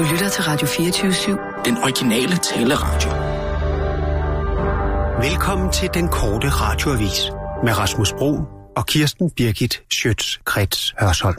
Du 0.00 0.04
lytter 0.04 0.28
til 0.28 0.44
Radio 0.44 0.66
24-7. 0.66 1.62
Den 1.64 1.76
originale 1.78 2.36
taleradio. 2.36 3.10
Velkommen 5.28 5.72
til 5.72 5.88
den 5.94 6.08
korte 6.08 6.48
radioavis 6.48 7.30
med 7.64 7.78
Rasmus 7.78 8.12
Bro 8.12 8.38
og 8.76 8.86
Kirsten 8.86 9.30
Birgit 9.30 9.82
Schøtz-Krets 9.94 10.94
Hørsholm. 11.00 11.36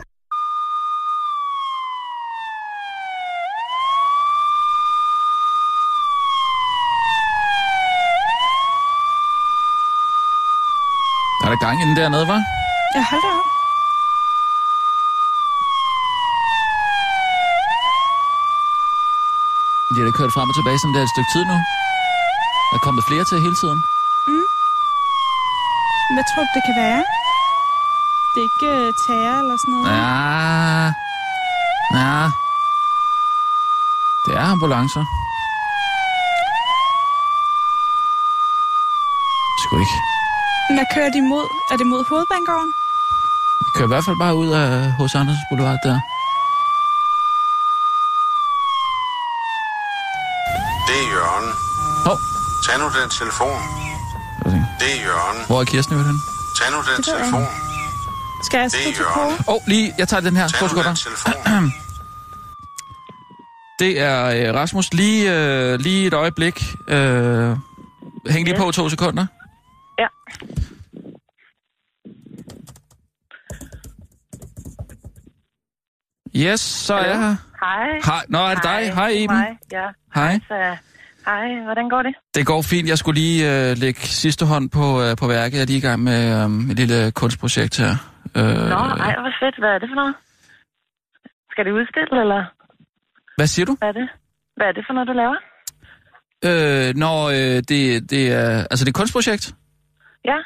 Der 11.41 11.47
er 11.47 11.51
der 11.51 11.65
gang 11.65 11.81
inden 11.81 11.95
dernede, 11.95 12.27
var? 12.27 12.41
Ja, 12.95 13.05
hold 13.09 13.21
da 13.21 13.27
op. 13.27 13.50
De 19.93 19.97
har 19.99 20.05
da 20.09 20.13
kørt 20.19 20.33
frem 20.35 20.49
og 20.51 20.55
tilbage 20.55 20.79
sådan 20.79 20.95
der 20.95 21.03
et 21.03 21.13
stykke 21.15 21.31
tid 21.35 21.43
nu. 21.51 21.57
Der 22.69 22.75
er 22.79 22.83
kommet 22.87 23.03
flere 23.09 23.25
til 23.29 23.37
hele 23.45 23.57
tiden. 23.61 23.79
Hvad 26.15 26.25
tror 26.29 26.43
du, 26.45 26.51
det 26.57 26.63
kan 26.67 26.75
være? 26.85 27.03
Det 28.31 28.39
er 28.41 28.47
ikke 28.51 28.69
uh, 28.87 28.93
terror 29.03 29.39
eller 29.43 29.57
sådan 29.61 29.73
noget? 29.73 29.85
Ja. 29.97 30.85
Ja. 31.99 32.29
Det 34.25 34.33
er 34.41 34.45
ambulancer. 34.53 35.03
Sgu 39.61 39.73
ikke. 39.85 39.97
Hvad 40.75 40.85
kører 40.95 41.11
de 41.17 41.21
mod? 41.21 41.45
Er 41.71 41.77
det 41.77 41.87
mod 41.87 42.03
hovedbanegården? 42.09 42.73
Vi 43.65 43.69
kører 43.75 43.87
i 43.89 43.93
hvert 43.93 44.05
fald 44.05 44.17
bare 44.25 44.35
ud 44.35 44.49
af 44.61 44.91
hos 44.91 45.15
Anders 45.15 45.41
Boulevard 45.49 45.79
der. 45.83 45.99
Det 50.87 50.97
er 51.03 51.07
Jørgen. 51.15 51.49
Hov. 52.05 52.17
Tag 52.65 52.79
nu 52.79 52.85
den 52.85 53.09
telefon. 53.19 53.57
Det 54.79 54.89
er 54.95 54.99
Jørgen. 55.05 55.45
Hvor 55.47 55.59
er 55.61 55.65
Kirsten 55.65 55.93
øvrigt 55.93 56.07
henne? 56.07 56.21
Tag 56.59 56.71
nu 56.71 56.77
den 56.77 56.97
ved 56.97 57.03
telefon. 57.03 57.45
Skal 58.43 58.57
jeg 58.57 58.65
er 58.65 58.93
Jørgen. 58.99 59.37
på? 59.37 59.51
Åh, 59.51 59.55
oh, 59.55 59.61
lige, 59.67 59.93
jeg 59.97 60.07
tager 60.07 60.21
den 60.21 60.35
her. 60.35 60.47
Tag 60.47 60.61
nu 60.75 60.83
den 60.83 60.95
telefon. 60.95 61.71
Det 63.79 63.99
er 63.99 64.25
øh, 64.25 64.55
Rasmus. 64.55 64.93
Lige, 64.93 65.33
øh, 65.35 65.79
lige 65.79 66.07
et 66.07 66.13
øjeblik. 66.13 66.65
Øh, 66.87 67.55
hæng 68.29 68.45
lige 68.47 68.57
på 68.57 68.71
to 68.71 68.89
sekunder. 68.89 69.25
Ja. 69.99 70.07
Yes, 76.35 76.59
så 76.59 76.93
er 76.93 77.05
jeg 77.05 77.19
her. 77.19 77.35
Hej. 77.63 77.99
Hej. 78.05 78.25
Nå, 78.29 78.37
er 78.37 78.55
det 78.55 78.63
dig? 78.63 78.93
Hej, 78.93 79.07
Iben. 79.07 79.37
Hej, 79.37 79.57
ja. 79.71 79.87
Hej. 80.15 80.39
Så, 80.47 80.77
hej, 81.25 81.63
hvordan 81.63 81.89
går 81.89 82.01
det? 82.03 82.13
Det 82.35 82.45
går 82.45 82.61
fint. 82.61 82.89
Jeg 82.89 82.97
skulle 82.97 83.19
lige 83.21 83.69
øh, 83.71 83.77
lægge 83.77 83.99
sidste 84.01 84.45
hånd 84.45 84.69
på, 84.69 85.01
øh, 85.03 85.17
på 85.17 85.27
værket. 85.27 85.55
Jeg 85.57 85.61
er 85.61 85.65
lige 85.65 85.77
i 85.77 85.81
gang 85.81 86.03
med 86.03 86.19
øh, 86.43 86.71
et 86.71 86.77
lille 86.79 87.11
kunstprojekt 87.11 87.77
her. 87.77 87.91
Øh, 88.37 88.43
Nå, 88.43 88.75
ej, 89.05 89.15
hvor 89.21 89.33
fedt. 89.41 89.55
Hvad 89.59 89.69
er 89.69 89.79
det 89.79 89.89
for 89.91 89.95
noget? 89.95 90.15
Skal 91.51 91.65
det 91.65 91.71
udstille, 91.71 92.21
eller 92.21 92.43
Hvad 93.37 93.47
siger 93.47 93.65
du? 93.65 93.75
hvad 93.79 93.87
er 93.87 93.91
det? 93.91 94.09
Hvad 94.55 94.67
er 94.67 94.71
det 94.71 94.83
for 94.87 94.93
noget, 94.93 95.07
du 95.07 95.13
laver? 95.13 95.37
Øh, 96.45 96.95
når 96.95 97.29
øh, 97.29 97.63
det, 97.69 98.09
det 98.11 98.31
er... 98.33 98.49
Altså, 98.71 98.85
det 98.85 98.89
er 98.89 98.91
et 98.91 98.95
kunstprojekt. 98.95 99.53
Ja. 100.25 100.37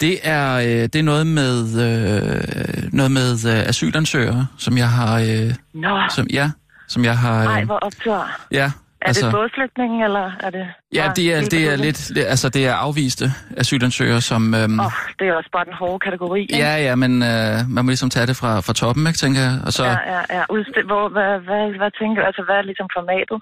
Det 0.00 0.18
er, 0.28 0.56
øh, 0.56 0.64
det 0.64 0.96
er 0.96 1.02
noget 1.02 1.26
med, 1.26 1.56
øh, 1.86 2.92
noget 2.92 3.10
med 3.10 3.30
øh, 3.52 3.68
asylansøgere, 3.68 4.46
som 4.58 4.78
jeg 4.78 4.88
har... 4.90 5.18
Øh, 5.20 5.54
Nå, 5.74 6.00
som, 6.10 6.26
ja, 6.32 6.50
som 6.88 7.04
jeg 7.04 7.18
har... 7.18 7.44
ej, 7.48 7.60
Øh, 7.60 7.66
hvor 7.66 7.78
optur. 7.78 8.26
ja, 8.52 8.72
Er 9.08 9.12
det 9.12 9.32
bådflygtning, 9.32 10.04
eller 10.04 10.26
er 10.40 10.50
det... 10.50 10.66
Ja, 10.94 11.12
det 11.16 11.34
er, 11.34 11.40
det 11.40 11.62
er 11.72 11.76
lidt, 11.76 12.10
det, 12.14 12.24
altså 12.24 12.48
det 12.48 12.66
er 12.66 12.74
afviste 12.74 13.32
asylansøgere, 13.56 14.20
som... 14.20 14.54
Øhm, 14.54 14.80
Åh, 14.80 14.86
oh, 14.86 14.92
det 15.18 15.28
er 15.28 15.32
også 15.34 15.50
bare 15.52 15.64
den 15.64 15.72
hårde 15.72 15.98
kategori, 15.98 16.40
ikke? 16.42 16.56
ja, 16.56 16.76
ja, 16.76 16.94
men 16.94 17.12
øh, 17.22 17.54
man 17.68 17.84
må 17.84 17.88
ligesom 17.90 18.10
tage 18.10 18.26
det 18.26 18.36
fra, 18.36 18.60
fra 18.60 18.72
toppen, 18.72 19.06
ikke, 19.06 19.18
tænker 19.18 19.40
jeg. 19.40 19.54
Og 19.66 19.72
så, 19.72 19.84
ja, 19.84 19.90
ja. 19.90 19.96
ja. 20.30 20.36
ja. 20.38 20.42
Udstil, 20.50 20.84
hvor, 20.86 21.08
hvad, 21.08 21.30
hvad, 21.48 21.62
hvad 21.80 21.90
tænker 22.00 22.16
du? 22.22 22.26
Altså, 22.26 22.42
hvad 22.46 22.56
er 22.56 22.62
ligesom 22.62 22.88
formatet? 22.96 23.38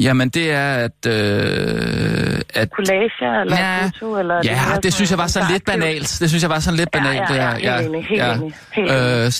Jamen, 0.00 0.28
det 0.28 0.52
er, 0.52 0.74
at... 0.74 1.06
Øh, 1.06 2.40
at 2.54 2.68
Collager, 2.76 3.40
eller 3.40 3.56
Ja, 3.58 3.86
foto, 3.86 4.18
eller... 4.18 4.34
er 4.34 4.40
ja, 4.44 4.68
mere 4.68 4.80
det 4.80 4.94
synes 4.94 5.10
jeg 5.10 5.18
var 5.18 5.26
sådan 5.26 5.48
lidt 5.52 5.64
banalt. 5.64 6.16
Det 6.20 6.28
synes 6.28 6.42
jeg 6.42 6.50
var 6.50 6.58
sådan 6.58 6.76
lidt 6.76 6.88
Ja, 6.94 6.98
banalt. 6.98 7.30
ja, 7.30 7.34
det 7.54 7.62
ja, 7.62 7.70
er- 7.70 7.76
helt 7.80 7.88
enig, 7.88 8.04
helt 8.06 8.22
enig, 8.22 8.54
helt. 8.72 8.90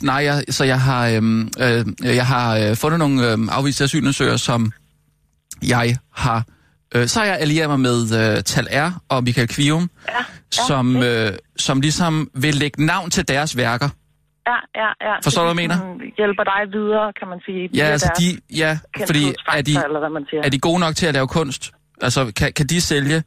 Øh, 0.03 0.07
nej, 0.07 0.25
jeg, 0.25 0.45
så 0.49 0.65
jeg 0.65 0.81
har, 0.81 1.09
øhm, 1.09 1.49
øh, 1.61 1.85
jeg 2.17 2.27
har 2.27 2.57
øh, 2.59 2.77
fundet 2.77 2.99
nogle 2.99 3.33
øh, 3.33 3.39
afviste 3.51 3.85
asylansøgere, 3.85 4.39
som 4.39 4.73
jeg 5.63 5.97
har... 6.15 6.45
Øh, 6.95 7.07
så 7.07 7.19
har 7.21 7.27
jeg 7.27 7.39
allieret 7.39 7.69
mig 7.71 7.81
med 7.81 7.99
øh, 8.03 8.43
Tal 8.43 8.67
R 8.73 8.91
og 9.09 9.25
Michael 9.25 9.49
Kvium, 9.49 9.91
Ja, 10.09 10.13
som, 10.51 10.97
øh, 11.03 11.33
som 11.57 11.81
ligesom 11.81 12.31
vil 12.35 12.55
lægge 12.55 12.87
navn 12.87 13.11
til 13.11 13.29
deres 13.29 13.57
værker. 13.57 13.89
Ja, 14.51 14.59
ja, 14.83 14.89
ja. 15.09 15.15
Forstår 15.25 15.43
du, 15.43 15.47
hvad 15.55 15.63
jeg 15.63 15.69
mener? 15.69 15.77
Hjælper 16.21 16.45
dig 16.53 16.61
videre, 16.79 17.13
kan 17.19 17.29
man 17.29 17.41
sige. 17.47 17.63
Ja, 17.75 17.85
altså 17.95 18.11
de, 18.21 18.57
ja, 18.63 18.79
fordi 19.07 19.25
er 19.59 19.63
de, 19.63 19.73
eller 19.89 19.99
hvad 20.05 20.11
man 20.19 20.25
siger. 20.31 20.43
er 20.47 20.51
de 20.57 20.59
gode 20.69 20.81
nok 20.81 20.95
til 21.01 21.07
at 21.11 21.15
lave 21.15 21.29
kunst? 21.39 21.63
Altså, 22.07 22.21
kan, 22.39 22.53
kan 22.53 22.67
de 22.67 22.81
sælge 22.81 23.19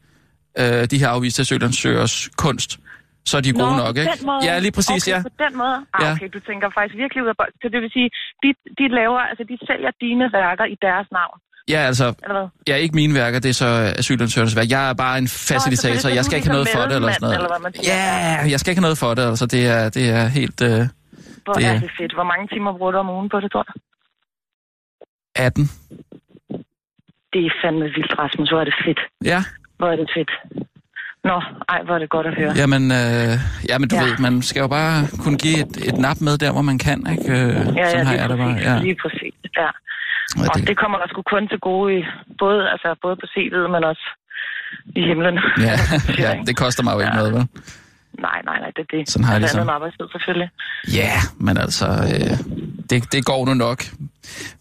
øh, 0.60 0.82
de 0.92 0.96
her 1.02 1.08
afviste 1.08 1.40
asylansøgers 1.42 2.14
kunst? 2.44 2.70
Så 3.30 3.34
er 3.36 3.40
de 3.48 3.52
gode 3.62 3.76
Nå, 3.76 3.82
nok, 3.84 3.94
ikke? 4.02 4.12
Måde. 4.30 4.40
Ja, 4.48 4.54
lige 4.66 4.74
præcis, 4.78 5.02
okay, 5.08 5.12
ja. 5.16 5.18
på 5.28 5.32
den 5.44 5.52
måde. 5.62 5.76
Ah, 5.94 6.00
Ja. 6.04 6.10
okay, 6.12 6.28
du 6.36 6.40
tænker 6.48 6.66
faktisk 6.76 6.96
virkelig 7.02 7.20
ud 7.24 7.28
af 7.34 7.36
bold. 7.40 7.52
Så 7.62 7.66
det 7.72 7.78
vil 7.84 7.90
sige, 7.96 8.08
de, 8.42 8.48
de 8.80 8.84
laver, 8.98 9.20
altså 9.30 9.44
de 9.50 9.56
sælger 9.68 9.92
dine 10.04 10.26
værker 10.38 10.66
i 10.74 10.76
deres 10.86 11.08
navn, 11.18 11.36
Ja, 11.68 11.78
altså, 11.78 12.14
ja, 12.68 12.74
ikke 12.76 12.94
mine 12.94 13.14
værker, 13.14 13.38
det 13.38 13.48
er 13.48 13.52
så 13.52 13.94
asylansøgernes 13.98 14.56
værk. 14.56 14.70
Jeg 14.70 14.90
er 14.90 14.94
bare 14.94 15.18
en 15.18 15.28
facilitator, 15.28 15.98
så 15.98 16.08
jeg 16.08 16.24
skal 16.24 16.36
ikke 16.36 16.48
have 16.48 16.54
noget 16.54 16.68
for 16.74 16.80
det, 16.80 16.96
eller 16.96 17.12
sådan 17.12 17.38
noget. 17.38 17.76
Ja, 17.86 18.50
jeg 18.50 18.60
skal 18.60 18.70
ikke 18.70 18.80
have 18.80 18.88
noget 18.90 18.98
for 18.98 19.14
det, 19.14 19.22
altså 19.22 19.46
det 19.46 19.66
er, 19.66 19.88
det 19.88 20.10
er 20.10 20.26
helt 20.26 20.62
øh, 20.62 20.70
Hvor 21.44 21.52
det 21.52 21.64
er 21.66 21.78
det 21.80 21.90
fedt. 22.00 22.14
Hvor 22.14 22.24
mange 22.24 22.46
timer 22.52 22.78
bruger 22.78 22.92
du 22.92 22.98
om 22.98 23.10
ugen 23.10 23.28
på 23.28 23.40
det, 23.40 23.52
tror 23.52 23.62
du? 23.62 23.72
18. 25.36 25.70
Det 27.32 27.40
er 27.46 27.50
fandme 27.64 27.84
vildt, 27.84 28.14
Rasmus. 28.18 28.48
Hvor 28.50 28.60
er 28.60 28.64
det 28.64 28.74
fedt. 28.86 29.00
Ja, 29.24 29.40
Hvor 29.78 29.88
er 29.88 29.96
det 29.96 30.10
fedt. 30.16 30.30
Nå, 31.24 31.42
ej, 31.68 31.82
hvor 31.84 31.94
er 31.94 31.98
det 31.98 32.10
godt 32.10 32.26
at 32.26 32.34
høre. 32.34 32.52
jamen, 32.56 32.82
øh, 33.00 33.32
jamen 33.68 33.88
du 33.88 33.96
Ja. 33.96 34.02
ved, 34.04 34.18
man 34.18 34.42
skal 34.42 34.60
jo 34.60 34.68
bare 34.68 35.06
kunne 35.22 35.38
give 35.38 35.58
et, 35.60 35.76
et 35.88 35.98
nap 35.98 36.16
med 36.20 36.38
der, 36.38 36.52
hvor 36.52 36.62
man 36.62 36.78
kan, 36.78 37.06
ikke? 37.12 37.32
Øh, 37.32 37.36
Ja, 37.36 37.54
sådan 37.54 37.76
ja, 37.76 38.04
har 38.04 38.14
jeg 38.14 38.28
det 38.28 38.38
bare. 38.38 38.54
Ja. 38.68 38.78
Lige 38.82 38.96
præcis, 39.02 39.34
ja. 39.56 39.68
Og 40.38 40.44
det, 40.54 40.68
det 40.70 40.76
kommer 40.82 40.98
der 40.98 41.06
sgu 41.08 41.22
kun 41.34 41.48
til 41.52 41.58
gode 41.68 41.88
i, 41.98 42.00
både, 42.42 42.60
altså, 42.74 42.88
både 43.04 43.16
på 43.22 43.26
CV'et, 43.34 43.66
men 43.74 43.82
også 43.90 44.04
i 45.00 45.00
himlen. 45.10 45.36
ja, 45.68 45.74
ja, 46.24 46.30
det 46.48 46.54
koster 46.64 46.82
mig 46.84 46.92
jo 46.94 47.00
ikke 47.00 47.12
Ja. 47.14 47.18
noget, 47.20 47.32
vel? 47.36 47.44
Nej, 48.26 48.38
nej, 48.48 48.58
nej, 48.62 48.70
det 48.76 48.82
er 48.86 48.90
det. 48.96 49.02
Sådan 49.08 49.24
har 49.24 49.32
jeg 49.34 49.40
ligesom- 49.40 49.60
andet 49.60 49.72
arbejdstid, 49.76 50.06
selvfølgelig. 50.14 50.50
Ja, 51.00 51.12
men 51.46 51.54
altså, 51.64 51.86
øh, 52.12 52.34
det, 52.90 52.98
det 53.14 53.22
går 53.30 53.40
nu 53.48 53.54
nok. 53.66 53.78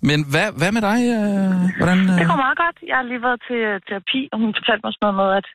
Men 0.10 0.20
hvad, 0.32 0.48
hvad 0.60 0.72
med 0.78 0.82
dig? 0.90 1.00
Øh, 1.16 1.54
hvordan, 1.80 1.98
øh? 2.12 2.16
Det 2.20 2.26
går 2.32 2.40
meget 2.46 2.58
godt. 2.64 2.78
Jeg 2.90 2.96
har 3.00 3.06
lige 3.12 3.22
været 3.28 3.40
til 3.48 3.60
øh, 3.70 3.76
terapi, 3.88 4.22
og 4.32 4.38
hun 4.44 4.52
fortalte 4.60 4.84
mig 4.86 4.92
sådan 4.94 5.04
noget 5.08 5.18
med, 5.22 5.30
at 5.40 5.48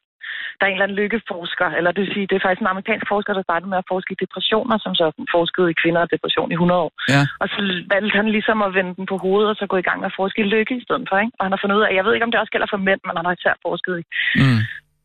der 0.58 0.64
er 0.64 0.70
en 0.70 0.76
eller 0.76 0.88
anden 0.88 1.00
lykkeforsker, 1.02 1.68
eller 1.78 1.90
det 1.92 2.00
vil 2.04 2.14
sige, 2.14 2.26
det 2.30 2.36
er 2.36 2.44
faktisk 2.44 2.64
en 2.64 2.72
amerikansk 2.74 3.06
forsker, 3.12 3.32
der 3.32 3.42
startede 3.48 3.70
med 3.70 3.78
at 3.82 3.90
forske 3.92 4.12
i 4.12 4.20
depressioner, 4.24 4.76
som 4.84 4.92
så 5.00 5.06
forskede 5.36 5.70
i 5.70 5.80
kvinder 5.82 6.00
og 6.04 6.10
depression 6.14 6.50
i 6.50 6.58
100 6.60 6.80
år. 6.86 6.92
Ja. 7.14 7.22
Og 7.42 7.46
så 7.52 7.58
valgte 7.94 8.16
han 8.20 8.28
ligesom 8.36 8.58
at 8.66 8.74
vende 8.78 8.94
den 8.98 9.06
på 9.12 9.16
hovedet, 9.24 9.50
og 9.50 9.56
så 9.56 9.66
gå 9.66 9.76
i 9.80 9.86
gang 9.88 9.98
med 10.00 10.10
at 10.10 10.18
forske 10.20 10.40
i 10.42 10.50
lykke 10.54 10.74
i 10.76 10.84
stedet 10.86 11.06
for. 11.08 11.16
Ikke? 11.18 11.34
Og 11.38 11.44
han 11.44 11.52
har 11.52 11.60
fundet 11.62 11.76
ud 11.78 11.86
af, 11.86 11.94
jeg 11.98 12.04
ved 12.04 12.14
ikke, 12.14 12.26
om 12.26 12.32
det 12.32 12.40
også 12.40 12.54
gælder 12.54 12.70
for 12.70 12.84
mænd, 12.88 13.00
men 13.04 13.16
han 13.16 13.26
har 13.26 13.34
især 13.38 13.54
forsket 13.68 13.94
i 14.02 14.04
Mm. 14.42 14.60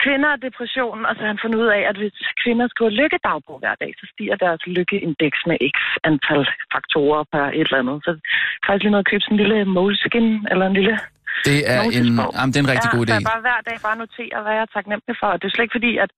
kvinder 0.06 0.30
og 0.36 0.42
depression, 0.48 1.06
og 1.08 1.14
så 1.16 1.22
har 1.22 1.32
han 1.34 1.44
fundet 1.44 1.60
ud 1.64 1.70
af, 1.78 1.82
at 1.90 1.98
hvis 2.02 2.18
kvinder 2.44 2.68
skriver 2.68 2.92
lykkedagbog 3.02 3.58
hver 3.60 3.76
dag, 3.84 3.92
så 4.00 4.06
stiger 4.14 4.36
deres 4.46 4.62
lykkeindeks 4.78 5.40
med 5.50 5.58
x 5.76 5.78
antal 6.10 6.44
faktorer 6.74 7.24
per 7.34 7.46
et 7.46 7.68
eller 7.68 7.82
andet. 7.84 7.98
Så 8.06 8.12
faktisk 8.66 8.84
lige 8.84 8.96
noget 8.96 9.06
at 9.06 9.12
købe 9.12 9.24
sådan 9.24 9.40
en 9.40 9.44
lille 9.44 9.66
moleskin, 9.66 10.28
eller 10.52 10.66
en 10.68 10.78
lille 10.80 10.96
Det 11.48 11.58
er 11.74 11.80
en, 11.98 12.06
jamen, 12.38 12.52
det 12.54 12.58
er 12.60 12.64
en 12.68 12.72
rigtig 12.76 12.90
ja, 12.92 12.96
god 12.98 13.04
idé. 13.06 13.14
Så 13.16 13.20
jeg 13.20 13.32
bare 13.34 13.44
hver 13.48 13.60
dag 13.70 13.78
bare 13.88 13.98
notere, 14.04 14.38
hvad 14.44 14.54
jeg 14.58 14.64
er 14.68 14.72
taknemmelig 14.78 15.16
for. 15.22 15.28
Og 15.34 15.38
det 15.40 15.46
er 15.48 15.54
slet 15.54 15.66
ikke 15.68 15.78
fordi, 15.80 15.92
at 16.04 16.12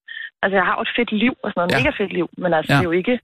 altså, 0.44 0.56
jeg 0.60 0.66
har 0.70 0.76
jo 0.78 0.84
et 0.88 0.94
fedt 0.98 1.12
liv 1.24 1.34
og 1.44 1.48
sådan 1.50 1.60
noget. 1.60 1.72
Ja. 1.74 1.78
Mega 1.80 1.92
fedt 2.02 2.14
liv. 2.20 2.28
Men 2.44 2.50
altså, 2.58 2.70
Ja. 2.72 2.78
det 2.78 2.86
er 2.86 2.90
jo 2.92 2.98
ikke... 3.02 3.16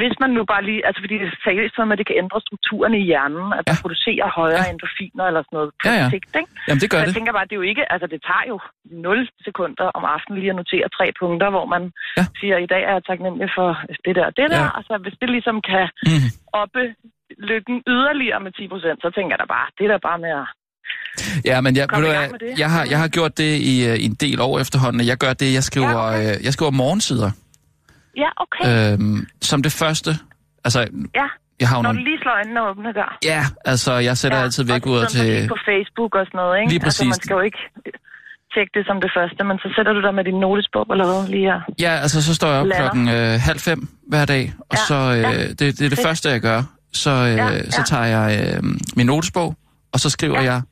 Hvis 0.00 0.14
man 0.22 0.30
nu 0.36 0.42
bare 0.52 0.62
lige... 0.68 0.80
Altså, 0.86 1.00
fordi 1.04 1.14
det 1.22 1.26
er 1.30 1.36
seriøst 1.48 1.74
sådan, 1.76 1.92
at 1.94 1.98
det 2.00 2.06
kan 2.10 2.16
ændre 2.24 2.38
strukturen 2.46 2.92
i 3.00 3.02
hjernen. 3.10 3.46
At 3.58 3.62
man 3.68 3.76
Ja. 3.78 3.82
producerer 3.84 4.26
højere 4.40 4.64
Ja. 4.66 4.72
endorfiner 4.72 5.24
eller 5.30 5.42
sådan 5.46 5.56
noget 5.58 5.70
på 5.80 5.84
Ja, 5.88 5.94
ja. 6.02 6.06
sigt, 6.14 6.30
ikke? 6.40 6.50
Jamen, 6.66 6.80
det 6.82 6.88
Så 6.88 6.92
gør 6.92 6.98
jeg 7.02 7.06
det. 7.08 7.14
tænker 7.18 7.32
bare, 7.38 7.46
det 7.48 7.54
er 7.56 7.60
jo 7.62 7.68
ikke... 7.72 7.84
Altså, 7.94 8.06
det 8.12 8.20
tager 8.28 8.44
jo 8.52 8.56
0 8.84 9.28
sekunder 9.46 9.86
om 9.98 10.04
aftenen 10.14 10.36
lige 10.40 10.52
at 10.54 10.58
notere 10.62 10.86
tre 10.96 11.06
punkter, 11.20 11.48
hvor 11.54 11.66
man 11.74 11.82
Ja. 12.18 12.24
siger, 12.40 12.56
i 12.66 12.68
dag 12.74 12.82
er 12.88 12.94
jeg 12.98 13.04
taknemmelig 13.10 13.48
for 13.58 13.68
det 14.04 14.12
der 14.18 14.26
og 14.30 14.34
det 14.38 14.46
der. 14.54 14.62
Ja. 14.66 14.70
Og 14.76 14.82
så 14.88 14.94
hvis 15.04 15.16
det 15.22 15.28
ligesom 15.36 15.56
kan 15.70 15.84
Mm. 16.08 16.28
oppe 16.62 16.82
lykken 17.50 17.76
yderligere 17.94 18.40
med 18.46 18.52
10 18.52 18.68
procent, 18.72 18.98
så 19.04 19.08
tænker 19.16 19.32
jeg 19.34 19.40
da 19.44 19.48
bare, 19.56 19.66
det 19.78 19.84
er 19.86 19.92
da 19.94 19.98
bare 20.10 20.18
med 20.26 20.32
at... 20.42 20.46
Ja, 21.44 21.60
men 21.60 21.76
jeg, 21.76 21.86
ved 21.96 22.28
du, 22.28 22.36
det. 22.46 22.58
jeg, 22.58 22.70
har, 22.70 22.86
jeg 22.90 22.98
har 22.98 23.08
gjort 23.08 23.38
det 23.38 23.56
i, 23.60 23.86
øh, 23.88 23.96
i 23.96 24.04
en 24.04 24.14
del 24.14 24.40
år 24.40 24.58
efterhånden. 24.58 25.06
Jeg 25.06 25.16
gør 25.16 25.32
det, 25.32 25.54
jeg 25.54 25.64
skriver, 25.64 25.88
Ja, 25.88 26.08
okay. 26.08 26.36
øh, 26.38 26.44
jeg 26.44 26.52
skriver 26.52 26.70
morgensider. 26.70 27.30
Ja, 28.16 28.28
okay. 28.44 28.92
Øhm, 28.92 29.26
som 29.42 29.62
det 29.62 29.72
første. 29.72 30.10
Altså, 30.64 30.80
Ja. 31.14 31.26
jeg 31.60 31.68
har 31.68 31.76
Når 31.76 31.82
nogle... 31.82 31.98
du 31.98 32.04
lige 32.04 32.18
slår 32.22 32.32
øjnene 32.32 32.60
åbne 32.68 32.92
der. 33.00 33.18
Ja, 33.24 33.44
altså, 33.64 33.92
jeg 33.92 34.18
sætter 34.18 34.38
ja, 34.38 34.44
altid 34.44 34.64
væk 34.64 34.86
ud 34.86 35.06
til... 35.06 35.48
på 35.48 35.56
Facebook 35.68 36.14
og 36.14 36.26
sådan 36.26 36.38
noget, 36.38 36.60
ikke? 36.60 36.72
Lige 36.72 36.84
Altså, 36.84 36.98
præcis. 37.02 37.06
man 37.06 37.14
skal 37.24 37.34
jo 37.34 37.40
ikke 37.40 37.58
tjekke 38.54 38.70
det 38.78 38.86
som 38.86 39.00
det 39.00 39.10
første, 39.16 39.44
men 39.44 39.56
så 39.58 39.68
sætter 39.76 39.92
du 39.92 40.00
dig 40.06 40.14
med 40.14 40.24
din 40.24 40.38
notesbog 40.40 40.86
eller 40.90 41.06
hvad 41.10 41.28
lige 41.34 41.46
her. 41.52 41.60
Ja, 41.80 41.92
altså, 42.04 42.22
så 42.22 42.34
står 42.34 42.48
jeg 42.48 42.60
op 42.60 42.66
Lander. 42.66 42.76
klokken 42.90 43.08
øh, 43.08 43.40
halv 43.48 43.58
fem 43.68 43.88
hver 44.08 44.24
dag, 44.24 44.52
og 44.70 44.76
Ja, 44.76 44.84
så... 44.88 44.94
Øh, 44.94 45.18
ja. 45.22 45.48
det, 45.48 45.58
det 45.58 45.68
er 45.68 45.72
det 45.72 45.88
Fedt. 45.90 46.06
første, 46.06 46.28
jeg 46.30 46.40
gør. 46.40 46.62
Så, 46.92 47.10
øh, 47.10 47.36
Ja, 47.36 47.70
så 47.70 47.82
tager 47.86 48.04
jeg 48.16 48.28
øh, 48.56 48.62
min 48.96 49.06
notesbog, 49.06 49.54
og 49.92 50.00
så 50.00 50.10
skriver 50.10 50.40
Ja. 50.42 50.52
jeg 50.52 50.62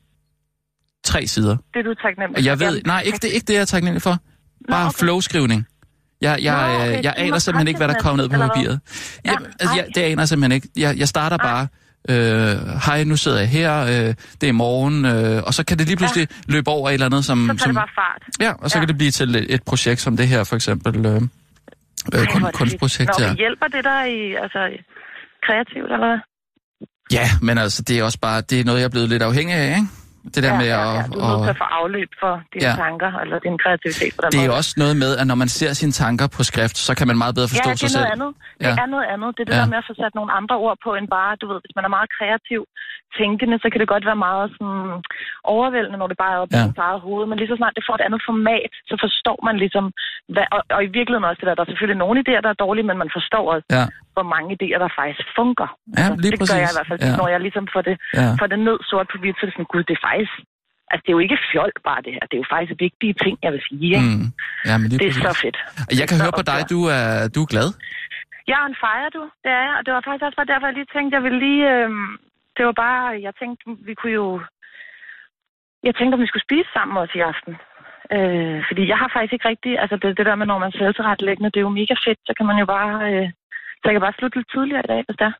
tre 1.03 1.27
sider. 1.27 1.57
Det 1.73 1.79
er 1.79 1.83
du 1.83 1.93
taknemmelig 1.93 2.37
Og 2.37 2.45
jeg 2.45 2.57
for. 2.57 2.65
ved... 2.65 2.73
Jamen, 2.73 2.81
Nej, 2.85 3.01
ikke 3.05 3.17
det, 3.21 3.27
ikke 3.33 3.45
det, 3.47 3.53
jeg 3.53 3.61
er 3.61 3.65
taknemmelig 3.65 4.01
for. 4.01 4.17
Bare 4.69 4.85
okay. 4.87 4.99
flowskrivning. 4.99 5.65
Jeg, 6.21 6.39
jeg, 6.41 6.67
Nå, 6.67 6.75
okay, 6.75 7.03
jeg 7.03 7.13
du 7.17 7.21
aner 7.21 7.39
simpelthen 7.39 7.67
ikke, 7.67 7.77
hvad 7.77 7.87
der 7.87 7.93
kommer 7.93 8.23
ned 8.23 8.29
på 8.29 8.37
papiret. 8.37 8.79
Ja, 9.25 9.31
altså, 9.59 9.75
jeg, 9.75 9.83
ej. 9.83 9.89
det 9.95 10.01
aner 10.01 10.21
jeg 10.21 10.27
simpelthen 10.27 10.51
ikke. 10.51 10.67
Jeg, 10.77 10.97
jeg 10.97 11.07
starter 11.07 11.37
bare, 11.37 11.67
øh, 12.09 12.67
hej, 12.85 13.03
nu 13.03 13.15
sidder 13.17 13.39
jeg 13.39 13.49
her, 13.49 13.81
øh, 13.81 14.13
det 14.41 14.49
er 14.49 14.53
morgen, 14.53 15.05
øh, 15.05 15.43
og 15.43 15.53
så 15.53 15.65
kan 15.65 15.77
det 15.79 15.87
lige 15.87 15.97
pludselig 15.97 16.27
ja. 16.31 16.51
løbe 16.53 16.69
over 16.69 16.89
et 16.89 16.93
eller 16.93 17.05
andet, 17.05 17.25
som... 17.25 17.49
Så 17.57 17.63
som 17.63 17.69
det 17.69 17.75
bare 17.75 17.87
fart. 17.95 18.21
ja, 18.39 18.51
og 18.53 18.69
så 18.71 18.77
Ja. 18.77 18.81
kan 18.81 18.87
det 18.87 18.97
blive 18.97 19.11
til 19.11 19.35
et, 19.35 19.53
et 19.53 19.63
projekt 19.63 20.01
som 20.01 20.17
det 20.17 20.27
her, 20.27 20.43
for 20.43 20.55
eksempel 20.55 21.05
øh, 21.05 21.15
øh, 21.15 21.21
Ej, 22.19 22.25
kun, 22.25 22.45
kunstprojekt. 22.53 23.11
Nå, 23.19 23.25
her. 23.25 23.35
hjælper 23.35 23.65
det 23.67 23.83
dig 23.83 24.03
i, 24.17 24.35
altså, 24.43 24.59
kreativt, 25.45 25.91
eller 25.91 26.07
hvad? 26.07 26.17
Ja, 27.11 27.29
men 27.41 27.57
altså, 27.57 27.81
det 27.81 27.99
er 27.99 28.03
også 28.03 28.19
bare, 28.19 28.41
det 28.41 28.59
er 28.59 28.63
noget, 28.63 28.79
jeg 28.79 28.85
er 28.85 28.89
blevet 28.89 29.09
lidt 29.09 29.23
afhængig 29.23 29.55
af, 29.55 29.67
ikke? 29.75 29.87
Det 30.33 30.39
der 30.45 30.51
ja, 30.53 30.57
med 30.61 30.67
ja, 30.73 30.79
at... 30.83 30.89
ja. 30.97 31.01
Du 31.13 31.17
er 31.23 31.27
nødt 31.31 31.43
til 31.49 31.53
at 31.57 31.61
få 31.63 31.67
afløb 31.79 32.09
for 32.23 32.33
dine 32.53 32.63
Ja. 32.65 32.71
ja. 32.73 32.75
tanker, 32.83 33.11
eller 33.23 33.37
din 33.47 33.55
kreativitet 33.63 34.11
på 34.17 34.21
den 34.23 34.29
det 34.33 34.39
er 34.45 34.47
måde. 34.51 34.57
også 34.59 34.71
noget 34.83 34.95
med, 35.03 35.11
at 35.21 35.25
når 35.31 35.37
man 35.43 35.49
ser 35.59 35.71
sine 35.81 35.93
tanker 36.03 36.27
på 36.37 36.41
skrift, 36.51 36.77
så 36.87 36.91
kan 36.97 37.05
man 37.09 37.17
meget 37.23 37.33
bedre 37.37 37.49
forstå 37.53 37.69
ja, 37.69 37.73
det 37.73 37.79
sig 37.81 37.87
er 37.89 37.95
selv. 37.95 38.03
noget 38.03 38.13
andet. 38.17 38.31
Det 38.61 38.65
Ja. 38.67 38.83
er 38.85 38.89
noget 38.95 39.07
andet. 39.13 39.29
Det 39.35 39.41
er 39.43 39.47
det 39.51 39.57
Ja. 39.57 39.61
der 39.63 39.69
med 39.73 39.79
at 39.83 39.87
få 39.89 39.93
sat 40.03 40.13
nogle 40.19 40.31
andre 40.39 40.55
ord 40.65 40.77
på, 40.85 40.89
end 40.99 41.07
bare, 41.17 41.31
du 41.41 41.45
ved, 41.51 41.59
hvis 41.63 41.73
man 41.77 41.83
er 41.87 41.91
meget 41.97 42.09
kreativ 42.17 42.61
tænkende, 43.19 43.55
så 43.63 43.67
kan 43.71 43.79
det 43.81 43.93
godt 43.93 44.05
være 44.09 44.19
meget 44.29 44.45
sådan 44.55 44.83
overvældende, 45.53 45.97
når 46.01 46.07
det 46.11 46.17
bare 46.23 46.33
er 46.35 46.41
oppe 46.43 46.55
Ja. 46.55 46.61
i 46.63 46.67
ens 46.67 46.81
eget 46.87 47.01
hoved. 47.07 47.23
Men 47.27 47.35
lige 47.37 47.51
så 47.51 47.57
snart 47.59 47.77
det 47.77 47.87
får 47.87 47.95
et 47.99 48.05
andet 48.07 48.21
format, 48.29 48.71
så 48.89 48.95
forstår 49.05 49.37
man 49.47 49.55
ligesom, 49.63 49.85
hvad, 50.33 50.45
og, 50.55 50.61
og, 50.75 50.79
i 50.87 50.89
virkeligheden 50.97 51.27
også 51.29 51.41
det 51.41 51.47
der, 51.49 51.55
der 51.57 51.63
er 51.65 51.71
selvfølgelig 51.71 52.01
nogle 52.03 52.17
idéer, 52.23 52.41
der 52.45 52.51
er 52.53 52.59
dårlige, 52.65 52.87
men 52.89 52.97
man 53.03 53.11
forstår 53.17 53.43
også, 53.53 53.67
Ja, 53.77 53.85
hvor 54.15 54.25
mange 54.33 54.49
idéer, 54.57 54.77
der 54.83 54.89
faktisk 55.01 55.27
fungerer. 55.39 55.71
Ja, 55.99 56.05
lige 56.23 56.31
det 56.33 56.39
gør 56.51 56.59
jeg 56.63 56.71
i 56.73 56.77
hvert 56.77 56.89
fald, 56.91 56.99
Ja. 57.07 57.13
når 57.21 57.27
jeg 57.33 57.39
ligesom 57.47 57.65
får 57.73 57.81
det, 57.89 57.95
ja. 58.19 58.27
får 58.41 58.47
det 58.53 58.59
ned 58.67 58.77
sort 58.89 59.07
på 59.11 59.17
hvidt, 59.21 59.35
så 59.37 59.41
er 59.43 59.47
det 59.47 59.55
sådan, 59.55 59.71
gud, 59.73 59.83
det 59.89 59.95
er 59.99 60.03
faktisk, 60.09 60.33
altså 60.91 61.01
det 61.05 61.09
er 61.11 61.17
jo 61.17 61.23
ikke 61.25 61.37
fjol 61.49 61.71
bare 61.89 62.01
det 62.05 62.11
her, 62.15 62.23
det 62.29 62.35
er 62.37 62.43
jo 62.43 62.49
faktisk 62.55 62.73
vigtige 62.87 63.13
ting, 63.23 63.35
jeg 63.45 63.51
vil 63.55 63.63
sige. 63.69 63.87
Ikke? 63.97 64.11
Mm. 64.19 64.27
Ja, 64.69 64.75
men 64.81 64.85
Det 64.89 64.95
er 64.97 65.01
præcis. 65.07 65.23
så 65.29 65.33
fedt. 65.43 65.57
Jeg 66.01 66.07
kan 66.09 66.17
høre 66.23 66.33
på 66.39 66.43
dig, 66.51 66.59
du 66.73 66.79
er, 66.97 67.07
du 67.35 67.39
er 67.45 67.49
glad. 67.55 67.69
Jeg 68.51 68.57
er 68.63 68.67
en 68.73 68.79
fejre, 68.85 69.09
du. 69.17 69.23
Det 69.43 69.51
er 69.59 69.63
jeg, 69.67 69.73
og 69.79 69.81
det 69.85 69.91
var 69.95 70.01
faktisk 70.07 70.25
også 70.27 70.37
bare 70.39 70.51
derfor, 70.51 70.65
jeg 70.69 70.77
lige 70.79 70.93
tænkte, 70.95 71.15
jeg 71.17 71.23
ville 71.25 71.39
lige... 71.47 71.63
Øh, 71.75 71.89
det 72.61 72.67
var 72.69 72.75
bare, 72.87 73.05
jeg 73.27 73.33
tænkte, 73.41 73.63
vi 73.87 73.93
kunne 73.99 74.15
jo... 74.21 74.27
Jeg 75.87 75.93
tænkte, 75.95 76.13
om 76.15 76.21
vi 76.23 76.27
skulle 76.31 76.47
spise 76.49 76.69
sammen 76.75 76.95
også 77.01 77.15
i 77.19 77.25
aften. 77.31 77.53
Øh, 78.15 78.59
fordi 78.69 78.83
jeg 78.91 78.97
har 79.01 79.09
faktisk 79.15 79.33
ikke 79.33 79.47
rigtig... 79.51 79.71
Altså 79.83 79.95
det, 80.01 80.17
det 80.17 80.25
der 80.29 80.35
med, 80.39 80.45
når 80.49 80.59
man 80.63 80.71
er 80.73 80.77
selvtilrettelæggende, 80.81 81.51
det 81.53 81.59
er 81.59 81.67
jo 81.69 81.77
mega 81.81 81.95
fedt. 82.05 82.19
Så 82.27 82.33
kan 82.37 82.45
man 82.49 82.57
jo 82.63 82.65
bare... 82.75 82.91
Øh, 83.09 83.27
så 83.79 83.83
jeg 83.87 83.93
kan 83.95 84.05
bare 84.07 84.17
slutte 84.19 84.37
lidt 84.37 84.49
tidligere 84.55 84.83
i 84.85 84.89
dag, 84.93 85.01
hvis 85.07 85.17
der 85.23 85.31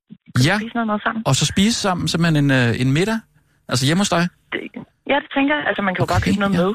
Ja, 0.47 0.55
spise 0.59 0.75
noget, 0.77 0.87
noget 0.91 1.03
sammen. 1.05 1.21
og 1.29 1.33
så 1.39 1.45
spise 1.53 1.77
sammen 1.85 2.05
simpelthen 2.11 2.37
en, 2.43 2.51
øh, 2.59 2.69
en 2.83 2.89
middag. 2.97 3.19
Altså 3.71 3.83
hjemme 3.87 4.01
hos 4.03 4.11
dig. 4.15 4.23
Det, 4.53 4.59
ja, 5.11 5.17
det 5.23 5.29
tænker 5.37 5.53
jeg. 5.57 5.63
Altså 5.69 5.81
man 5.85 5.93
kan 5.93 6.01
jo 6.03 6.09
bare 6.13 6.21
Okay, 6.23 6.31
købe 6.31 6.41
noget 6.43 6.55
ja. 6.57 6.61
med, 6.63 6.71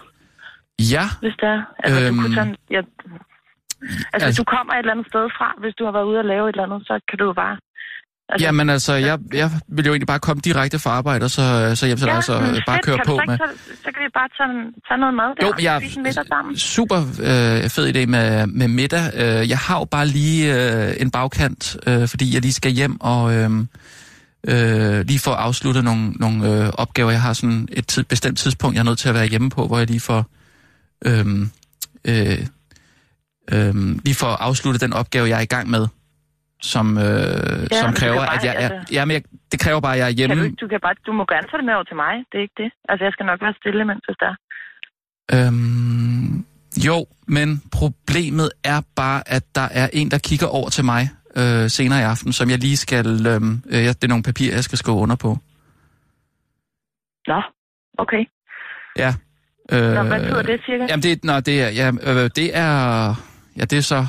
Ja, 0.95 1.05
hvis 1.25 1.37
der 1.43 1.51
er. 1.57 1.63
Altså, 1.85 1.99
øhm, 2.01 2.07
Øhm, 2.09 2.17
du 2.17 2.23
kunne 2.23 2.37
tage, 2.39 2.49
en- 2.51 2.57
ja, 2.77 2.81
altså, 2.83 4.09
altså- 4.13 4.27
hvis 4.29 4.39
du 4.43 4.47
kommer 4.55 4.73
et 4.75 4.79
eller 4.79 4.95
andet 4.95 5.07
sted 5.13 5.25
fra, 5.39 5.49
hvis 5.63 5.75
du 5.79 5.83
har 5.87 5.93
været 5.97 6.09
ude 6.11 6.19
og 6.25 6.29
lave 6.33 6.45
et 6.49 6.53
eller 6.55 6.67
andet, 6.69 6.81
så 6.89 6.95
kan 7.09 7.19
du 7.21 7.25
jo 7.31 7.35
bare... 7.43 7.55
Altså, 8.29 8.47
jamen 8.47 8.71
altså, 8.71 8.93
jeg, 8.95 9.19
jeg 9.33 9.51
vil 9.69 9.85
jo 9.85 9.93
egentlig 9.93 10.07
bare 10.07 10.19
komme 10.19 10.41
direkte 10.41 10.79
fra 10.79 10.91
arbejde, 10.91 11.25
og 11.25 11.31
så, 11.31 11.73
så 11.75 11.87
hjem 11.87 11.99
til 11.99 12.07
dig, 12.07 12.25
så 12.25 12.41
men 12.41 12.51
øh, 12.51 12.63
bare 12.67 12.77
fedt. 12.77 12.85
køre 12.85 12.97
kan 12.97 13.07
på 13.07 13.21
med. 13.27 13.39
tage, 13.39 13.51
så 13.85 13.91
kan 13.95 14.01
vi 14.05 14.11
bare 14.15 14.29
tage, 14.39 14.73
tage 14.89 14.99
noget 14.99 15.15
mad 15.15 15.25
der 15.25 15.47
Jo, 15.47 15.53
og 15.53 15.63
jeg 15.63 15.81
spise 15.81 15.97
en 15.97 16.03
middag 16.03 16.27
sammen. 16.27 16.57
super 16.57 16.99
øh, 16.99 17.71
fed 17.71 17.95
idé 17.97 18.07
med, 18.07 18.47
med 18.47 18.69
middag. 18.69 19.05
Øh, 19.15 19.51
jeg 19.51 19.59
har 19.59 19.79
jo 19.79 19.85
bare 19.85 20.07
lige 20.07 20.43
øh, 20.55 20.95
en 21.01 21.11
bagkant, 21.11 21.77
øh, 21.87 22.09
fordi 22.09 22.35
jeg 22.35 22.43
lige 22.43 22.53
skal 22.53 22.73
hjem 22.73 23.01
og 23.01 23.35
øh, 23.35 23.51
øh, 24.49 25.01
lige 25.07 25.19
få 25.19 25.31
afsluttet 25.31 25.85
nogle, 25.85 26.11
nogle 26.11 26.65
øh, 26.65 26.69
opgaver. 26.69 27.11
Jeg 27.11 27.23
har 27.23 27.33
sådan 27.33 27.69
et 27.73 27.87
tid, 27.87 28.05
bestemt 28.05 28.39
tidspunkt, 28.39 28.75
jeg 28.75 28.81
er 28.81 28.85
nødt 28.85 28.99
til 28.99 29.09
at 29.09 29.15
være 29.15 29.27
hjemme 29.27 29.51
på, 29.51 29.67
hvor 29.67 29.79
jeg 29.79 29.87
lige 29.87 30.01
får, 30.01 30.25
øh, 31.05 31.27
øh, 32.05 32.47
øh, 33.53 33.75
lige 34.05 34.15
får 34.15 34.29
afsluttet 34.29 34.81
den 34.81 34.93
opgave, 34.93 35.29
jeg 35.29 35.37
er 35.39 35.43
i 35.43 35.47
gang 35.47 35.71
med. 35.71 35.87
Som, 36.75 36.87
øh, 36.99 37.05
ja, 37.05 37.81
som 37.83 37.93
kræver, 38.01 38.23
bare- 38.27 38.35
at 38.37 38.45
jeg 38.49 38.55
er... 38.65 38.69
altså- 38.69 38.95
Ja, 38.97 39.03
men 39.05 39.13
jeg, 39.17 39.23
det 39.53 39.59
kræver 39.65 39.81
bare, 39.87 39.95
at 39.95 39.99
jeg 40.03 40.07
er 40.11 40.15
hjemme. 40.19 40.35
Kan 40.35 40.39
du, 40.43 40.45
ikke- 40.51 40.61
du, 40.65 40.69
kan 40.73 40.81
bare, 40.87 40.95
du 41.07 41.13
må 41.19 41.25
gerne 41.33 41.47
tage 41.51 41.59
det 41.61 41.67
med 41.69 41.75
over 41.79 41.87
til 41.91 41.97
mig. 42.05 42.13
Det 42.31 42.37
er 42.39 42.43
ikke 42.49 42.59
det. 42.63 42.71
Altså, 42.91 43.03
jeg 43.07 43.13
skal 43.13 43.27
nok 43.31 43.41
være 43.45 43.55
stille, 43.61 43.85
mens 43.91 44.03
hvis 44.09 44.19
der 44.25 44.31
er. 44.33 44.37
Øhm, 45.35 46.45
jo, 46.89 47.07
men 47.37 47.49
problemet 47.73 48.49
er 48.65 48.81
bare, 48.97 49.23
at 49.37 49.45
der 49.55 49.69
er 49.81 49.89
en, 49.93 50.11
der 50.11 50.19
kigger 50.29 50.47
over 50.47 50.69
til 50.77 50.85
mig 50.85 51.03
øh, 51.37 51.71
senere 51.71 52.01
i 52.01 52.03
aften, 52.03 52.33
som 52.33 52.51
jeg 52.51 52.59
lige 52.59 52.77
skal... 52.77 53.27
Øhm, 53.27 53.63
øh, 53.73 53.83
ja, 53.87 53.89
det 53.99 54.05
er 54.05 54.09
nogle 54.15 54.23
papirer, 54.31 54.55
jeg 54.55 54.65
skal 54.65 54.79
skrive 54.79 54.97
under 54.97 55.17
på. 55.17 55.31
Nå, 57.27 57.43
okay. 57.99 58.23
Ja. 58.99 59.15
Øh, 59.73 59.95
Nå, 59.95 60.03
hvad 60.03 60.21
betyder 60.21 60.43
det 60.43 60.61
cirka? 60.67 60.87
Jamen, 60.91 61.03
det, 61.03 61.25
nå, 61.25 61.41
det 61.41 61.63
er... 61.63 61.69
Ja, 61.69 61.89
øh, 62.03 62.31
det 62.37 62.57
er... 62.57 62.71
Ja, 63.57 63.65
det 63.65 63.73
er 63.79 63.83
så... 63.83 64.07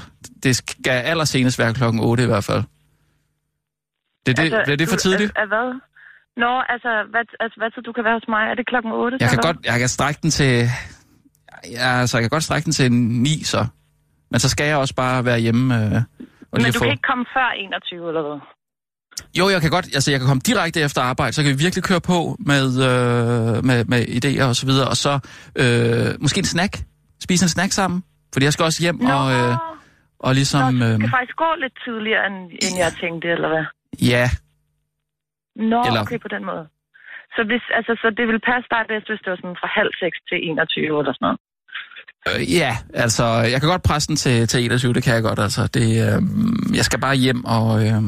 Det 0.48 0.56
skal 0.56 0.98
allersenest 1.12 1.60
være 1.60 1.74
klokken 1.74 2.00
8 2.02 2.24
i 2.24 2.30
hvert 2.32 2.44
fald. 2.50 2.64
Det, 4.26 4.38
det, 4.38 4.44
altså, 4.44 4.62
bliver 4.66 4.78
det 4.78 4.88
for 4.90 4.96
du- 4.96 5.02
tidligt? 5.02 5.32
Er, 5.36 5.42
er 5.42 5.48
hvad? 5.54 5.68
Nå, 6.44 6.52
altså, 6.74 6.92
hvad, 7.12 7.24
altså, 7.44 7.56
hvad 7.60 7.70
tid 7.72 7.82
du 7.88 7.92
kan 7.98 8.04
være 8.08 8.14
hos 8.20 8.28
mig? 8.36 8.44
Er 8.52 8.56
det 8.60 8.66
klokken 8.68 8.92
8? 8.92 9.18
Jeg 9.20 9.30
så, 9.30 9.36
kan 9.36 9.44
godt... 9.48 9.66
Jeg 9.66 9.80
kan 9.80 9.90
strække 9.98 10.20
den 10.24 10.32
til... 10.40 10.54
Ja, 11.78 11.90
altså, 12.02 12.18
jeg 12.18 12.24
kan 12.24 12.30
godt 12.30 12.44
strække 12.44 12.66
den 12.66 12.74
til 12.80 12.92
9, 12.92 13.44
så. 13.44 13.62
Men 14.32 14.40
så 14.40 14.50
skal 14.50 14.66
jeg 14.68 14.78
også 14.78 14.96
bare 14.96 15.26
være 15.26 15.40
hjemme 15.40 15.76
øh, 15.76 15.82
og? 15.82 16.02
Men 16.52 16.62
lige 16.62 16.72
du 16.72 16.80
få... 16.80 16.84
kan 16.84 16.92
ikke 16.92 17.08
komme 17.12 17.26
før 17.36 17.50
21, 17.58 18.08
eller 18.08 18.22
hvad? 18.28 18.40
Jo, 19.40 19.50
jeg 19.50 19.62
kan 19.62 19.70
godt, 19.70 19.86
altså 19.86 20.12
jeg 20.12 20.20
kan 20.20 20.28
komme 20.28 20.42
direkte 20.46 20.80
efter 20.82 21.02
arbejde, 21.02 21.34
så 21.34 21.44
kan 21.44 21.52
vi 21.52 21.58
virkelig 21.58 21.84
køre 21.84 22.02
på 22.02 22.36
med, 22.40 22.66
øh, 22.68 23.66
med, 23.66 23.86
med 23.86 24.02
idéer 24.18 24.44
og 24.44 24.56
så 24.56 24.66
videre, 24.66 24.88
og 24.88 24.98
så 24.98 25.20
øh, 25.56 26.22
måske 26.22 26.40
en 26.40 26.46
snack, 26.46 26.74
spise 27.24 27.46
en 27.46 27.50
snack 27.50 27.72
sammen, 27.72 28.04
fordi 28.34 28.44
jeg 28.44 28.54
skal 28.54 28.64
også 28.64 28.82
hjem 28.82 28.96
Nå, 28.96 29.14
og, 29.14 29.32
øh, 29.34 29.56
og 30.26 30.32
ligesom, 30.40 30.74
Nå, 30.74 30.86
du 30.94 31.00
kan 31.04 31.16
faktisk 31.18 31.38
gå 31.46 31.50
lidt 31.64 31.76
tidligere, 31.86 32.24
end, 32.30 32.38
end 32.66 32.74
jeg 32.84 32.92
tænkte, 33.02 33.28
eller 33.36 33.50
hvad? 33.54 33.66
ja, 34.14 34.26
Nå, 35.72 35.80
Eller- 35.88 36.02
okay, 36.02 36.20
på 36.26 36.28
den 36.36 36.44
måde. 36.52 36.66
Så, 37.36 37.42
hvis, 37.50 37.64
altså, 37.78 37.94
så 38.02 38.08
det 38.18 38.26
vil 38.32 38.40
passe 38.52 38.68
dig 38.76 38.84
bedst, 38.92 39.08
hvis 39.10 39.22
det 39.24 39.30
var 39.32 39.40
sådan 39.42 39.60
fra 39.62 39.70
halv 39.80 39.92
seks 40.04 40.18
til 40.30 40.38
21 40.50 41.00
eller 41.02 41.14
sådan 41.18 41.26
noget. 41.28 41.40
øh, 42.28 42.42
ja, 42.60 42.72
altså 43.04 43.26
jeg 43.52 43.58
kan 43.60 43.70
godt 43.74 43.88
presse 43.90 44.08
den 44.10 44.18
til, 44.24 44.36
til 44.52 44.60
21, 44.66 44.94
det 44.98 45.04
kan 45.04 45.14
jeg 45.18 45.24
godt, 45.30 45.40
altså 45.48 45.62
det, 45.78 45.88
øh, 46.06 46.18
jeg 46.80 46.86
skal 46.90 47.00
bare 47.06 47.16
hjem 47.26 47.42
og, 47.58 47.68
øh, 47.86 48.02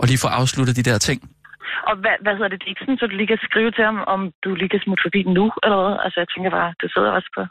og 0.00 0.04
lige 0.10 0.22
få 0.24 0.28
afsluttet 0.40 0.74
de 0.80 0.88
der 0.90 0.98
ting. 1.08 1.18
Og 1.88 1.94
hvad, 2.02 2.16
hvad 2.24 2.34
hedder 2.36 2.50
det? 2.52 2.58
Det 2.60 2.66
er 2.66 2.72
ikke 2.74 2.84
sådan, 2.84 3.00
så 3.00 3.06
du 3.06 3.16
lige 3.16 3.30
kan 3.32 3.46
skrive 3.48 3.70
til 3.76 3.84
ham, 3.88 3.98
om 4.14 4.20
du 4.44 4.50
lige 4.60 4.72
kan 4.74 4.82
smutte 4.84 5.04
forbi 5.06 5.20
nu, 5.38 5.44
eller 5.64 5.78
hvad? 5.84 5.96
Altså, 6.04 6.16
jeg 6.22 6.28
tænker 6.32 6.50
bare, 6.58 6.68
du 6.82 6.86
sidder 6.94 7.10
også 7.18 7.30
på... 7.36 7.42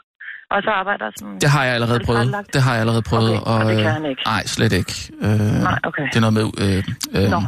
Og 0.54 0.58
så 0.66 0.70
arbejder 0.80 1.06
sådan... 1.18 1.38
Det 1.44 1.50
har 1.54 1.62
jeg 1.66 1.74
allerede 1.78 1.98
Er 2.00 2.02
det 2.02 2.06
prøvet, 2.10 2.46
det 2.54 2.60
har 2.66 2.72
jeg 2.76 2.80
allerede 2.84 3.04
prøvet. 3.12 3.34
Okay, 3.40 3.50
og 3.52 3.58
det 3.70 3.76
kan 3.84 3.86
øh, 3.86 3.92
han 3.98 4.04
ikke? 4.12 4.22
Nej, 4.32 4.42
slet 4.54 4.72
ikke. 4.80 4.94
Øh, 5.26 5.52
Nej, 5.68 5.78
okay. 5.88 6.06
Det 6.12 6.16
er 6.20 6.24
noget 6.26 6.36
med... 6.40 6.46
Øh, 6.64 6.78
øh, 7.18 7.28
Nå. 7.34 7.40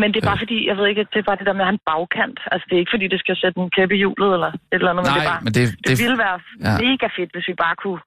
Men 0.00 0.06
det 0.12 0.18
er 0.22 0.26
bare 0.30 0.40
fordi, 0.44 0.58
jeg 0.70 0.76
ved 0.78 0.86
ikke, 0.92 1.02
det 1.12 1.18
er 1.22 1.26
bare 1.30 1.38
det 1.40 1.46
der 1.50 1.56
med 1.58 1.64
at 1.64 1.68
have 1.70 1.78
en 1.80 1.84
bagkant. 1.90 2.38
Altså, 2.52 2.64
det 2.68 2.74
er 2.76 2.80
ikke 2.84 2.94
fordi, 2.96 3.06
det 3.14 3.20
skal 3.24 3.34
sætte 3.42 3.56
en 3.64 3.70
kæp 3.76 3.90
i 3.96 3.98
hjulet 4.02 4.30
eller 4.36 4.50
et 4.74 4.80
eller 4.80 4.90
andet, 4.92 5.02
men 5.04 5.10
det 5.10 5.22
nej, 5.22 5.26
er 5.26 5.30
bare... 5.32 5.42
men 5.46 5.52
det, 5.56 5.62
Det, 5.70 5.86
det 5.88 5.96
ville 6.04 6.18
være 6.26 6.38
ja. 6.66 6.70
ja. 6.70 6.74
mega 6.86 7.06
fedt, 7.16 7.30
hvis 7.34 7.46
vi 7.50 7.54
bare 7.64 7.74
kunne... 7.82 8.00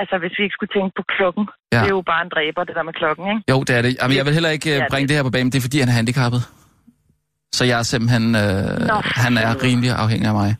Altså, 0.00 0.14
hvis 0.22 0.34
vi 0.38 0.42
ikke 0.46 0.56
skulle 0.58 0.72
tænke 0.76 0.92
på 0.98 1.02
klokken. 1.14 1.44
Ja. 1.48 1.54
Ja. 1.72 1.78
Det 1.82 1.88
er 1.92 1.96
jo 2.00 2.04
bare 2.12 2.22
en 2.26 2.30
dræber, 2.34 2.60
det 2.68 2.74
der 2.78 2.84
med 2.88 2.94
klokken, 3.00 3.24
ikke? 3.32 3.40
Jo, 3.52 3.56
det 3.66 3.72
er 3.78 3.82
det. 3.86 3.90
Jamen, 4.00 4.14
jeg 4.18 4.24
vil 4.26 4.32
heller 4.38 4.52
ikke 4.56 4.68
Ja, 4.70 4.76
øh, 4.76 4.80
det- 4.82 4.90
bringe 4.92 5.06
det 5.08 5.14
her 5.18 5.24
på 5.28 5.34
banen. 5.36 5.48
Det 5.52 5.58
er, 5.60 5.64
fordi 5.68 5.78
han 5.82 5.88
er 5.92 5.96
handicappet. 6.00 6.40
Så 7.58 7.62
jeg 7.70 7.76
er 7.82 7.86
simpelthen... 7.94 8.24
Øh, 8.42 8.42
Nå, 8.92 8.96
han 9.24 9.32
er 9.44 9.50
rimelig 9.66 9.90
afhængig 10.04 10.28
af 10.32 10.36
mig. 10.42 10.50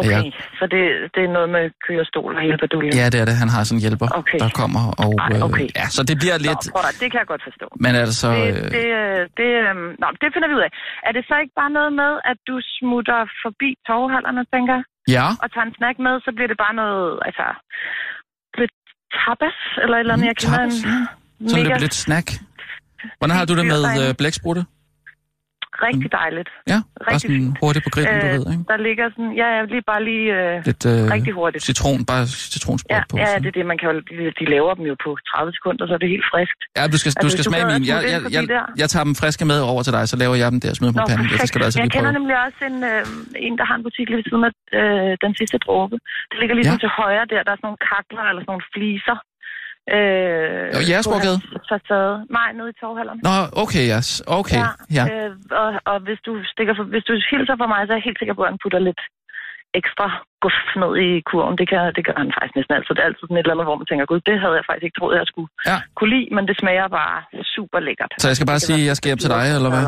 Okay, 0.00 0.22
Ja. 0.24 0.30
så 0.58 0.64
det, 0.74 0.82
det 1.14 1.22
er 1.26 1.30
noget 1.38 1.48
med 1.56 1.64
kørestol 1.86 2.30
og 2.36 2.40
hele 2.46 2.58
baduljen. 2.62 2.92
Ja, 3.00 3.06
det 3.12 3.18
er 3.22 3.26
det. 3.30 3.34
Han 3.44 3.50
har 3.54 3.60
sådan 3.68 3.76
en 3.78 3.82
hjælper, 3.86 4.08
Okay. 4.20 4.38
der 4.44 4.50
kommer. 4.60 4.82
Og, 5.04 5.12
Ej, 5.24 5.42
okay. 5.48 5.64
øh, 5.68 5.78
ja, 5.80 5.86
så 5.96 6.00
det 6.10 6.16
bliver 6.22 6.36
lidt... 6.48 6.62
Nå, 6.76 6.80
at, 6.90 6.94
det 7.00 7.06
kan 7.12 7.18
jeg 7.22 7.28
godt 7.34 7.42
forstå. 7.48 7.66
Men 7.84 7.92
altså... 8.04 8.28
Det, 8.36 8.48
Øh, 8.48 8.64
det, 8.76 8.86
øh, 9.00 9.20
det, 9.38 9.48
øh, 9.66 9.74
nå, 10.02 10.06
det 10.22 10.28
finder 10.34 10.48
vi 10.50 10.54
ud 10.58 10.64
af. 10.68 10.72
Er 11.08 11.12
det 11.16 11.22
så 11.30 11.34
ikke 11.42 11.54
bare 11.62 11.72
noget 11.78 11.92
med, 12.02 12.12
at 12.30 12.38
du 12.48 12.54
smutter 12.76 13.20
forbi 13.44 13.68
torvehallerne, 13.88 14.42
tænker 14.54 14.78
ja, 15.16 15.26
og 15.42 15.46
tager 15.54 15.66
en 15.70 15.74
snack 15.78 15.96
med, 16.06 16.14
så 16.26 16.30
bliver 16.36 16.50
det 16.52 16.58
bare 16.64 16.74
noget, 16.82 17.08
altså, 17.28 17.46
lidt 18.60 18.74
tapas, 19.20 19.58
eller 19.82 19.96
et 19.96 20.00
eller 20.04 20.14
andet, 20.14 20.24
Mm, 20.26 20.30
jeg 20.32 20.36
kender 20.42 20.58
tapas, 20.58 20.76
en 21.40 21.48
så 21.48 21.54
er 21.56 21.62
mega 21.62 21.74
det 21.74 21.80
lidt 21.86 21.96
snack. 22.06 22.28
Hvordan 23.18 23.34
har 23.38 23.44
du 23.50 23.54
det 23.60 23.66
med 23.74 23.82
øh, 24.02 24.10
blæksprutte? 24.20 24.62
Rigtig 25.88 26.08
dejligt. 26.20 26.50
Ja, 26.72 26.78
bare 27.04 27.14
Rigtig 27.14 27.20
sådan 27.20 27.36
fint. 27.36 27.58
hurtigt 27.62 27.82
på 27.86 27.90
grillen, 27.94 28.16
du 28.24 28.26
Øh, 28.26 28.34
ved, 28.38 28.44
ikke? 28.54 28.64
Der 28.72 28.78
ligger 28.88 29.04
sådan, 29.14 29.32
ja, 29.42 29.48
lige 29.74 29.84
bare 29.92 30.02
lige 30.10 30.26
øh, 30.38 30.54
Lidt 30.68 30.82
øh, 30.92 30.98
rigtig 31.16 31.32
hurtigt. 31.40 31.62
citron, 31.68 32.00
bare 32.12 32.22
citronsprøjt 32.52 32.96
Ja, 32.96 33.02
på. 33.10 33.14
ja, 33.20 33.26
sådan. 33.26 33.42
det 33.44 33.48
er 33.52 33.56
det, 33.58 33.64
man 33.72 33.78
kan 33.80 33.86
jo, 33.90 33.94
de, 34.10 34.14
de 34.40 34.44
laver 34.54 34.72
dem 34.78 34.84
jo 34.90 34.94
på 35.04 35.10
30 35.30 35.52
sekunder, 35.58 35.82
så 35.88 35.92
er 35.96 36.00
det 36.04 36.08
helt 36.14 36.26
friskt. 36.32 36.60
Ja, 36.78 36.82
du 36.92 36.96
skal, 37.00 37.10
du 37.12 37.16
Altså, 37.18 37.28
skal 37.34 37.42
du 37.44 37.50
smage 37.52 37.64
gad 37.64 37.74
at 37.74 37.80
min. 37.80 37.88
Jeg, 37.92 37.98
jeg, 38.14 38.20
jeg, 38.36 38.42
jeg 38.82 38.88
tager 38.92 39.04
dem 39.08 39.14
friske 39.22 39.44
med 39.52 39.58
over 39.72 39.82
til 39.86 39.92
dig, 39.96 40.04
så 40.12 40.16
laver 40.22 40.34
jeg 40.42 40.48
dem 40.54 40.60
der 40.64 40.70
og 40.74 40.76
smider 40.78 40.92
dem 40.94 40.98
på 41.02 41.06
panden. 41.10 41.26
Det 41.42 41.48
skal 41.50 41.58
du 41.60 41.64
altså 41.68 41.78
jeg 41.78 41.84
lige 41.86 41.94
kender 41.96 42.10
prøve. 42.10 42.18
nemlig 42.18 42.36
også 42.46 42.60
en, 42.70 42.78
øh, 42.92 43.02
en, 43.46 43.54
der 43.60 43.64
har 43.70 43.76
en 43.80 43.84
butik 43.86 44.06
lige 44.10 44.18
ved 44.20 44.26
siden 44.30 44.44
af 44.48 44.52
øh, 44.80 45.10
den 45.24 45.32
sidste 45.40 45.56
dråbe. 45.66 45.94
Det 46.30 46.36
ligger 46.40 46.54
ligesom 46.60 46.76
ja. 46.78 46.82
til 46.84 46.90
højre 47.00 47.24
der, 47.32 47.40
der 47.46 47.52
er 47.54 47.58
sådan 47.60 47.66
nogle 47.70 47.82
kakler 47.92 48.24
eller 48.30 48.42
sådan 48.42 48.52
nogle 48.54 48.66
fliser. 48.74 49.16
Øh, 49.96 50.66
Og 50.78 50.82
Jægersborggade? 50.88 51.38
Facade. 51.70 52.14
Nej, 52.38 52.48
nede 52.58 52.68
i 52.74 52.76
torvhallerne. 52.82 53.20
Nå, 53.28 53.36
okay, 53.62 53.84
yes. 53.94 54.08
Okay, 54.40 54.62
ja. 54.98 55.04
Øh, 55.12 55.30
og, 55.62 55.68
og 55.90 55.96
hvis 56.06 56.20
du 56.26 56.32
stikker 56.52 56.74
for, 56.78 56.84
hvis 56.92 57.04
du 57.08 57.12
hilser 57.32 57.56
for 57.60 57.68
mig, 57.72 57.80
så 57.86 57.90
er 57.92 57.96
jeg 57.98 58.06
helt 58.08 58.18
sikker 58.20 58.34
på, 58.38 58.42
at 58.46 58.50
han 58.52 58.60
putter 58.64 58.80
lidt 58.88 59.02
ekstra 59.80 60.06
guf 60.42 60.58
ned 60.82 60.92
i 61.06 61.08
kurven. 61.30 61.54
Det, 61.60 61.66
kan, 61.70 61.78
det 61.96 62.02
gør 62.06 62.16
han 62.22 62.30
faktisk 62.36 62.54
næsten 62.58 62.74
altid. 62.76 62.92
Det 62.96 63.02
er 63.02 63.08
altid 63.10 63.24
sådan 63.26 63.36
et 63.38 63.42
eller 63.44 63.54
andet, 63.56 63.68
hvor 63.68 63.78
man 63.80 63.86
tænker, 63.90 64.04
gud, 64.12 64.20
det 64.28 64.36
havde 64.42 64.56
jeg 64.60 64.64
faktisk 64.68 64.86
ikke 64.88 64.98
troet, 64.98 65.14
jeg 65.22 65.26
skulle 65.32 65.50
Ja. 65.70 65.78
kunne 65.96 66.10
lide, 66.14 66.28
men 66.36 66.42
det 66.48 66.56
smager 66.62 66.88
bare 67.00 67.16
super 67.54 67.78
lækkert. 67.86 68.12
Så 68.22 68.26
jeg 68.30 68.36
skal 68.38 68.48
bare 68.52 68.62
sige, 68.68 68.80
at 68.82 68.86
jeg 68.90 68.96
skal 68.98 69.08
hjem 69.10 69.20
til 69.24 69.30
dig, 69.36 69.44
eller 69.58 69.70
hvad? 69.74 69.86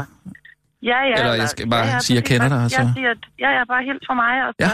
Ja, 0.90 0.98
ja. 1.10 1.14
Eller 1.20 1.34
jeg 1.42 1.48
skal 1.54 1.66
bare 1.76 1.86
sige, 2.06 2.14
at 2.14 2.18
jeg 2.20 2.24
kender 2.30 2.48
dig, 2.54 2.60
Jeg 2.76 2.84
så- 2.86 2.94
siger, 2.96 3.10
at 3.16 3.22
ja, 3.44 3.50
ja, 3.56 3.62
bare 3.72 3.82
helt 3.90 4.04
for 4.08 4.16
mig, 4.24 4.34
og 4.46 4.50
så, 4.60 4.60
Ja. 4.66 4.72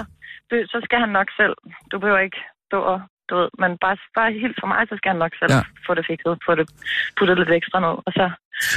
ja. 0.56 0.64
så 0.72 0.78
skal 0.86 0.98
han 1.04 1.10
nok 1.18 1.28
selv. 1.40 1.54
Du 1.90 1.96
behøver 2.02 2.22
ikke 2.28 2.40
stå 2.68 2.78
og, 2.92 2.98
du 3.32 3.36
ved, 3.42 3.50
men 3.62 3.70
bare, 3.84 3.96
bare 4.18 4.28
helt 4.44 4.56
for 4.62 4.68
mig, 4.72 4.80
så 4.90 4.94
skal 4.98 5.08
han 5.12 5.20
nok 5.24 5.34
selv 5.40 5.52
Ja. 5.54 5.60
ja. 5.62 5.66
få 5.86 5.90
det 5.98 6.04
fikset, 6.10 6.32
få 6.46 6.52
det 6.58 6.64
puttet 7.18 7.34
lidt 7.40 7.50
ekstra 7.58 7.78
ned, 7.86 7.94
og 8.06 8.10
så, 8.18 8.24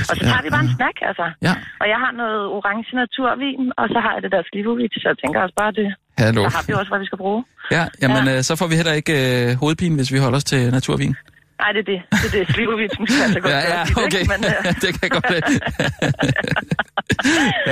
og 0.09 0.13
så 0.17 0.21
tager 0.29 0.43
vi 0.45 0.50
bare 0.55 0.65
en 0.67 0.74
snak, 0.79 0.97
altså. 1.09 1.25
Ja, 1.47 1.53
Og 1.81 1.85
jeg 1.93 2.00
har 2.03 2.12
noget 2.21 2.39
orange 2.57 2.89
naturvin, 3.01 3.63
og 3.81 3.85
så 3.93 3.97
har 4.05 4.12
jeg 4.15 4.21
det 4.25 4.31
der 4.35 4.41
slivovit, 4.51 4.93
så 5.01 5.05
jeg 5.12 5.17
tænker 5.24 5.38
også 5.45 5.55
bare, 5.62 5.71
det, 5.79 5.88
hallo. 6.24 6.41
så 6.45 6.50
har 6.57 6.63
vi 6.67 6.71
også, 6.79 6.89
hvad 6.91 7.01
vi 7.03 7.07
skal 7.12 7.19
bruge. 7.25 7.41
Ja, 7.77 7.83
jamen, 8.01 8.24
Ja. 8.29 8.33
øh, 8.38 8.41
så 8.47 8.51
får 8.59 8.67
vi 8.71 8.75
heller 8.81 8.95
ikke 9.01 9.13
øh, 9.25 9.47
hovedpine, 9.62 9.95
hvis 10.00 10.09
vi 10.13 10.17
holder 10.25 10.39
os 10.41 10.47
til 10.53 10.62
naturvin. 10.79 11.13
Nej, 11.62 11.71
det 11.75 11.79
er 11.85 11.89
det. 11.93 12.00
Det 12.12 12.25
er 12.33 12.38
det. 12.45 12.53
Slivovit, 12.55 12.91
som 12.95 13.03
skal 13.07 13.21
altså 13.27 13.39
godt 13.43 13.53
Ja, 13.53 13.59
ja, 13.75 13.81
okay. 14.05 14.19
ikke? 14.19 14.31
Men, 14.33 14.41
øh, 14.51 14.57
det 14.83 14.89
kan 14.93 15.01
jeg 15.05 15.12
godt 15.17 15.27
lide. 15.33 15.45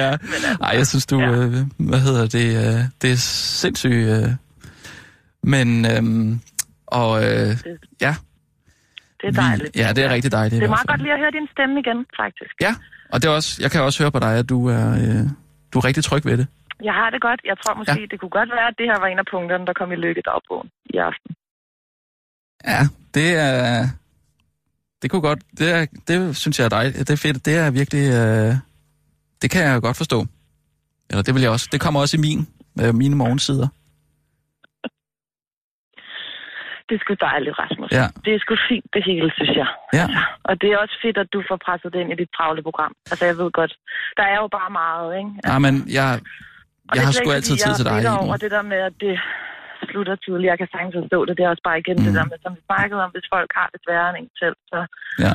ja. 0.02 0.10
altså, 0.12 0.58
Ej, 0.62 0.70
jeg 0.80 0.88
synes, 0.88 1.06
du... 1.06 1.20
ja. 1.20 1.30
Øh, 1.32 1.54
hvad 1.78 2.00
hedder 2.00 2.26
det? 2.38 2.48
Øh, 2.64 2.80
det 3.02 3.12
er 3.12 3.16
sindssygt... 3.62 4.10
Øh, 4.10 4.30
men... 5.44 5.86
Øh, 5.86 6.38
og 7.00 7.12
øh, 7.26 7.50
ja, 8.06 8.14
det 9.20 9.28
er 9.32 9.36
dejligt. 9.42 9.76
ja, 9.82 9.88
det 9.96 10.04
er 10.04 10.10
rigtig 10.16 10.32
dejligt. 10.32 10.60
Det 10.62 10.68
er 10.72 10.76
meget 10.78 10.88
godt 10.88 11.02
lige 11.02 11.14
at 11.14 11.20
høre 11.20 11.32
din 11.32 11.48
stemme 11.52 11.80
igen, 11.84 12.00
faktisk. 12.22 12.54
Ja, 12.62 12.74
og 13.12 13.22
det 13.22 13.26
er 13.30 13.34
også, 13.40 13.52
jeg 13.64 13.72
kan 13.72 13.82
også 13.82 14.04
høre 14.04 14.12
på 14.12 14.20
dig, 14.20 14.34
at 14.42 14.50
du 14.50 14.60
er, 14.78 14.86
øh, 15.02 15.24
du 15.72 15.76
er 15.80 15.86
rigtig 15.86 16.04
tryg 16.04 16.26
ved 16.26 16.38
det. 16.38 16.48
Jeg 16.84 16.94
har 16.94 17.10
det 17.10 17.22
godt. 17.22 17.42
Jeg 17.46 17.58
tror 17.62 17.74
måske, 17.74 18.00
ja. 18.00 18.06
det 18.12 18.20
kunne 18.20 18.36
godt 18.40 18.50
være, 18.50 18.68
at 18.72 18.76
det 18.78 18.86
her 18.92 19.00
var 19.00 19.08
en 19.08 19.20
af 19.20 19.28
punkterne, 19.32 19.66
der 19.66 19.74
kom 19.74 19.92
i 19.92 19.96
lykkedagbogen 19.96 20.70
i 20.86 20.98
aften. 20.98 21.36
Ja, 22.72 22.82
det 23.14 23.30
er... 23.36 23.88
Det 25.02 25.12
kunne 25.12 25.22
godt... 25.22 25.40
Det, 25.60 25.72
er, 25.72 25.86
det 26.08 26.38
synes 26.38 26.60
jeg 26.60 26.66
er 26.66 26.70
dejligt. 26.70 26.98
Det 26.98 27.10
er 27.10 27.18
fedt. 27.18 27.46
Det 27.46 27.56
er 27.58 27.72
virkelig... 27.72 28.06
Øh, 28.22 28.56
det 29.42 29.52
kan 29.52 29.64
jeg 29.64 29.82
godt 29.82 29.98
forstå. 29.98 30.26
Eller 31.10 31.24
det 31.24 31.34
vil 31.34 31.42
jeg 31.42 31.52
også. 31.52 31.70
Det 31.72 31.82
kommer 31.82 32.00
også 32.00 32.18
i 32.18 32.20
min, 32.20 32.48
øh, 32.82 32.96
mine 32.96 33.16
morgensider. 33.16 33.68
Det 36.94 37.00
er 37.00 37.06
sgu 37.06 37.14
dejligt, 37.30 37.56
Rasmus. 37.64 37.90
Ja. 38.00 38.08
Det 38.26 38.32
er 38.36 38.40
sgu 38.44 38.54
fint, 38.72 38.88
det 38.96 39.02
hele, 39.10 39.28
synes 39.38 39.54
jeg. 39.62 39.70
Ja, 40.00 40.06
Og 40.50 40.54
det 40.62 40.68
er 40.74 40.78
også 40.84 40.96
fedt, 41.06 41.18
at 41.24 41.30
du 41.36 41.40
får 41.50 41.58
presset 41.66 41.90
det 41.94 42.00
ind 42.04 42.12
i 42.16 42.18
dit 42.22 42.32
travle 42.38 42.62
program. 42.68 42.94
Altså, 43.12 43.24
jeg 43.30 43.36
ved 43.42 43.50
godt, 43.60 43.74
der 44.20 44.26
er 44.34 44.38
jo 44.44 44.48
bare 44.60 44.72
meget, 44.84 45.08
ikke? 45.20 45.32
ja 45.50 45.56
men 45.66 45.74
jeg, 45.98 46.10
Og 46.90 46.94
jeg 46.96 47.04
har 47.08 47.14
sgu 47.20 47.28
altid 47.38 47.56
tid 47.64 47.74
til 47.80 47.86
dig. 47.90 47.98
nu. 48.04 48.10
over 48.24 48.36
det 48.44 48.52
der 48.56 48.64
med, 48.74 48.80
at 48.90 48.96
det 49.06 49.16
slutter 49.90 50.16
tidligt. 50.26 50.50
Jeg 50.52 50.58
kan 50.62 50.70
sagtens 50.74 50.96
forstå 51.02 51.20
det. 51.28 51.34
Det 51.38 51.44
er 51.46 51.50
også 51.54 51.66
bare 51.70 51.78
igen 51.84 51.96
mm. 52.00 52.06
det 52.08 52.14
der 52.20 52.26
med, 52.32 52.38
som 52.44 52.52
vi 52.58 52.62
snakkede 52.70 53.00
om, 53.06 53.10
hvis 53.16 53.28
folk 53.36 53.50
har 53.60 53.68
det 53.74 53.80
sværere 53.86 54.10
end 54.12 54.18
en 54.24 54.30
selv, 54.42 54.58
så, 54.72 54.80
Ja. 55.26 55.34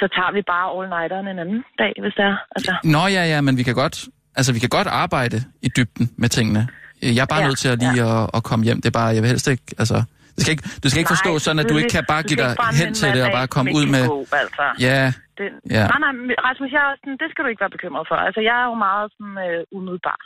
så 0.00 0.06
tager 0.16 0.32
vi 0.36 0.42
bare 0.52 0.66
all-nighteren 0.76 1.26
en 1.32 1.38
anden 1.44 1.60
dag, 1.82 1.92
hvis 2.02 2.14
det 2.18 2.24
er. 2.30 2.36
Altså, 2.56 2.72
Nå 2.94 3.02
ja, 3.16 3.22
ja, 3.32 3.38
men 3.46 3.52
vi 3.60 3.64
kan 3.68 3.74
godt... 3.84 3.96
Altså, 4.38 4.50
vi 4.56 4.60
kan 4.64 4.72
godt 4.78 4.88
arbejde 5.04 5.36
i 5.66 5.68
dybden 5.76 6.06
med 6.22 6.28
tingene. 6.36 6.62
Jeg 7.02 7.22
er 7.26 7.30
bare 7.34 7.40
Ja, 7.40 7.46
nødt 7.48 7.58
til 7.58 7.68
at 7.74 7.78
lige 7.84 8.02
at, 8.12 8.30
at 8.36 8.42
komme 8.48 8.62
hjem. 8.64 8.76
Det 8.82 8.88
er 8.92 8.96
bare, 9.00 9.10
jeg 9.14 9.22
vil 9.22 9.28
helst 9.34 9.48
ikke... 9.54 9.62
Altså, 9.82 9.96
det 10.34 10.40
skal 10.44 10.52
ikke, 10.56 10.66
du 10.82 10.86
skal 10.88 11.00
ikke 11.02 11.12
Nej, 11.12 11.16
forstå 11.16 11.32
sådan, 11.44 11.60
at 11.62 11.66
du 11.72 11.76
ikke 11.80 11.92
kan 11.96 12.04
bare 12.12 12.22
give 12.28 12.38
dig 12.42 12.50
hen 12.80 12.88
en 12.88 12.94
til 13.00 13.08
det 13.16 13.22
og 13.26 13.30
bare 13.38 13.48
komme 13.56 13.70
ud 13.78 13.84
med... 13.94 14.04
Altså. 14.42 14.64
Ja, 14.88 15.00
Det, 15.38 15.46
Ja. 15.76 15.84
Nej, 15.92 16.00
nej, 16.04 16.12
Rasmus, 16.48 16.70
jeg 16.76 16.82
er 16.90 16.94
sådan, 17.00 17.18
det 17.22 17.28
skal 17.30 17.40
du 17.44 17.48
ikke 17.50 17.64
være 17.64 17.76
bekymret 17.76 18.04
for. 18.10 18.16
Altså, 18.26 18.40
jeg 18.48 18.56
er 18.62 18.66
jo 18.70 18.76
meget 18.88 19.06
sådan 19.14 19.36
øh, 19.46 19.76
umiddelbar. 19.76 20.20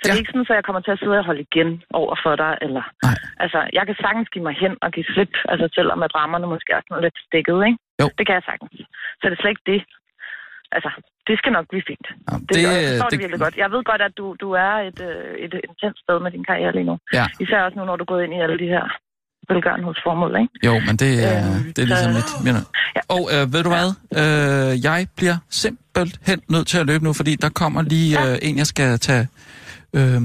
Så 0.00 0.04
ja. 0.04 0.08
det 0.08 0.16
er 0.16 0.22
ikke 0.22 0.32
sådan, 0.32 0.48
at 0.54 0.58
jeg 0.60 0.66
kommer 0.68 0.82
til 0.84 0.94
at 0.96 1.00
sidde 1.02 1.18
og 1.22 1.26
holde 1.28 1.42
igen 1.48 1.70
over 2.00 2.14
for 2.24 2.34
dig, 2.42 2.52
eller... 2.66 2.84
Nej. 3.06 3.16
Altså, 3.44 3.58
jeg 3.78 3.84
kan 3.88 3.96
sagtens 4.04 4.28
give 4.34 4.44
mig 4.48 4.54
hen 4.62 4.72
og 4.84 4.88
give 4.94 5.08
slip, 5.12 5.34
altså 5.52 5.66
selvom 5.78 6.00
at 6.06 6.12
rammerne 6.18 6.46
måske 6.54 6.70
er 6.76 6.82
sådan 6.88 7.04
lidt 7.06 7.18
stikket, 7.26 7.58
ikke? 7.68 7.78
Jo. 8.00 8.06
Det 8.18 8.24
kan 8.26 8.34
jeg 8.38 8.44
sagtens. 8.50 8.72
Så 9.18 9.24
det 9.28 9.34
er 9.36 9.40
slet 9.42 9.54
ikke 9.54 9.68
det. 9.72 9.80
Altså, 10.76 10.90
det 11.28 11.34
skal 11.40 11.52
nok 11.56 11.66
blive 11.72 11.84
fint. 11.90 12.06
ja 12.10 12.36
Det, 12.48 12.54
det, 12.54 12.62
jeg 12.66 12.72
forstår 12.90 13.08
det, 13.08 13.12
det 13.12 13.20
virkelig 13.22 13.40
godt. 13.46 13.56
Jeg 13.64 13.70
ved 13.74 13.82
godt, 13.90 14.02
at 14.08 14.14
du, 14.20 14.26
du 14.44 14.48
er 14.66 14.72
et, 14.88 15.00
øh, 15.10 15.30
et 15.44 15.52
intens 15.68 15.98
sted 16.04 16.16
med 16.24 16.30
din 16.36 16.44
karriere 16.50 16.72
lige 16.76 16.88
nu. 16.90 16.96
Ja. 17.18 17.26
Især 17.44 17.58
også 17.66 17.76
nu, 17.78 17.84
når 17.84 17.96
du 17.96 18.04
er 18.06 18.12
gået 18.12 18.24
ind 18.24 18.34
i 18.34 18.42
alle 18.44 18.58
de 18.62 18.68
her 18.74 18.84
velgørenhedsformål, 19.50 20.32
ikke? 20.42 20.66
Jo, 20.68 20.74
men 20.86 20.96
det 20.96 21.12
er, 21.32 21.38
Øhm, 21.54 21.72
det 21.74 21.78
er 21.82 21.86
ligesom 21.86 22.12
så- 22.12 22.18
mit... 22.18 22.44
Mener. 22.44 22.60
Ja. 22.96 23.00
Og 23.16 23.22
øh, 23.34 23.52
ved 23.52 23.62
du 23.62 23.70
hvad? 23.76 23.88
Øh, 24.20 24.84
jeg 24.84 25.06
bliver 25.16 25.36
simpelthen 25.50 26.40
nødt 26.48 26.66
til 26.66 26.78
at 26.78 26.86
løbe 26.86 27.04
nu, 27.04 27.12
fordi 27.12 27.36
der 27.36 27.48
kommer 27.48 27.82
lige 27.82 28.10
øh, 28.32 28.38
en, 28.42 28.58
jeg 28.58 28.66
skal 28.66 28.98
tage... 28.98 29.28
Øh, 29.96 30.20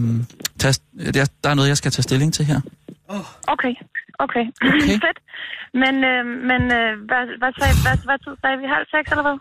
tage 0.59 0.75
der, 1.13 1.25
der 1.43 1.49
er 1.49 1.53
noget, 1.53 1.69
jeg 1.69 1.77
skal 1.77 1.91
tage 1.91 2.03
stilling 2.03 2.33
til 2.33 2.45
her. 2.45 2.59
Okay, 3.07 3.23
okay. 3.47 3.73
Okay. 4.19 4.45
Fedt. 5.05 5.19
Men, 5.83 5.95
øh, 6.11 6.23
men 6.49 6.61
øh, 6.79 6.91
hvad, 7.09 7.23
hvad, 7.41 7.51
sagde, 7.59 7.73
hvad, 7.85 7.97
hvad 8.09 8.17
tid 8.25 8.33
sagde 8.41 8.57
vi? 8.61 8.65
Halv 8.75 8.85
seks, 8.95 9.07
eller 9.11 9.21
hvad? 9.27 9.37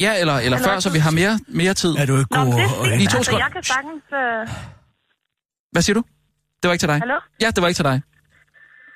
Ja, 0.00 0.12
eller, 0.20 0.34
eller 0.34 0.56
Eller 0.56 0.58
før, 0.68 0.78
så 0.80 0.92
vi 0.92 0.98
har 0.98 1.10
mere, 1.10 1.34
mere 1.48 1.74
tid. 1.74 1.92
Er 2.02 2.06
du 2.06 2.18
ikke 2.18 2.34
Nå, 2.34 2.44
god? 2.44 2.54
men 2.54 2.58
det 2.58 2.64
er 2.94 2.98
fint. 2.98 3.02
I 3.02 3.06
to 3.06 3.16
altså, 3.18 3.36
jeg 3.44 3.48
kan 3.52 3.62
sagtens... 3.62 4.02
Øh... 4.22 4.48
Hvad 5.72 5.82
siger 5.82 5.94
du? 5.94 6.02
Det 6.62 6.66
var 6.68 6.72
ikke 6.72 6.82
til 6.82 6.88
dig. 6.88 6.98
Hallo? 6.98 7.18
Ja, 7.42 7.46
det 7.54 7.60
var 7.62 7.68
ikke 7.68 7.78
til 7.78 7.84
dig. 7.84 8.02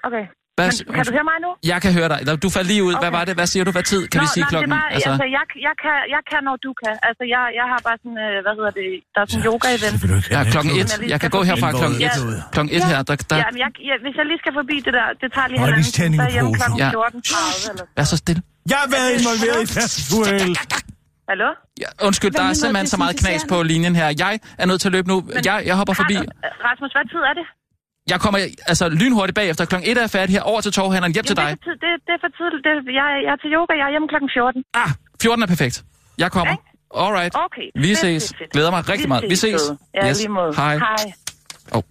Okay. 0.09 0.25
Hvad, 0.59 0.69
Men, 0.87 0.95
kan 0.97 1.05
du 1.09 1.13
høre 1.19 1.27
mig 1.33 1.39
nu? 1.47 1.51
Jeg 1.73 1.79
kan 1.85 1.91
høre 1.99 2.09
dig. 2.13 2.19
Du 2.45 2.49
faldt 2.57 2.69
lige 2.73 2.83
ud. 2.89 2.95
Hvad 3.03 3.11
Okay. 3.11 3.19
var 3.19 3.25
det? 3.29 3.35
Hvad 3.41 3.49
siger 3.53 3.65
du? 3.69 3.71
Hvad 3.77 3.87
tid? 3.93 4.03
Kan 4.13 4.19
Nå, 4.19 4.23
vi 4.25 4.29
sige 4.37 4.45
nej, 4.45 4.53
klokken? 4.53 4.71
Det 4.71 4.79
bare, 4.81 4.91
altså, 4.97 5.11
altså 5.15 5.27
jeg, 5.39 5.45
jeg, 5.69 5.75
kan, 5.85 5.97
jeg 6.15 6.23
kan, 6.31 6.41
når 6.49 6.57
du 6.67 6.71
kan. 6.83 6.95
Altså, 7.09 7.23
jeg, 7.35 7.43
jeg 7.61 7.67
har 7.73 7.81
bare 7.89 7.99
sådan, 8.03 8.19
øh, 8.27 8.37
hvad 8.45 8.55
hedder 8.59 8.73
det, 8.81 8.89
der 9.15 9.19
er 9.23 9.27
sådan 9.31 9.41
en 9.41 9.47
yoga-event. 9.51 9.95
Det 9.97 10.01
vil 10.03 10.09
du 10.13 10.17
ikke 10.21 10.31
Ja, 10.37 10.41
klokken 10.55 10.71
jeg 10.79 10.85
et. 10.85 11.11
Jeg 11.15 11.19
kan 11.23 11.31
gå 11.37 11.41
herfra 11.49 11.69
klokken 11.81 11.99
Ja. 12.07 12.11
et. 12.19 12.39
Klokken 12.55 12.71
et 12.77 12.85
her, 12.91 12.99
der, 13.09 13.15
der 13.31 13.37
Ja, 13.43 13.49
men 13.55 13.59
jeg, 13.65 13.71
jeg, 13.91 13.97
hvis 14.05 14.15
jeg 14.21 14.25
lige 14.31 14.41
skal 14.45 14.53
forbi 14.61 14.77
det 14.87 14.93
der, 14.99 15.07
det 15.23 15.29
tager 15.37 15.49
lige 15.53 15.61
halvanden 15.65 15.93
time, 16.01 16.15
så 16.17 16.23
er 16.23 16.27
jeg 16.29 16.35
hjemme 16.37 16.53
klokken 16.61 16.77
Ja. 16.85 16.89
14.30 16.91 17.71
eller 17.71 17.85
er 18.03 18.07
så 18.13 18.17
stille. 18.25 18.41
Jeg 18.73 18.79
har 18.85 18.89
været 18.97 19.11
involveret 19.19 19.61
i 19.67 19.69
færdselsuheld. 19.77 20.57
Hallo? 21.31 21.49
Ja, 21.83 21.89
undskyld, 22.09 22.31
Hvad 22.33 22.41
der 22.41 22.49
er 22.49 22.57
simpelthen 22.63 22.87
så 22.95 22.99
meget 23.03 23.15
knas 23.23 23.43
på 23.53 23.57
linjen 23.71 23.95
her. 24.01 24.09
Jeg 24.25 24.35
er 24.63 24.67
nødt 24.71 24.81
til 24.83 24.89
at 24.91 24.95
løbe 24.97 25.09
nu. 25.13 25.17
Jeg, 25.49 25.57
jeg 25.69 25.75
hopper 25.81 25.95
forbi. 26.03 26.17
Rasmus, 26.69 26.91
hvad 26.97 27.05
tid 27.15 27.23
er 27.31 27.35
det? 27.41 27.47
Jeg 28.11 28.21
kommer 28.21 28.39
altså 28.67 28.89
lynhurtigt 28.89 29.35
bagefter. 29.35 29.65
Klokken 29.65 29.91
1 29.91 29.97
er 29.97 30.01
jeg 30.03 30.11
færdig 30.11 30.33
her 30.37 30.43
over 30.43 30.61
til 30.61 30.73
torvhandleren. 30.73 31.13
Hjem 31.17 31.25
til 31.25 31.37
dig. 31.37 31.43
Jamen, 31.43 31.59
det, 31.59 31.73
er 31.73 31.79
det, 31.85 31.93
det 32.07 32.13
er 32.17 32.21
for 32.25 32.33
tidligt. 32.39 32.63
Det, 32.67 32.73
jeg, 33.01 33.07
jeg 33.27 33.33
er 33.33 33.37
til 33.43 33.51
yoga, 33.57 33.73
jeg 33.81 33.87
er 33.89 33.91
hjemme 33.95 34.09
klokken 34.13 34.31
14. 34.35 34.65
Ah, 34.75 34.91
14 35.23 35.43
er 35.43 35.47
perfekt. 35.47 35.85
Jeg 36.19 36.31
kommer. 36.33 36.57
Alright. 37.03 37.35
Okay. 37.47 37.67
Vi 37.75 37.89
fedt, 37.89 37.99
ses. 37.99 38.23
fedt, 38.29 38.39
fedt. 38.39 38.51
Glæder 38.53 38.71
mig 38.71 38.89
rigtig 38.89 39.09
meget. 39.09 39.25
Vi 39.33 39.37
ses. 39.37 39.61
Ja, 39.95 40.09
Yes. 40.09 40.19
lige 40.19 40.29
måde. 40.29 40.53
Hej. 40.57 40.75
Hej. 40.79 41.13
Oh. 41.77 41.83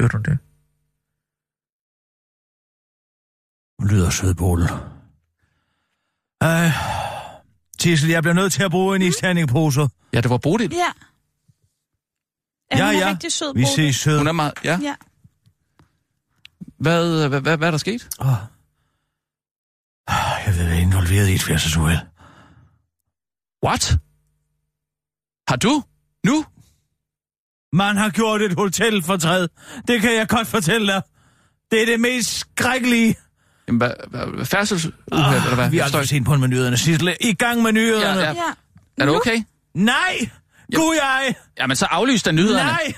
Hørte 0.00 0.16
du 0.18 0.22
det? 0.30 0.38
Hun 3.78 3.88
lyder 3.90 4.10
sød, 4.10 4.34
Bolle. 4.34 4.68
Ej, 6.40 6.66
Tissel, 7.78 8.10
jeg 8.10 8.22
bliver 8.22 8.34
nødt 8.34 8.52
til 8.52 8.62
at 8.62 8.70
bruge 8.70 8.96
en 8.96 9.02
isterningpose. 9.02 9.88
Ja, 10.12 10.20
det 10.20 10.30
var 10.30 10.38
Bodil. 10.38 10.72
Ja. 10.72 10.78
Ja, 12.72 12.78
Ja, 12.78 12.86
hun 12.86 12.94
er 12.94 12.98
ja. 13.06 13.10
rigtig 13.10 13.32
sød, 13.32 13.54
Vi 13.54 13.62
Bodil. 13.62 13.74
ses 13.74 13.96
sød. 13.96 14.18
Hun 14.18 14.26
er 14.26 14.32
meget... 14.32 14.52
Ja. 14.64 14.78
Ja. 14.82 14.94
Hvad, 16.78 17.28
hvad, 17.28 17.40
hvad, 17.40 17.56
hvad 17.56 17.66
er 17.66 17.70
der 17.70 17.78
sket? 17.78 18.08
Åh. 18.20 18.26
Jeg 20.46 20.54
ved, 20.56 20.64
jeg 20.64 20.76
er 20.76 20.80
involveret 20.80 21.28
i 21.28 21.34
et 21.34 21.42
færdselsuheld. 21.42 21.98
What? 23.66 23.98
Har 25.48 25.56
du? 25.56 25.82
Nu? 26.26 26.44
Man 27.72 27.96
har 27.96 28.10
gjort 28.10 28.42
et 28.42 28.54
hotelfortræd. 28.54 29.48
Det 29.88 30.00
kan 30.00 30.14
jeg 30.16 30.28
godt 30.28 30.48
fortælle 30.48 30.92
dig. 30.92 31.02
Det 31.70 31.82
er 31.82 31.86
det 31.86 32.00
mest 32.00 32.30
skrækkelige. 32.38 33.14
Jamen, 33.68 33.78
hvad, 33.78 33.90
hvad, 34.08 34.46
færdselsuheld, 34.46 34.94
eller 35.12 35.54
hvad? 35.54 35.64
Ah, 35.64 35.72
vi 35.72 35.80
forstår 35.80 35.98
for 35.98 36.06
sent 36.06 36.26
på 36.26 36.36
med 36.36 36.48
nyhederne. 36.48 36.76
Sissel, 36.76 37.16
i 37.20 37.34
gang 37.34 37.62
med 37.62 37.72
nyhederne. 37.72 38.20
Ja, 38.20 38.26
ja. 38.26 38.32
Ja. 38.32 39.02
Er 39.02 39.06
du 39.06 39.16
okay? 39.16 39.42
Nej! 39.74 40.30
Gud 40.74 40.94
jeg! 40.94 41.34
Jamen, 41.58 41.76
så 41.76 41.86
aflys 41.90 42.22
da 42.22 42.32
nyhederne. 42.32 42.70
Nej! 42.70 42.92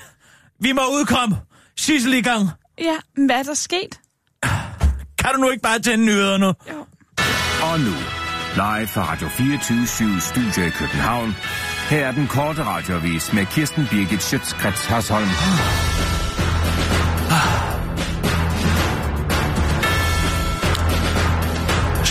Vi 0.59 0.71
må 0.71 0.81
udkomme. 0.81 1.37
Sissel 1.77 2.13
i 2.13 2.21
gang. 2.21 2.49
Ja, 2.79 2.95
men 3.17 3.25
hvad 3.25 3.35
er 3.35 3.43
der 3.43 3.53
sket? 3.53 3.99
Kan 5.19 5.29
du 5.35 5.41
nu 5.41 5.49
ikke 5.49 5.61
bare 5.61 5.79
tænde 5.79 6.05
nyhederne? 6.05 6.45
Jo. 6.45 6.85
Og 7.63 7.79
nu, 7.79 7.93
live 8.55 8.87
fra 8.87 9.11
Radio 9.11 9.27
24 9.27 10.21
Studio 10.21 10.67
i 10.67 10.69
København. 10.69 11.35
Her 11.89 12.07
er 12.07 12.11
den 12.11 12.27
korte 12.27 12.63
radiovis 12.63 13.33
med 13.33 13.45
Kirsten 13.45 13.87
Birgit 13.91 14.23
Schøtzgrads 14.23 14.85
Hasholm. 14.85 15.27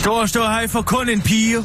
Stor 0.01 0.27
stå 0.27 0.43
hej 0.43 0.69
for 0.69 0.83
kun 0.83 1.09
en 1.09 1.23
pige. 1.23 1.57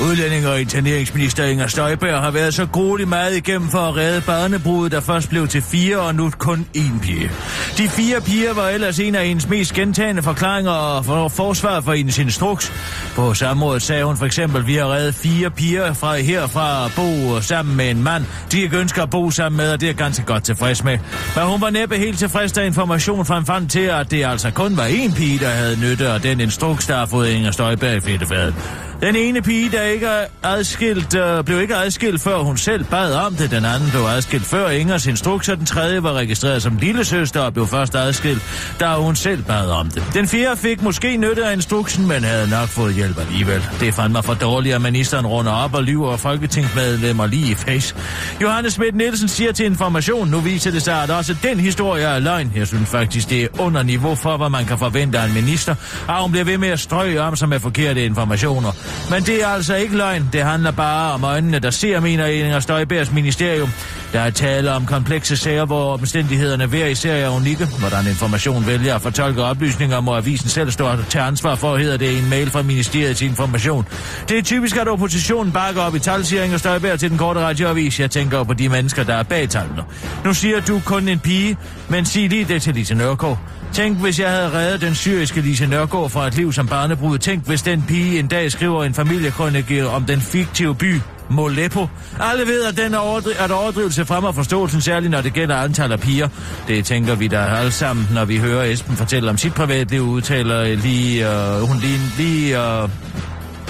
Udlænding 0.00 0.46
og 0.46 0.60
interneringsminister 0.60 1.44
Inger 1.44 1.66
Støjberg 1.66 2.20
har 2.20 2.30
været 2.30 2.54
så 2.54 2.66
grueligt 2.66 3.08
meget 3.08 3.36
igennem 3.36 3.68
for 3.68 3.78
at 3.78 3.96
redde 3.96 4.20
barnebrudet, 4.20 4.92
der 4.92 5.00
først 5.00 5.28
blev 5.28 5.48
til 5.48 5.62
fire 5.62 5.98
og 5.98 6.14
nu 6.14 6.30
kun 6.38 6.66
én 6.76 7.00
pige. 7.02 7.30
De 7.78 7.88
fire 7.88 8.20
piger 8.20 8.54
var 8.54 8.68
ellers 8.68 8.98
en 8.98 9.14
af 9.14 9.26
hendes 9.26 9.48
mest 9.48 9.74
gentagende 9.74 10.22
forklaringer 10.22 11.02
for 11.02 11.28
forsvar 11.28 11.80
for 11.80 11.92
hendes 11.92 12.18
instruks. 12.18 12.72
På 13.16 13.34
samrådet 13.34 13.82
sagde 13.82 14.04
hun 14.04 14.16
for 14.16 14.26
eksempel, 14.26 14.66
vi 14.66 14.74
har 14.74 14.92
reddet 14.92 15.14
fire 15.14 15.50
piger 15.50 15.92
fra 15.92 16.16
herfra 16.16 16.84
at 16.84 16.92
bo 16.96 17.40
sammen 17.40 17.76
med 17.76 17.90
en 17.90 18.02
mand, 18.02 18.24
de 18.52 18.62
ikke 18.62 18.76
ønsker 18.76 19.02
at 19.02 19.10
bo 19.10 19.30
sammen 19.30 19.56
med, 19.56 19.72
og 19.72 19.80
det 19.80 19.88
er 19.88 19.94
ganske 19.94 20.24
godt 20.24 20.44
tilfreds 20.44 20.84
med. 20.84 20.98
Men 21.36 21.44
hun 21.44 21.60
var 21.60 21.70
næppe 21.70 21.96
helt 21.96 22.18
tilfreds, 22.18 22.52
da 22.52 22.62
information 22.62 23.24
frem 23.26 23.46
frem 23.46 23.68
til, 23.68 23.80
at 23.80 24.10
det 24.10 24.24
altså 24.24 24.50
kun 24.50 24.76
var 24.76 24.86
én 24.86 25.14
pige, 25.16 25.38
der 25.38 25.48
havde 25.48 25.80
nytte 25.80 26.08
af 26.08 26.20
den 26.20 26.40
instruks, 26.40 26.86
der 26.86 26.96
har 26.96 27.06
fået 27.06 27.28
Inger 27.28 27.50
Støjberg 27.50 27.96
i 27.96 28.00
fedtefadet. 28.00 28.54
Den 29.00 29.16
ene 29.16 29.42
pige, 29.42 29.70
der 29.70 29.82
ikke 29.92 30.08
adskilt, 30.42 31.14
øh, 31.14 31.44
blev 31.44 31.60
ikke 31.60 31.76
adskilt, 31.76 32.20
før 32.20 32.38
hun 32.38 32.56
selv 32.56 32.84
bad 32.84 33.14
om 33.14 33.34
det. 33.34 33.50
Den 33.50 33.64
anden 33.64 33.90
blev 33.90 34.02
adskilt 34.02 34.44
før 34.46 34.68
Ingers 34.68 35.06
instruks, 35.06 35.48
og 35.48 35.56
den 35.56 35.66
tredje 35.66 36.02
var 36.02 36.12
registreret 36.12 36.62
som 36.62 36.76
lille 36.76 37.04
søster 37.04 37.40
og 37.40 37.52
blev 37.52 37.66
først 37.66 37.94
adskilt, 37.94 38.42
da 38.80 38.94
hun 38.94 39.16
selv 39.16 39.42
bad 39.42 39.70
om 39.70 39.90
det. 39.90 40.04
Den 40.14 40.28
fjerde 40.28 40.56
fik 40.56 40.82
måske 40.82 41.16
nytte 41.16 41.44
af 41.44 41.52
instruksen, 41.52 42.08
men 42.08 42.24
havde 42.24 42.50
nok 42.50 42.68
fået 42.68 42.94
hjælp 42.94 43.18
alligevel. 43.18 43.64
Det 43.80 43.94
fandt 43.94 44.12
mig 44.12 44.24
for 44.24 44.34
dårligt, 44.34 44.74
at 44.74 44.82
ministeren 44.82 45.26
runder 45.26 45.52
op 45.52 45.74
og 45.74 45.82
lyver 45.82 46.16
folketingsmedlemmer 46.16 47.26
lige 47.26 47.50
i 47.50 47.54
face. 47.54 47.94
Johannes 48.42 48.72
Schmidt 48.72 48.96
Nielsen 48.96 49.28
siger 49.28 49.52
til 49.52 49.66
Information, 49.66 50.28
nu 50.28 50.40
viser 50.40 50.70
det 50.70 50.82
sig, 50.82 51.02
at 51.02 51.10
også 51.10 51.36
den 51.42 51.60
historie 51.60 52.04
er 52.04 52.18
løgn. 52.18 52.52
Jeg 52.56 52.66
synes 52.66 52.88
faktisk, 52.88 53.30
det 53.30 53.42
er 53.42 53.48
under 53.58 53.82
niveau 53.82 54.14
for, 54.14 54.36
hvad 54.36 54.50
man 54.50 54.64
kan 54.64 54.78
forvente 54.78 55.18
af 55.18 55.26
en 55.26 55.34
minister, 55.34 55.74
og 56.08 56.22
hun 56.22 56.30
bliver 56.30 56.44
ved 56.44 56.58
med 56.58 56.68
at 56.68 56.80
strøge 56.80 57.22
om 57.22 57.36
sig 57.36 57.48
med 57.48 57.60
forkerte 57.60 58.04
informationer. 58.04 58.72
Men 59.10 59.22
det 59.22 59.42
er 59.42 59.46
altså 59.46 59.69
ikke 59.74 59.96
løgn. 59.96 60.28
Det 60.32 60.42
handler 60.42 60.70
bare 60.70 61.12
om 61.12 61.24
øjnene, 61.24 61.58
der 61.58 61.70
ser, 61.70 62.00
mener 62.00 62.26
Inger 62.26 62.60
Støjbergs 62.60 63.12
ministerium. 63.12 63.70
Der 64.12 64.20
er 64.20 64.30
tale 64.30 64.72
om 64.72 64.86
komplekse 64.86 65.36
sager, 65.36 65.64
hvor 65.64 65.92
omstændighederne 65.92 66.66
hver 66.66 66.86
især 66.86 67.14
er 67.14 67.28
unikke. 67.28 67.66
Hvordan 67.78 68.06
information 68.06 68.66
vælger 68.66 68.94
at 68.94 69.02
fortolke 69.02 69.42
oplysninger, 69.42 70.00
må 70.00 70.16
avisen 70.16 70.48
selv 70.48 70.70
stå 70.70 70.88
til 71.08 71.18
ansvar 71.18 71.54
for, 71.54 71.76
hedder 71.76 71.96
det 71.96 72.10
i 72.10 72.18
en 72.18 72.30
mail 72.30 72.50
fra 72.50 72.62
ministeriet 72.62 73.16
til 73.16 73.28
information. 73.28 73.86
Det 74.28 74.38
er 74.38 74.42
typisk, 74.42 74.76
at 74.76 74.88
oppositionen 74.88 75.52
bakker 75.52 75.82
op 75.82 75.94
i 75.94 75.98
tal, 75.98 76.24
siger 76.24 76.42
Inger 76.44 76.58
Støjberg 76.58 76.98
til 76.98 77.10
den 77.10 77.18
korte 77.18 77.40
radioavis. 77.40 78.00
Jeg 78.00 78.10
tænker 78.10 78.42
på 78.42 78.54
de 78.54 78.68
mennesker, 78.68 79.04
der 79.04 79.14
er 79.14 79.22
bag 79.22 79.48
tallene. 79.48 79.82
Nu 80.24 80.34
siger 80.34 80.60
du 80.60 80.80
kun 80.84 81.08
en 81.08 81.18
pige, 81.18 81.56
men 81.88 82.04
sig 82.04 82.28
lige 82.28 82.44
det 82.44 82.62
til 82.62 82.74
Lise 82.74 82.94
Nørgaard. 82.94 83.38
Tænk, 83.72 83.98
hvis 83.98 84.20
jeg 84.20 84.30
havde 84.30 84.52
reddet 84.52 84.80
den 84.80 84.94
syriske 84.94 85.40
Lise 85.40 85.66
Nørgaard 85.66 86.10
fra 86.10 86.26
et 86.26 86.34
liv 86.34 86.52
som 86.52 86.66
barnebrud. 86.68 87.18
Tænk, 87.18 87.46
hvis 87.46 87.62
den 87.62 87.84
pige 87.88 88.18
en 88.18 88.26
dag 88.26 88.52
skriver 88.52 88.84
en 88.84 88.94
familiekrønike 88.94 89.88
om 89.88 90.04
den 90.04 90.20
fiktive 90.20 90.74
by 90.74 91.00
Molepo. 91.30 91.86
Alle 92.20 92.46
ved, 92.46 92.64
at 92.64 92.76
den 92.76 92.94
er, 92.94 92.98
overdri- 92.98 93.44
at 93.44 93.50
overdrivelse 93.50 94.04
fremmer 94.04 94.32
forståelsen, 94.32 94.80
særligt 94.80 95.10
når 95.10 95.20
det 95.20 95.32
gælder 95.32 95.56
antal 95.56 95.92
af 95.92 96.00
piger. 96.00 96.28
Det 96.68 96.84
tænker 96.84 97.14
vi 97.14 97.28
da 97.28 97.36
alle 97.38 97.72
sammen, 97.72 98.08
når 98.14 98.24
vi 98.24 98.38
hører 98.38 98.64
Esben 98.64 98.96
fortælle 98.96 99.30
om 99.30 99.38
sit 99.38 99.54
privatliv, 99.54 100.00
udtaler 100.00 100.76
lige, 100.76 101.30
øh, 101.30 101.60
hun 101.60 101.76
lige, 101.78 101.98
lige 102.18 102.58
øh, 102.58 102.88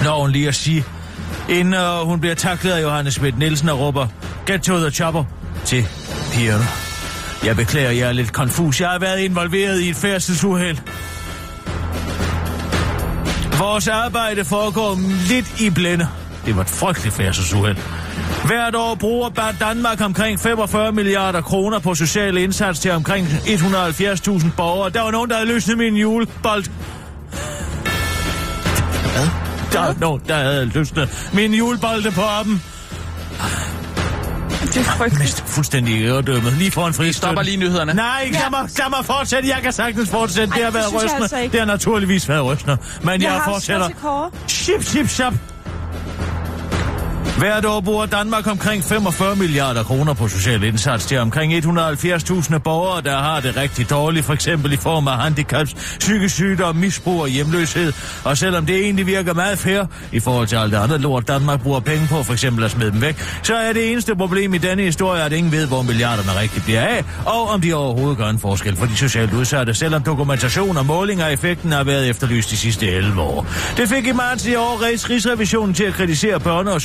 når 0.04 0.20
hun 0.20 0.30
lige 0.30 0.48
at 0.48 0.54
sige, 0.54 0.84
inden 1.48 1.74
øh, 1.74 2.00
hun 2.06 2.20
bliver 2.20 2.34
taklet 2.34 2.72
af 2.72 2.82
Johannes 2.82 3.14
Schmidt 3.14 3.38
Nielsen 3.38 3.68
og 3.68 3.78
råber, 3.78 4.06
get 4.46 4.62
to 4.62 4.78
the 4.78 4.90
chopper 4.90 5.24
til 5.64 5.86
pigerne. 6.32 6.89
Jeg 7.44 7.56
beklager, 7.56 7.90
jeg 7.90 8.08
er 8.08 8.12
lidt 8.12 8.32
konfus. 8.32 8.80
Jeg 8.80 8.88
har 8.88 8.98
været 8.98 9.20
involveret 9.20 9.80
i 9.80 9.88
et 9.90 9.96
færdselsuheld. 9.96 10.78
Vores 13.58 13.88
arbejde 13.88 14.44
foregår 14.44 14.98
lidt 15.28 15.60
i 15.60 15.70
blinde. 15.70 16.08
Det 16.46 16.56
var 16.56 16.62
et 16.62 16.68
frygteligt 16.68 17.14
færdselsuheld. 17.14 17.76
Hvert 18.46 18.74
år 18.74 18.94
bruger 18.94 19.28
bare 19.28 19.54
Danmark 19.60 20.00
omkring 20.00 20.40
45 20.40 20.92
milliarder 20.92 21.40
kroner 21.40 21.78
på 21.78 21.94
social 21.94 22.36
indsats 22.36 22.80
til 22.80 22.90
omkring 22.90 23.26
170.000 23.26 24.46
borgere. 24.56 24.90
Der 24.90 25.02
var 25.02 25.10
nogen, 25.10 25.30
der 25.30 25.36
havde 25.36 25.48
løsnet 25.48 25.78
min 25.78 25.96
julebold. 25.96 26.64
Hvad? 29.14 29.28
Der 29.72 29.80
var 29.80 29.96
nogen, 30.00 30.22
der 30.28 30.34
havde 30.34 30.64
løsnet 30.74 31.30
min 31.32 31.54
julebolde 31.54 32.10
på 32.10 32.22
dem. 32.44 32.60
Det 34.74 34.76
er 34.76 34.84
frygteligt. 34.84 35.44
Fuldstændig 35.46 36.02
øredømmet. 36.04 36.52
Lige 36.52 36.70
foran 36.70 36.94
fristøtten. 36.94 37.12
Stopper 37.14 37.42
lige 37.42 37.56
nyhederne. 37.56 37.94
Nej, 37.94 38.28
lad, 38.32 38.40
Ja. 38.40 38.50
mig, 38.50 38.68
lad 38.78 38.90
mig 38.90 39.04
fortsætte. 39.04 39.48
Jeg 39.48 39.58
kan 39.62 39.72
sagtens 39.72 40.10
fortsætte. 40.10 40.46
det 40.54 40.56
Ej, 40.56 40.58
har 40.62 40.64
det 40.66 40.74
været 40.74 40.84
synes 40.88 41.02
jeg 41.02 41.04
rystende. 41.04 41.22
altså 41.24 41.38
ikke. 41.38 41.52
det 41.52 41.60
har 41.60 41.66
naturligvis 41.66 42.28
været 42.28 42.44
rystende. 42.44 42.76
Men 43.02 43.08
jeg, 43.10 43.20
Jeg 43.22 43.32
har 43.32 43.44
fortsætter. 43.52 43.82
også 43.82 43.92
til 43.92 44.02
Kåre. 44.02 45.32
Hvert 47.40 47.64
år 47.64 47.80
bruger 47.80 48.06
Danmark 48.06 48.46
omkring 48.46 48.84
45 48.84 49.36
milliarder 49.36 49.82
kroner 49.82 50.14
på 50.14 50.28
social 50.28 50.64
indsats 50.64 51.06
til 51.06 51.18
omkring 51.18 51.52
170.000 51.52 52.58
borgere, 52.58 53.02
der 53.02 53.18
har 53.18 53.40
det 53.40 53.56
rigtig 53.56 53.90
dårligt, 53.90 54.26
for 54.26 54.32
eksempel 54.32 54.72
i 54.72 54.76
form 54.76 55.08
af 55.08 55.18
handicaps, 55.18 55.74
psykisk 55.98 56.34
sygdom, 56.34 56.76
misbrug 56.76 57.20
og 57.20 57.28
hjemløshed. 57.28 57.92
Og 58.24 58.38
selvom 58.38 58.66
det 58.66 58.76
egentlig 58.76 59.06
virker 59.06 59.34
meget 59.34 59.58
fair 59.58 59.84
i 60.12 60.20
forhold 60.20 60.46
til 60.46 60.56
alt 60.56 60.72
det 60.72 60.78
andet 60.78 61.00
lort, 61.00 61.28
Danmark 61.28 61.62
bruger 61.62 61.80
penge 61.80 62.06
på, 62.10 62.22
for 62.22 62.32
eksempel 62.32 62.64
at 62.64 62.70
smide 62.70 62.90
dem 62.90 63.00
væk, 63.02 63.16
så 63.42 63.54
er 63.54 63.72
det 63.72 63.92
eneste 63.92 64.16
problem 64.16 64.54
i 64.54 64.58
denne 64.58 64.82
historie, 64.82 65.22
at 65.22 65.32
ingen 65.32 65.52
ved, 65.52 65.66
hvor 65.66 65.82
milliarderne 65.82 66.40
rigtig 66.40 66.62
bliver 66.62 66.80
af, 66.80 67.04
og 67.26 67.48
om 67.48 67.60
de 67.60 67.74
overhovedet 67.74 68.18
gør 68.18 68.28
en 68.28 68.38
forskel 68.38 68.76
for 68.76 68.86
de 68.86 68.96
socialt 68.96 69.32
udsatte, 69.32 69.74
selvom 69.74 70.02
dokumentation 70.02 70.76
og 70.76 70.86
måling 70.86 71.20
af 71.20 71.32
effekten 71.32 71.72
har 71.72 71.84
været 71.84 72.08
efterlyst 72.08 72.50
de 72.50 72.56
sidste 72.56 72.86
11 72.86 73.20
år. 73.20 73.46
Det 73.76 73.88
fik 73.88 74.06
i 74.06 74.12
marts 74.12 74.46
i 74.46 74.54
år 74.54 74.82
Rigsrevisionen 75.10 75.74
til 75.74 75.84
at 75.84 75.92
kritisere 75.92 76.36
børne- 76.36 76.70
og 76.70 76.80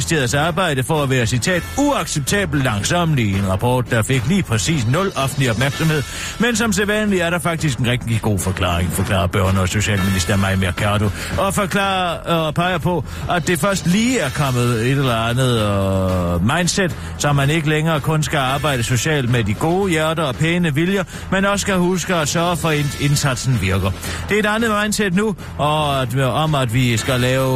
Socialministeriets 0.00 0.34
arbejde 0.34 0.82
for 0.82 1.02
at 1.02 1.10
være, 1.10 1.26
citat, 1.26 1.62
uacceptabelt 1.78 2.64
langsomt 2.64 3.18
i 3.18 3.32
en 3.32 3.48
rapport, 3.48 3.90
der 3.90 4.02
fik 4.02 4.28
lige 4.28 4.42
præcis 4.42 4.86
nul 4.86 5.12
offentlig 5.16 5.50
opmærksomhed. 5.50 6.02
Men 6.38 6.56
som 6.56 6.72
sædvanligt 6.72 7.22
er 7.22 7.30
der 7.30 7.38
faktisk 7.38 7.78
en 7.78 7.86
rigtig 7.86 8.20
god 8.22 8.38
forklaring, 8.38 8.92
forklarer 8.92 9.28
børne- 9.36 9.60
og 9.60 9.68
Socialminister 9.68 10.36
Maja 10.36 10.56
Mercado, 10.56 11.10
og 11.38 11.54
forklarer 11.54 12.18
og 12.18 12.54
peger 12.54 12.78
på, 12.78 13.04
at 13.30 13.48
det 13.48 13.60
først 13.60 13.86
lige 13.86 14.18
er 14.18 14.30
kommet 14.30 14.86
et 14.86 14.90
eller 14.90 15.16
andet 15.16 15.62
og 15.62 16.42
mindset, 16.42 16.96
så 17.18 17.32
man 17.32 17.50
ikke 17.50 17.68
længere 17.68 18.00
kun 18.00 18.22
skal 18.22 18.38
arbejde 18.38 18.82
socialt 18.82 19.30
med 19.30 19.44
de 19.44 19.54
gode 19.54 19.90
hjerter 19.90 20.22
og 20.22 20.34
pæne 20.34 20.74
viljer, 20.74 21.04
men 21.30 21.44
også 21.44 21.62
skal 21.62 21.76
huske 21.76 22.14
at 22.14 22.28
sørge 22.28 22.56
for, 22.56 22.68
at 22.68 23.00
indsatsen 23.00 23.58
virker. 23.62 23.90
Det 24.28 24.34
er 24.34 24.40
et 24.40 24.46
andet 24.46 24.70
mindset 24.82 25.14
nu, 25.14 25.36
og 25.58 26.02
at, 26.02 26.20
om 26.20 26.54
at 26.54 26.74
vi 26.74 26.96
skal 26.96 27.20
lave 27.20 27.48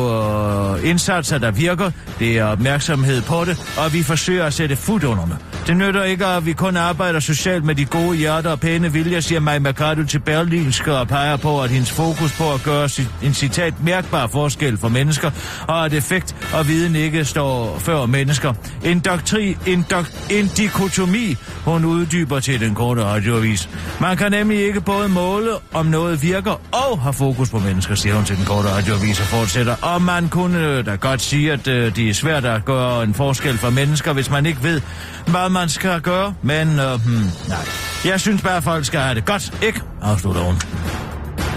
øh, 0.79 0.89
indsatser, 0.89 1.39
der 1.39 1.51
virker. 1.51 1.91
Det 2.19 2.32
mere 2.33 2.45
opmærksomhed 2.45 3.23
på 3.23 3.45
det, 3.45 3.57
og 3.79 3.93
vi 3.93 4.03
forsøger 4.03 4.45
at 4.45 4.55
sætte 4.55 4.77
fod 4.77 5.05
under 5.05 5.27
det. 5.67 5.77
Nytter 5.77 6.05
ikke, 6.05 6.27
at 6.27 6.47
vi 6.47 6.53
kun 6.53 6.77
arbejder 6.77 7.21
socialt 7.21 7.65
med 7.65 7.75
de 7.75 7.85
gode 7.85 8.17
hjerter 8.17 8.51
og 8.51 8.61
pæne 8.61 8.93
viljer, 8.93 9.21
siger 9.21 9.41
Maja 9.41 9.59
Mercado 9.59 10.05
til 10.05 10.19
Berlinske 10.19 10.95
og 10.95 11.09
peger 11.09 11.37
på, 11.37 11.63
at 11.63 11.71
hendes 11.71 11.91
fokus 11.91 12.33
på 12.39 12.53
at 12.53 12.63
gøre 12.63 12.89
sit, 12.89 13.09
en 13.23 13.35
citat 13.35 13.75
mærkbar 13.85 14.27
forskel 14.27 14.79
for 14.79 14.89
mennesker, 14.89 15.31
og 15.69 15.85
at 15.85 15.93
effekt 15.93 16.37
og 16.55 16.69
viden 16.69 16.97
ikke 16.97 17.25
står 17.25 17.79
før 17.79 18.07
mennesker. 18.07 18.53
En, 18.85 19.01
doktri, 19.01 19.57
en, 19.67 19.87
dok, 19.91 20.07
en 20.31 20.47
dikotomi, 20.47 21.37
hun 21.65 21.85
uddyber 21.85 22.41
til 22.41 22.61
den 22.61 22.75
korte 22.75 23.05
radioavis. 23.05 23.69
Man 24.01 24.17
kan 24.17 24.31
nemlig 24.31 24.67
ikke 24.67 24.81
både 24.81 25.09
måle, 25.09 25.51
om 25.73 25.87
noget 25.87 26.23
virker, 26.23 26.61
og 26.73 27.01
har 27.01 27.13
fokus 27.13 27.51
på 27.51 27.59
mennesker, 27.59 27.95
siger 27.95 28.15
hun 28.15 28.25
til 28.25 28.37
den 28.37 28.45
korte 28.45 28.69
radioavis 28.69 29.21
og 29.21 29.27
fortsætter. 29.27 29.77
Og 29.83 30.03
man 30.03 30.29
kunne 30.29 30.83
da 30.83 30.95
godt 30.95 31.23
sige, 31.23 31.53
at 31.53 31.69
øh, 31.69 31.97
det 31.97 32.11
er 32.11 32.15
svært 32.15 32.45
at 32.45 32.65
gøre 32.65 33.03
en 33.03 33.15
forskel 33.15 33.59
for 33.59 33.71
mennesker, 33.71 34.13
hvis 34.13 34.31
man 34.31 34.47
ikke 34.47 34.63
ved, 34.63 34.81
hvad 35.27 35.49
man 35.53 35.69
skal 35.69 36.01
gøre. 36.01 36.35
Men 36.43 36.79
øh, 36.79 37.05
hmm, 37.05 37.31
nej, 37.49 37.59
jeg 38.05 38.21
synes 38.21 38.43
bare, 38.43 38.57
at 38.57 38.63
folk 38.63 38.85
skal 38.85 39.01
have 39.01 39.15
det 39.15 39.25
godt, 39.25 39.63
ikke? 39.63 39.81
Afslutter 40.03 40.43
hun. 40.43 40.55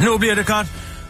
Nu 0.04 0.18
bliver 0.18 0.36
det 0.36 0.46
godt. 0.46 0.68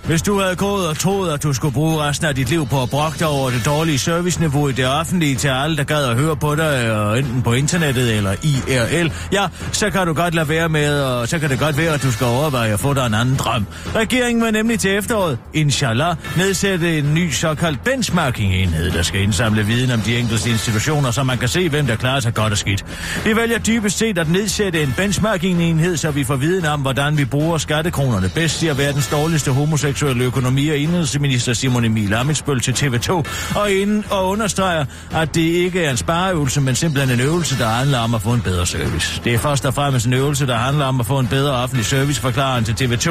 Hvis 0.08 0.22
du 0.22 0.39
havde 0.39 0.56
gået 0.56 0.88
og 0.88 0.98
troet, 0.98 1.34
at 1.34 1.44
du 1.44 1.54
skulle 1.54 1.74
bruge 1.74 2.04
resten 2.04 2.28
af 2.28 2.36
dit 2.36 2.50
liv 2.50 2.68
på 2.68 2.82
at 2.82 2.89
brokke 2.89 3.20
dig 3.20 3.28
over 3.28 3.50
det 3.50 3.65
dårlige 3.65 4.00
serviceniveau 4.00 4.68
i 4.68 4.72
det 4.72 4.88
offentlige 4.88 5.36
til 5.36 5.48
alle, 5.48 5.78
der 5.78 5.84
gad 5.84 6.06
at 6.06 6.15
høre 6.15 6.36
på 6.36 6.56
dig, 6.56 6.86
øh, 6.88 7.18
enten 7.20 7.41
på 7.41 7.54
internettet 7.54 8.18
eller 8.18 8.32
IRL, 8.32 9.12
ja, 9.32 9.48
så 9.72 9.89
kan 9.89 10.08
du 10.08 10.13
godt 10.13 10.34
lade 10.34 10.50
være 10.50 10.70
med, 10.70 11.02
og 11.02 11.28
så 11.28 11.39
kan 11.39 11.50
det 11.50 11.60
godt 11.60 11.78
være, 11.78 11.94
at 11.94 12.04
du 12.04 12.12
skal 12.12 12.28
overveje 12.28 12.74
at 12.74 12.80
få 12.80 12.94
dig 12.94 13.06
en 13.06 13.13
anden 13.13 13.36
drøm. 13.36 13.65
Regeringen 13.96 14.44
vil 14.46 14.54
nemlig 14.54 14.80
til 14.80 14.98
efteråret, 14.98 15.38
inshallah, 15.54 16.15
nedsætte 16.38 16.98
en 16.98 17.13
ny 17.13 17.32
såkaldt 17.32 17.84
benchmarking-enhed, 17.84 18.91
der 18.91 19.02
skal 19.02 19.22
indsamle 19.22 19.65
viden 19.65 19.91
om 19.91 20.02
de 20.02 20.18
enkelte 20.18 20.50
institutioner, 20.50 21.12
så 21.12 21.24
man 21.24 21.38
kan 21.38 21.48
se, 21.48 21.70
hvem 21.70 21.88
der 21.88 21.96
klarer 21.96 22.20
sig 22.20 22.34
godt 22.34 22.52
og 22.52 22.58
skidt. 22.58 22.86
Vi 23.26 23.36
vælger 23.36 23.60
dybest 23.60 23.98
set 23.98 24.18
at 24.18 24.30
nedsætte 24.30 24.84
en 24.84 24.94
benchmarking-enhed, 24.98 25.98
så 25.98 26.12
vi 26.12 26.24
får 26.24 26.36
viden 26.36 26.65
om, 26.65 26.82
hvordan 26.82 27.18
vi 27.18 27.26
bruger 27.26 27.58
skattekronerne 27.58 28.30
bedst, 28.30 28.60
siger 28.60 28.74
verdens 28.74 29.08
dårligste 29.08 29.52
homoseksuelle 29.52 29.94
højkonjunkturelle 29.95 30.23
økonomi 30.23 30.69
og 30.69 30.77
indrigsminister 30.77 31.53
Simon 31.53 31.86
Emil 31.86 32.13
Amitsbøl 32.13 32.60
til 32.60 32.71
TV2 32.71 33.12
og, 33.55 33.71
inden, 33.71 34.05
og 34.10 34.29
understreger, 34.29 34.86
at 35.12 35.36
det 35.36 35.41
ikke 35.41 35.84
er 35.84 35.91
en 35.91 35.97
spareøvelse, 35.97 36.62
men 36.62 36.75
simpelthen 36.75 37.19
en 37.19 37.25
øvelse, 37.25 37.58
der 37.58 37.67
handler 37.67 37.99
om 37.99 38.15
at 38.15 38.21
få 38.21 38.34
en 38.34 38.41
bedre 38.41 38.65
service. 38.65 39.21
Det 39.23 39.34
er 39.34 39.38
først 39.38 39.65
og 39.65 39.73
fremmest 39.73 40.05
en 40.05 40.13
øvelse, 40.13 40.47
der 40.47 40.55
handler 40.55 40.86
om 40.86 40.99
at 40.99 41.05
få 41.05 41.19
en 41.19 41.27
bedre 41.27 41.53
offentlig 41.53 41.86
service, 41.86 42.21
forklarer 42.21 42.53
han 42.53 42.63
til 42.63 42.86
TV2. 42.86 43.10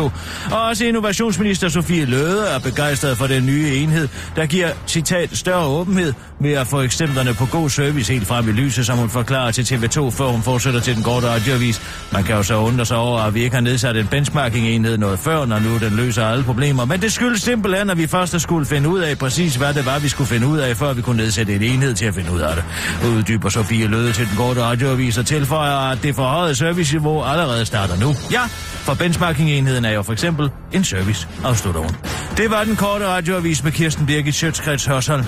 Og 0.55 0.62
også 0.68 0.85
innovationsminister 0.85 1.68
Sofie 1.68 2.05
Løde 2.05 2.47
er 2.47 2.59
begejstret 2.59 3.18
for 3.18 3.27
den 3.27 3.47
nye 3.47 3.68
enhed, 3.68 4.09
der 4.37 4.47
giver, 4.47 4.70
citat, 4.87 5.37
større 5.37 5.66
åbenhed 5.66 6.12
ved 6.40 6.53
at 6.53 6.66
få 6.66 6.81
eksemplerne 6.81 7.35
på 7.35 7.47
god 7.47 7.70
service 7.70 8.12
helt 8.12 8.27
frem 8.27 8.49
i 8.49 8.53
lyset, 8.53 8.87
som 8.87 8.99
hun 8.99 9.11
forklarer 9.11 9.51
til 9.51 9.62
TV2, 9.62 10.11
før 10.11 10.27
hun 10.27 10.42
fortsætter 10.42 10.81
til 10.81 10.94
den 10.94 11.03
korte 11.03 11.27
radioavis. 11.27 11.81
Man 12.12 12.25
kan 12.25 12.37
jo 12.37 12.42
så 12.42 12.57
undre 12.57 12.87
sig 12.87 12.97
over, 12.97 13.20
at 13.20 13.35
vi 13.35 13.42
ikke 13.42 13.55
har 13.55 13.61
nedsat 13.61 13.97
en 13.97 14.07
benchmarking-enhed 14.07 14.97
noget 14.97 15.18
før, 15.18 15.44
når 15.44 15.59
nu 15.59 15.79
den 15.79 15.97
løser 15.97 16.27
alle 16.27 16.44
problemer. 16.44 16.74
Men 16.75 17.03
det 17.03 17.13
skyldes 17.13 17.43
simpelthen, 17.43 17.91
at 17.91 17.99
vi 17.99 18.07
først 18.07 18.41
skulle 18.41 18.67
finde 18.67 18.89
ud 18.89 19.01
af 19.01 19.19
præcis, 19.19 19.57
hvad 19.57 19.75
det 19.75 19.87
var, 19.87 19.99
vi 19.99 20.09
skulle 20.09 20.29
finde 20.29 20.47
ud 20.47 20.59
af, 20.59 20.77
før 20.77 20.93
vi 20.93 21.03
kunne 21.03 21.17
nedsætte 21.17 21.55
en 21.55 21.63
enhed 21.63 21.95
til 21.95 22.07
at 22.07 22.15
finde 22.15 22.33
ud 22.33 22.41
af 22.41 22.55
det. 22.55 22.65
Uddyber 23.09 23.49
Sofie 23.49 23.87
Løde 23.87 24.13
til 24.13 24.27
den 24.29 24.37
korte 24.37 24.63
radioavis 24.63 25.19
og 25.19 25.27
tilføjer, 25.27 25.91
at 25.91 26.03
det 26.03 26.15
forhøjede 26.15 26.55
serviceniveau 26.55 27.23
allerede 27.23 27.67
starter 27.67 28.01
nu. 28.01 28.15
Ja, 28.31 28.43
for 28.75 28.95
benchmarking-enheden 28.95 29.85
er 29.85 29.91
jo 29.91 30.03
for 30.03 30.13
eksempel 30.13 30.51
en 30.73 30.85
service, 30.85 31.29
afslutter 31.45 31.81
hun. 31.81 31.91
Det 32.37 32.51
var 32.51 32.65
den 32.65 32.77
korte 32.77 33.07
radioavis 33.07 33.65
med 33.65 33.73
Kirsten 33.73 34.07
Birgit 34.07 34.35
Sjøtskrets 34.35 34.85
Hørsholm. 34.87 35.25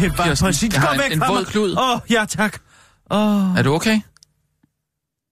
Det 0.00 0.18
var 0.18 0.24
Kirsten, 0.24 0.46
præcis. 0.46 0.72
jeg 0.72 0.80
har 0.80 0.86
Kom 0.88 0.94
en- 0.96 1.00
væk 1.00 1.12
en 1.12 1.18
fra 1.18 1.32
våd 1.32 1.44
klud. 1.44 1.76
Åh, 1.78 1.90
oh, 1.94 2.00
ja 2.10 2.24
tak. 2.28 2.58
Åh, 3.10 3.50
oh, 3.50 3.58
Er 3.58 3.62
du 3.62 3.74
okay? 3.74 4.00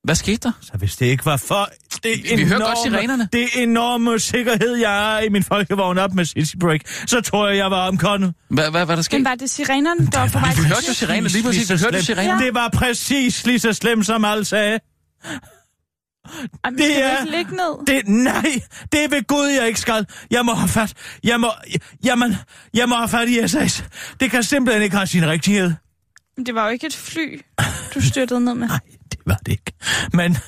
Hvad 0.05 0.15
skete 0.15 0.37
der? 0.49 0.53
så 0.61 0.73
hvis 0.75 0.97
det 0.97 1.07
ikke 1.07 1.27
var 1.27 1.37
for 1.37 1.69
det 2.05 2.13
Vi- 2.31 2.37
vi 2.37 2.45
hører 2.45 2.59
godt 2.61 2.79
sirenerne. 2.85 3.29
det 3.33 3.49
enorme 3.57 4.19
sikkerhed, 4.19 4.75
jeg 4.77 5.15
er 5.17 5.21
i 5.21 5.29
min 5.29 5.45
folkevogn 5.45 5.99
op 5.99 6.15
med 6.15 6.25
City 6.25 6.57
Break, 6.61 6.81
så 7.07 7.21
tror 7.21 7.49
jeg, 7.49 7.57
jeg 7.57 7.71
var 7.71 7.89
omkommet. 7.89 8.35
Hvad, 8.51 8.71
hvad 8.71 8.87
der 8.87 9.03
skete? 9.03 9.19
Men 9.19 9.25
var 9.25 9.35
det 9.35 9.51
sirenerne, 9.51 10.07
der 10.07 10.19
var 10.19 10.29
på 10.29 10.39
vej 10.39 10.55
Vi 10.57 10.63
hørte 10.63 10.85
jo 10.89 10.95
sirener, 10.95 11.29
lige 11.31 11.43
præcis. 11.45 11.71
Vi 11.71 11.77
hørte 11.85 11.97
jo 11.97 12.03
sirener. 12.05 12.39
Det 12.39 12.55
var 12.55 12.69
præcis 12.69 13.47
lige 13.47 13.59
så 13.59 13.73
slemt, 13.73 14.07
som 14.07 14.25
alle 14.25 14.45
sagde. 14.45 14.79
Jamen, 16.65 16.79
det 16.79 17.05
er- 17.05 17.19
ikke 17.21 17.37
ligge 17.37 17.57
ned? 17.57 17.87
Det, 17.87 18.09
nej, 18.09 18.61
det 18.93 19.05
er 19.05 19.09
ved 19.09 19.27
Gud, 19.27 19.47
jeg 19.47 19.67
ikke 19.69 19.81
skal. 19.81 20.07
Jeg 20.31 20.45
må 20.45 20.55
have 20.55 20.69
fat. 20.69 20.95
Jeg 21.25 21.41
må, 21.41 21.51
jamen, 22.05 22.37
jeg 22.75 22.89
må 22.89 22.97
have 22.97 23.09
fat 23.09 23.29
i 23.29 23.49
SAS. 23.49 23.85
Det 24.21 24.31
kan 24.31 24.43
simpelthen 24.43 24.83
ikke 24.83 24.97
have 24.97 25.07
sin 25.07 25.27
rigtighed. 25.29 25.73
Det 26.47 26.55
var 26.55 26.65
jo 26.65 26.71
ikke 26.71 26.87
et 26.87 26.95
fly, 26.97 27.41
du 27.95 28.01
styrtede 28.01 28.41
ned 28.41 28.55
med. 28.55 28.69
Nej, 28.69 28.79
det 29.13 29.19
var 29.27 29.35
det 29.47 29.53
ikke. 29.53 29.73
Men, 30.13 30.39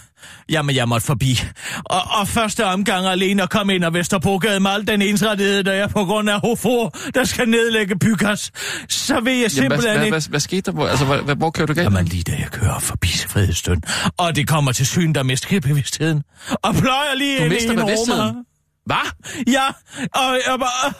jamen, 0.51 0.77
jeg 0.77 0.89
måtte 0.89 1.07
forbi. 1.07 1.43
Og, 1.85 2.03
og 2.21 2.29
første 2.29 2.67
omgang 2.67 3.07
alene 3.07 3.43
at 3.43 3.51
komme 3.51 3.75
ind 3.75 3.85
og 3.85 3.95
Vesterbrogade 3.95 4.61
med 4.61 4.71
al 4.71 4.87
den 4.87 5.03
ensrettighed, 5.03 5.65
der 5.65 5.73
er 5.73 5.89
på 5.89 6.05
grund 6.05 6.31
af 6.31 6.41
Hofor, 6.41 6.97
der 7.15 7.25
skal 7.25 7.49
nedlægge 7.49 7.99
byggas. 7.99 8.53
Så 8.89 9.21
vil 9.21 9.33
jeg 9.33 9.57
Jamen, 9.57 9.69
hvad, 9.69 9.79
simpelthen 9.79 9.99
hvad, 9.99 10.09
hvad, 10.09 10.29
hvad 10.31 10.41
skete 10.41 10.61
der? 10.61 10.73
Hvor, 10.73 10.89
altså, 10.89 11.05
hvor, 11.05 11.35
hvor, 11.35 11.51
kører 11.51 11.67
du 11.67 11.75
galt? 11.75 11.85
Jamen 11.85 12.05
lige 12.05 12.23
da 12.23 12.33
jeg 12.33 12.51
kører 12.51 12.79
forbi 12.79 13.09
frihedsstund, 13.09 13.83
og 14.17 14.37
det 14.37 14.49
kommer 14.49 14.73
til 14.73 14.87
syn, 14.87 15.13
der 15.13 15.23
mister 15.23 15.61
bevidstheden. 15.61 16.23
Og 16.63 16.75
pløjer 16.75 17.15
lige 17.15 17.39
Du 17.39 17.45
ind 17.45 17.53
i 17.53 17.65
en 17.65 17.83
romer. 17.83 18.45
Hvad? 18.87 19.11
Ja, 19.47 19.67
og 20.15 20.39
jeg 20.49 20.59
bare... 20.59 20.93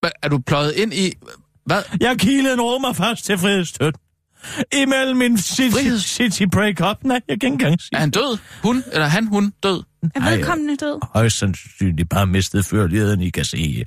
Hvad, 0.00 0.10
Er 0.22 0.28
du 0.28 0.38
pløjet 0.46 0.72
ind 0.72 0.94
i... 0.94 1.12
Hvad? 1.66 1.82
Jeg 2.00 2.18
kilede 2.18 2.54
en 2.54 2.60
romer 2.60 2.92
først 2.92 3.24
til 3.24 3.38
frihedsstund. 3.38 3.94
Imellem 4.72 5.16
min 5.16 5.38
city, 5.38 5.96
city 5.98 6.42
break-up. 6.52 6.96
Nej, 7.04 7.20
jeg 7.28 7.40
kan 7.40 7.46
ikke 7.46 7.46
engang 7.46 7.80
sige. 7.80 7.90
Er 7.92 7.98
han 7.98 8.10
død? 8.10 8.38
Hun? 8.62 8.84
Eller 8.92 9.06
han, 9.06 9.26
hun 9.26 9.52
død? 9.62 9.82
Er 10.14 10.30
vedkommende 10.30 10.76
død? 10.76 11.00
højst 11.14 11.38
sandsynligt 11.38 12.08
bare 12.08 12.26
mistet 12.26 12.64
førligheden. 12.64 13.20
I 13.20 13.30
kan 13.30 13.44
se, 13.44 13.84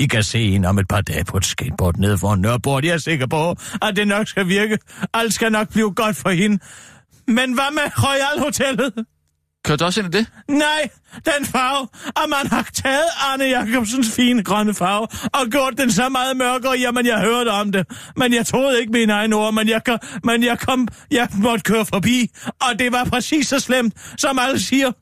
I 0.00 0.06
kan 0.06 0.22
se 0.22 0.42
en 0.42 0.64
om 0.64 0.78
et 0.78 0.88
par 0.88 1.00
dage 1.00 1.24
på 1.24 1.36
et 1.36 1.44
skateboard 1.44 1.96
nede 1.98 2.18
foran 2.18 2.38
Nørreport. 2.38 2.84
Jeg 2.84 2.94
er 2.94 2.98
sikker 2.98 3.26
på, 3.26 3.50
at 3.82 3.96
det 3.96 4.08
nok 4.08 4.28
skal 4.28 4.48
virke. 4.48 4.78
Alt 5.14 5.34
skal 5.34 5.52
nok 5.52 5.68
blive 5.68 5.94
godt 5.94 6.16
for 6.16 6.30
hende. 6.30 6.58
Men 7.26 7.52
hvad 7.54 7.72
med 7.74 7.82
Royal 8.04 8.44
Hotellet? 8.44 8.92
Kørte 9.68 9.80
du 9.80 9.84
også 9.84 10.00
ind 10.00 10.14
i 10.14 10.18
det? 10.18 10.26
Nej, 10.48 10.88
den 11.24 11.46
farve, 11.46 11.88
at 12.06 12.28
man 12.28 12.46
har 12.46 12.68
taget 12.74 13.08
Arne 13.32 13.44
Jacobsens 13.44 14.10
fine 14.16 14.44
grønne 14.44 14.74
farve 14.74 15.06
og 15.32 15.46
gjort 15.50 15.78
den 15.78 15.92
så 15.92 16.08
meget 16.08 16.36
mørkere. 16.36 16.72
Jamen, 16.78 17.06
jeg 17.06 17.20
hørte 17.20 17.48
om 17.48 17.72
det, 17.72 17.86
men 18.16 18.34
jeg 18.34 18.46
troede 18.46 18.80
ikke 18.80 18.92
mine 18.92 19.12
egne 19.12 19.36
ord, 19.36 19.54
men 19.54 19.68
jeg, 19.68 19.80
men 20.24 20.44
jeg 20.44 20.58
kom, 20.58 20.88
jeg 21.10 21.28
måtte 21.34 21.62
køre 21.62 21.86
forbi, 21.86 22.30
og 22.60 22.78
det 22.78 22.92
var 22.92 23.04
præcis 23.04 23.48
så 23.48 23.60
slemt, 23.60 23.94
som 24.18 24.38
alle 24.38 24.60
siger. 24.60 24.92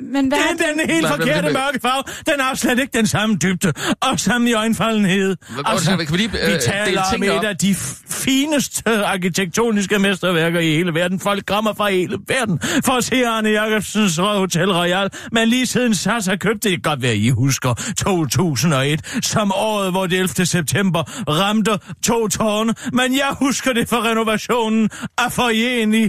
Men 0.00 0.28
hvad 0.28 0.38
Det 0.38 0.66
er 0.66 0.72
den 0.72 0.90
helt 0.90 1.06
Hvad- 1.06 1.16
forkerte 1.16 1.40
hvad- 1.40 1.52
mørke 1.52 1.78
farve. 1.82 2.02
Den 2.26 2.40
har 2.40 2.54
slet 2.54 2.78
ikke 2.78 2.98
den 2.98 3.06
samme 3.06 3.36
dybde 3.42 3.72
og 4.00 4.20
samme 4.20 4.50
i 4.50 4.52
øjenfaldenhed. 4.52 5.36
kan 5.36 6.06
vi 6.10 6.16
lige, 6.16 6.28
øh, 6.42 6.54
vi 6.54 6.58
taler 6.60 7.02
om 7.14 7.22
et 7.22 7.30
op? 7.30 7.44
af 7.44 7.56
de 7.56 7.74
fineste 8.10 9.04
arkitektoniske 9.06 9.98
mesterværker 9.98 10.60
i 10.60 10.72
hele 10.72 10.94
verden. 10.94 11.20
Folk 11.20 11.46
kommer 11.46 11.74
fra 11.74 11.88
hele 11.90 12.18
verden 12.28 12.60
for 12.84 12.92
at 12.92 13.04
se 13.04 13.26
Arne 13.26 13.48
Jacobsens 13.48 14.16
Hotel 14.16 14.72
Royal. 14.72 15.10
Men 15.32 15.48
lige 15.48 15.66
siden 15.66 15.94
SAS 15.94 16.26
har 16.26 16.36
købt 16.36 16.54
det, 16.54 16.62
det 16.64 16.70
kan 16.72 16.90
godt 16.90 17.02
være, 17.02 17.16
I 17.16 17.30
husker 17.30 17.92
2001, 17.98 19.18
som 19.24 19.52
året, 19.54 19.90
hvor 19.90 20.06
det 20.06 20.18
11. 20.18 20.46
september 20.46 21.02
ramte 21.28 21.78
to 22.02 22.28
tårne. 22.28 22.74
Men 22.92 23.14
jeg 23.16 23.28
husker 23.40 23.72
det 23.72 23.88
for 23.88 24.04
renovationen 24.10 24.90
af 25.18 25.32
foyeren 25.32 25.94
i, 25.94 26.08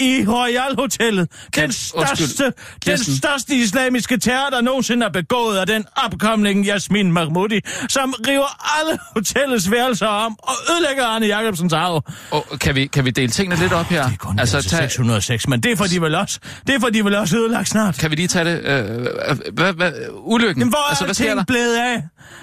i 0.00 0.24
Royal 0.28 0.74
Hotellet. 0.78 1.28
Den 1.30 1.50
Kan- 1.52 1.64
undskyld, 1.94 2.26
største, 2.26 2.52
den 2.86 2.98
største 2.98 3.54
islamiske 3.54 4.18
terror, 4.18 4.50
der 4.50 4.60
nogensinde 4.60 5.06
er 5.06 5.10
begået 5.10 5.58
af 5.58 5.66
den 5.66 5.84
opkomling 5.96 6.66
Jasmin 6.66 7.12
Mahmoudi, 7.12 7.60
som 7.88 8.14
river 8.28 8.78
alle 8.80 8.98
hotellets 9.14 9.70
værelser 9.70 10.06
om 10.06 10.36
og 10.38 10.54
ødelægger 10.70 11.04
Arne 11.06 11.26
Jacobsens 11.26 11.72
arv. 11.72 12.04
Og 12.30 12.46
kan 12.60 12.74
vi, 12.74 12.86
kan 12.86 13.04
vi 13.04 13.10
dele 13.10 13.32
tingene 13.32 13.60
lidt 13.60 13.72
op 13.72 13.86
her? 13.86 14.04
Det 14.04 14.12
er 14.12 14.16
kun 14.16 14.38
altså, 14.38 14.62
tag, 14.62 14.90
606, 14.90 15.48
men 15.48 15.60
det 15.60 15.78
får 15.78 15.84
de 15.86 16.00
vel 16.02 16.14
også, 16.14 16.38
det 16.66 16.80
får 16.80 16.88
de 16.88 17.04
vel 17.04 17.14
også 17.14 17.36
ødelagt 17.36 17.68
snart. 17.68 17.98
kan 17.98 18.10
vi 18.10 18.16
lige 18.16 18.28
tage 18.28 18.44
det? 18.44 18.60
Øh, 18.64 19.00
øh, 19.00 19.36
hvad, 19.52 19.72
hvad, 19.72 19.92
ulykken? 20.14 20.58
Jamen, 20.60 20.72
hvor 20.72 20.78
er 20.78 21.02
altså, 21.02 21.24
alting 21.24 21.46
blevet 21.46 21.76
af? 21.76 22.02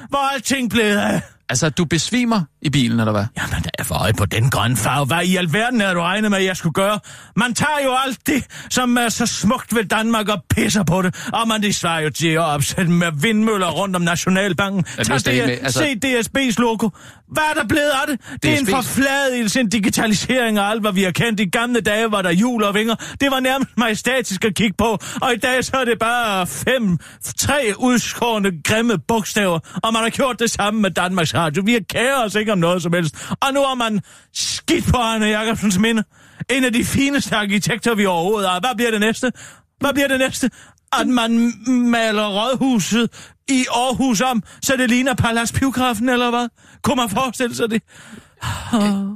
Hvor 0.10 0.20
er 0.20 0.30
alting 0.34 0.70
blevet 0.70 0.98
af? 0.98 1.22
Altså, 1.50 1.70
du 1.70 1.86
besvimer 1.86 2.42
i 2.62 2.70
bilen, 2.70 3.00
eller 3.00 3.12
hvad? 3.12 3.26
Jamen, 3.38 3.64
der 3.64 3.70
er 3.80 3.84
for 3.84 3.96
øje 3.96 4.14
på 4.14 4.26
den 4.26 4.50
grønne 4.50 4.78
farve. 4.78 5.06
Hvad 5.06 5.24
i 5.24 5.36
alverden 5.36 5.82
er 5.82 5.94
du 5.94 6.02
regnet 6.02 6.32
med, 6.32 6.38
at 6.40 6.46
jeg 6.46 6.58
skulle 6.58 6.74
gøre? 6.74 7.00
Man 7.36 7.54
tager 7.54 7.80
jo 7.86 7.96
alt 8.06 8.28
det, 8.28 8.44
som 8.70 8.98
er 8.98 9.10
så 9.10 9.26
smukt 9.26 9.76
ved 9.76 9.84
Danmark 9.84 10.30
og 10.30 10.44
pisser 10.56 10.84
på 10.84 11.02
det. 11.02 11.16
Og 11.34 11.48
man 11.48 11.62
det 11.62 11.76
svarer 11.76 12.00
jo 12.02 12.10
til 12.10 12.28
at 12.28 12.40
opsætte 12.40 12.92
med 12.92 13.08
vindmøller 13.22 13.68
rundt 13.68 13.96
om 13.96 14.02
Nationalbanken. 14.02 14.84
Tag 14.84 15.20
det, 15.26 15.26
med, 15.26 15.58
altså- 15.62 15.80
Se 15.80 15.96
DSB's 16.06 16.56
logo. 16.58 16.90
Hvad 17.32 17.44
er 17.56 17.62
der 17.62 17.68
blevet 17.68 17.90
af 17.90 18.08
det? 18.08 18.42
Det 18.44 18.54
er 18.54 18.58
en 18.60 18.68
DSB's 18.68 18.76
forfladelse, 18.76 19.60
en 19.60 19.70
digitalisering 19.70 20.58
af 20.58 20.70
alt, 20.70 20.82
hvad 20.82 20.92
vi 20.94 21.04
har 21.04 21.12
kendt. 21.12 21.40
I 21.40 21.46
gamle 21.46 21.82
dage 21.82 22.12
var 22.12 22.22
der 22.22 22.32
hjul 22.32 22.64
og 22.64 22.74
vinger. 22.76 22.96
Det 22.96 23.32
var 23.32 23.40
nærmest 23.40 23.70
majestætisk 23.78 24.46
at 24.46 24.56
kigge 24.56 24.76
på. 24.78 24.98
Og 25.22 25.34
i 25.34 25.38
dag 25.38 25.66
så 25.66 25.78
er 25.78 25.86
det 25.86 26.00
bare 26.00 26.48
fem, 26.48 26.98
tre 27.38 27.74
udskårende, 27.78 28.52
grimme 28.64 28.98
bogstaver. 29.08 29.60
Og 29.84 29.94
man 29.94 30.02
har 30.04 30.10
gjort 30.10 30.40
det 30.40 30.52
samme 30.52 30.82
med 30.82 30.92
Danmarks 30.92 31.32
Radio. 31.38 31.64
Vi 31.66 31.74
har 31.74 31.80
kæret 31.90 32.26
os 32.26 32.36
ikke 32.36 32.52
om 32.52 32.58
noget 32.58 32.82
som 32.84 32.94
helst. 32.94 33.16
Og 33.42 33.54
nu 33.54 33.60
har 33.64 33.76
man 33.76 34.02
skidt 34.34 34.86
på 34.86 34.98
Arne 34.98 35.26
Jacobsens 35.26 35.78
minde. 35.78 36.04
En 36.50 36.64
af 36.64 36.74
de 36.74 36.86
fineste 36.86 37.36
arkitekter, 37.36 37.96
vi 37.96 38.06
overhovedet 38.06 38.50
har. 38.50 38.60
Hvad 38.60 38.76
bliver 38.76 38.92
det 38.92 39.00
næste? 39.00 39.32
Hvad 39.80 39.94
bliver 39.94 40.08
det 40.08 40.20
næste? 40.20 40.50
At 40.94 41.08
man 41.08 41.54
maler 41.68 42.28
rådhuset 42.28 43.32
i 43.50 43.66
Aarhus 43.72 44.22
om, 44.22 44.44
så 44.64 44.78
det 44.78 44.90
ligner 44.90 45.14
Palads 45.14 45.52
Pivkraften, 45.52 46.10
eller 46.10 46.30
hvad? 46.30 46.48
Kunne 46.84 46.96
man 46.96 47.10
forestille 47.10 47.56
sig 47.56 47.70
det? 47.70 47.82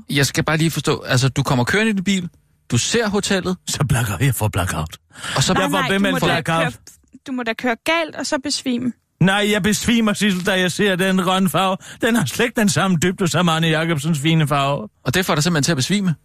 Jeg 0.09 0.25
skal 0.25 0.43
bare 0.43 0.57
lige 0.57 0.71
forstå, 0.71 1.01
altså, 1.01 1.29
du 1.29 1.43
kommer 1.43 1.63
kørende 1.63 1.89
i 1.91 1.93
din 1.93 2.03
bil, 2.03 2.29
du 2.71 2.77
ser 2.77 3.09
hotellet, 3.09 3.57
Så 3.67 3.85
blakker 3.89 4.17
jeg 4.19 4.35
for 4.35 4.47
blackout. 4.47 4.97
og 5.35 5.43
så... 5.43 5.53
Nej, 5.53 5.67
nej, 5.67 5.97
du 5.97 5.99
må, 6.11 6.19
køre, 6.19 6.71
du 7.27 7.31
må 7.31 7.43
da 7.43 7.53
køre 7.53 7.75
galt 7.85 8.15
og 8.15 8.25
så 8.25 8.37
besvime. 8.43 8.91
Nej, 9.21 9.47
jeg 9.51 9.63
besvimer, 9.63 10.13
Sissel, 10.13 10.45
da 10.45 10.59
jeg 10.59 10.71
ser 10.71 10.95
den 10.95 11.17
grønne 11.17 11.49
farve. 11.49 11.77
Den 12.01 12.15
har 12.15 12.25
slet 12.25 12.45
ikke 12.45 12.59
den 12.59 12.69
samme 12.69 12.97
dybde 13.03 13.27
som 13.27 13.49
Arne 13.49 13.67
Jacobsens 13.67 14.19
fine 14.19 14.47
farve. 14.47 14.87
Og 15.05 15.13
det 15.13 15.25
får 15.25 15.35
dig 15.35 15.43
simpelthen 15.43 15.63
til 15.63 15.71
at 15.71 15.77
besvime. 15.77 16.15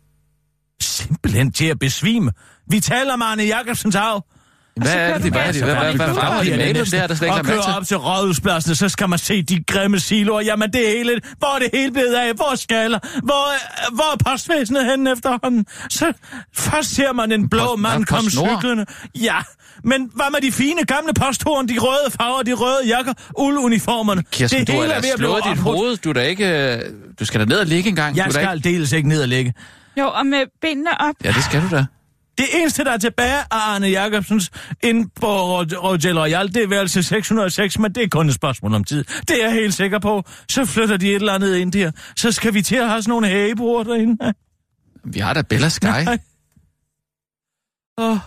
Simpelthen 0.81 1.53
til 1.53 1.67
at 1.67 1.79
besvime. 1.79 2.33
Vi 2.71 2.81
taler 2.81 3.13
om 3.13 3.23
Arne 3.23 3.43
Jacobsens 3.43 3.95
arv. 3.95 4.25
Hvad 4.77 4.95
er 4.95 5.19
det, 5.19 5.33
hvad 5.33 5.43
er 5.43 5.53
det, 5.53 5.63
hvad, 5.63 5.75
hvad, 5.75 5.95
hvad 5.95 6.15
farver 6.15 6.37
er 6.39 6.43
de 6.43 6.51
malet? 6.51 6.91
Det 6.91 6.95
er 7.01 7.07
der 7.07 7.15
slet 7.15 7.27
ikke 7.29 7.39
Og 7.39 7.45
kører 7.45 7.77
op 7.77 7.87
til 7.87 7.97
rådhuspladsen, 7.97 8.75
så 8.75 8.89
skal 8.89 9.09
man 9.09 9.19
se 9.19 9.43
de 9.43 9.65
grimme 9.65 10.01
siloer. 10.01 10.41
Jamen, 10.41 10.73
det 10.73 10.81
hele, 10.89 11.21
hvor 11.39 11.55
er 11.55 11.59
det 11.59 11.71
hele 11.75 11.93
blevet 11.93 12.15
af? 12.15 12.35
Hvor 12.35 12.53
er 12.53 12.57
skaller? 12.57 12.99
Hvor, 13.23 13.45
hvor 13.95 14.13
er 14.13 14.31
postvæsenet 14.31 14.87
henne 14.87 15.13
efterhånden? 15.13 15.67
Så 15.91 16.13
først 16.55 16.95
ser 16.95 17.13
man 17.13 17.33
en 17.33 17.49
blå 17.49 17.65
Post- 17.67 17.81
mand 17.81 18.05
komme 18.05 18.31
cyklende. 18.31 18.87
Ja, 19.15 19.37
men 19.87 20.11
hvad 20.15 20.31
med 20.33 20.41
de 20.41 20.53
fine 20.53 20.85
gamle 20.85 21.13
posthorn, 21.15 21.69
de 21.69 21.75
røde 21.79 22.11
farver, 22.21 22.43
de 22.43 22.53
røde 22.53 22.87
jakker, 22.89 23.13
ulduniformerne? 23.39 24.23
Kirsten, 24.33 24.61
det 24.61 24.69
du 24.69 24.73
er 24.73 24.77
hele 24.77 24.89
da 24.89 24.95
ved 24.99 25.11
at 25.11 25.19
blive 25.19 25.29
slået 25.29 25.45
dit 25.45 25.51
opbrudt. 25.59 25.77
hoved. 25.79 25.97
Du 25.97 26.09
er 26.09 26.13
da 26.13 26.23
ikke... 26.23 26.75
øh, 26.77 26.81
Du 27.21 27.25
skal 27.25 27.41
da 27.41 27.45
ned 27.45 27.59
og 27.59 27.67
ligge 27.67 27.89
en 27.91 27.97
gang. 27.97 28.17
Jeg 28.17 28.25
du 28.25 28.29
er 28.29 28.33
da 28.33 28.33
skal 28.33 28.43
ikke... 28.43 28.69
aldeles 28.69 28.93
ikke 28.93 29.09
ned 29.09 29.23
og 29.23 29.29
ligge. 29.29 29.55
Jo, 29.99 30.09
og 30.09 30.27
med 30.27 30.39
benene 30.63 31.01
op. 31.01 31.15
Ja, 31.25 31.29
det 31.33 31.45
skal 31.45 31.63
du 31.63 31.69
da. 31.77 31.85
Det 32.39 32.47
eneste, 32.55 32.85
der 32.85 32.93
er 32.93 32.99
tilbage 32.99 33.33
af 33.39 33.45
Arne 33.51 33.87
Jacobsens 33.87 34.51
ind 34.83 35.11
på 35.21 35.27
Royal 35.27 36.19
Royal, 36.19 36.49
det 36.55 36.63
er 36.63 36.69
værelse 36.69 37.03
606, 37.03 37.79
men 37.79 37.93
det 37.95 38.03
er 38.03 38.09
kun 38.09 38.29
et 38.29 38.35
spørgsmål 38.35 38.75
om 38.75 38.85
tid. 38.85 39.05
Det 39.29 39.43
er 39.43 39.47
jeg 39.47 39.53
helt 39.55 39.75
sikker 39.75 39.99
på. 39.99 40.23
Så 40.49 40.65
flytter 40.65 40.97
de 40.97 41.09
et 41.09 41.15
eller 41.15 41.33
andet 41.33 41.57
ind 41.57 41.73
der. 41.73 41.91
Så 42.17 42.33
skal 42.33 42.55
vi 42.55 42.63
til 42.63 42.77
at 42.77 42.89
have 42.89 43.03
sådan 43.03 43.11
nogle 43.11 43.27
hægebord 43.29 43.87
derinde. 43.87 44.33
Vi 45.05 45.19
har 45.21 45.35
da 45.35 45.43
Bella 45.43 45.69
Sky. 45.69 45.85
Nej. 45.85 46.19
Åh. 47.99 48.19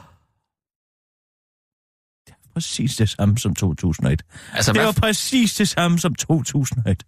Præcis 2.60 2.95
det 2.95 3.10
samme 3.10 3.38
som 3.38 3.56
2001. 3.56 4.24
Altså, 4.54 4.74
Det 4.74 4.82
hvad, 4.82 4.86
var 4.86 4.91
præcis 5.02 5.54
det 5.56 5.67
samme 5.69 6.00
som 6.00 6.15
2001. 6.15 7.04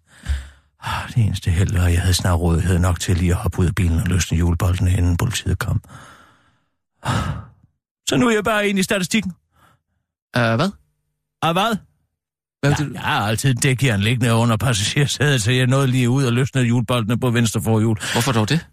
Ah, 0.82 1.08
Det 1.08 1.16
eneste 1.16 1.50
held, 1.50 1.76
og 1.76 1.92
jeg 1.92 2.00
havde 2.00 2.14
snart 2.14 2.38
rådighed 2.40 2.78
nok 2.78 3.00
til 3.00 3.16
lige 3.16 3.30
at 3.30 3.36
hoppe 3.36 3.58
ud 3.58 3.66
af 3.66 3.74
bilen 3.74 4.00
og 4.00 4.06
løsne 4.06 4.38
juleboltene, 4.38 4.92
inden 4.92 5.16
politiet 5.16 5.58
kom. 5.58 5.80
Ah. 7.02 7.28
Så 8.08 8.16
nu 8.16 8.28
er 8.28 8.32
jeg 8.34 8.44
bare 8.44 8.68
inde 8.68 8.80
i 8.80 8.82
statistikken. 8.82 9.32
uh, 10.36 10.42
hvad? 10.54 10.70
Og 11.42 11.52
hvad? 11.52 11.76
Hvad 12.62 12.70
Ja, 12.78 12.84
du... 12.84 12.90
jeg 12.92 13.00
har 13.00 13.26
altid 13.26 13.54
dækjern 13.54 14.00
liggende 14.00 14.34
under 14.34 14.56
passagersædet, 14.56 15.42
så 15.42 15.52
jeg 15.52 15.66
nåede 15.66 15.86
lige 15.86 16.10
ud 16.10 16.24
og 16.24 16.32
løsne 16.32 16.60
juleboltene 16.60 17.20
på 17.20 17.30
venstre 17.30 17.62
forhjul. 17.62 17.98
Hvorfor 18.12 18.32
dog 18.32 18.48
det? 18.48 18.66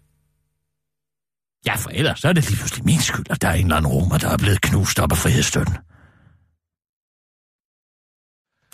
Ja, 1.66 1.74
for 1.76 1.90
ellers 1.90 2.20
så 2.20 2.28
er 2.28 2.32
det 2.32 2.48
lige 2.48 2.56
pludselig 2.58 2.84
min 2.84 3.00
skyld, 3.00 3.26
at 3.30 3.42
der 3.42 3.48
er 3.48 3.52
en 3.54 3.64
eller 3.64 3.76
anden 3.76 3.92
romer, 3.92 4.18
der 4.18 4.28
er 4.28 4.36
blevet 4.36 4.60
knust 4.60 4.98
op 4.98 5.12
af 5.12 5.18
frihedsstøtten. 5.18 5.76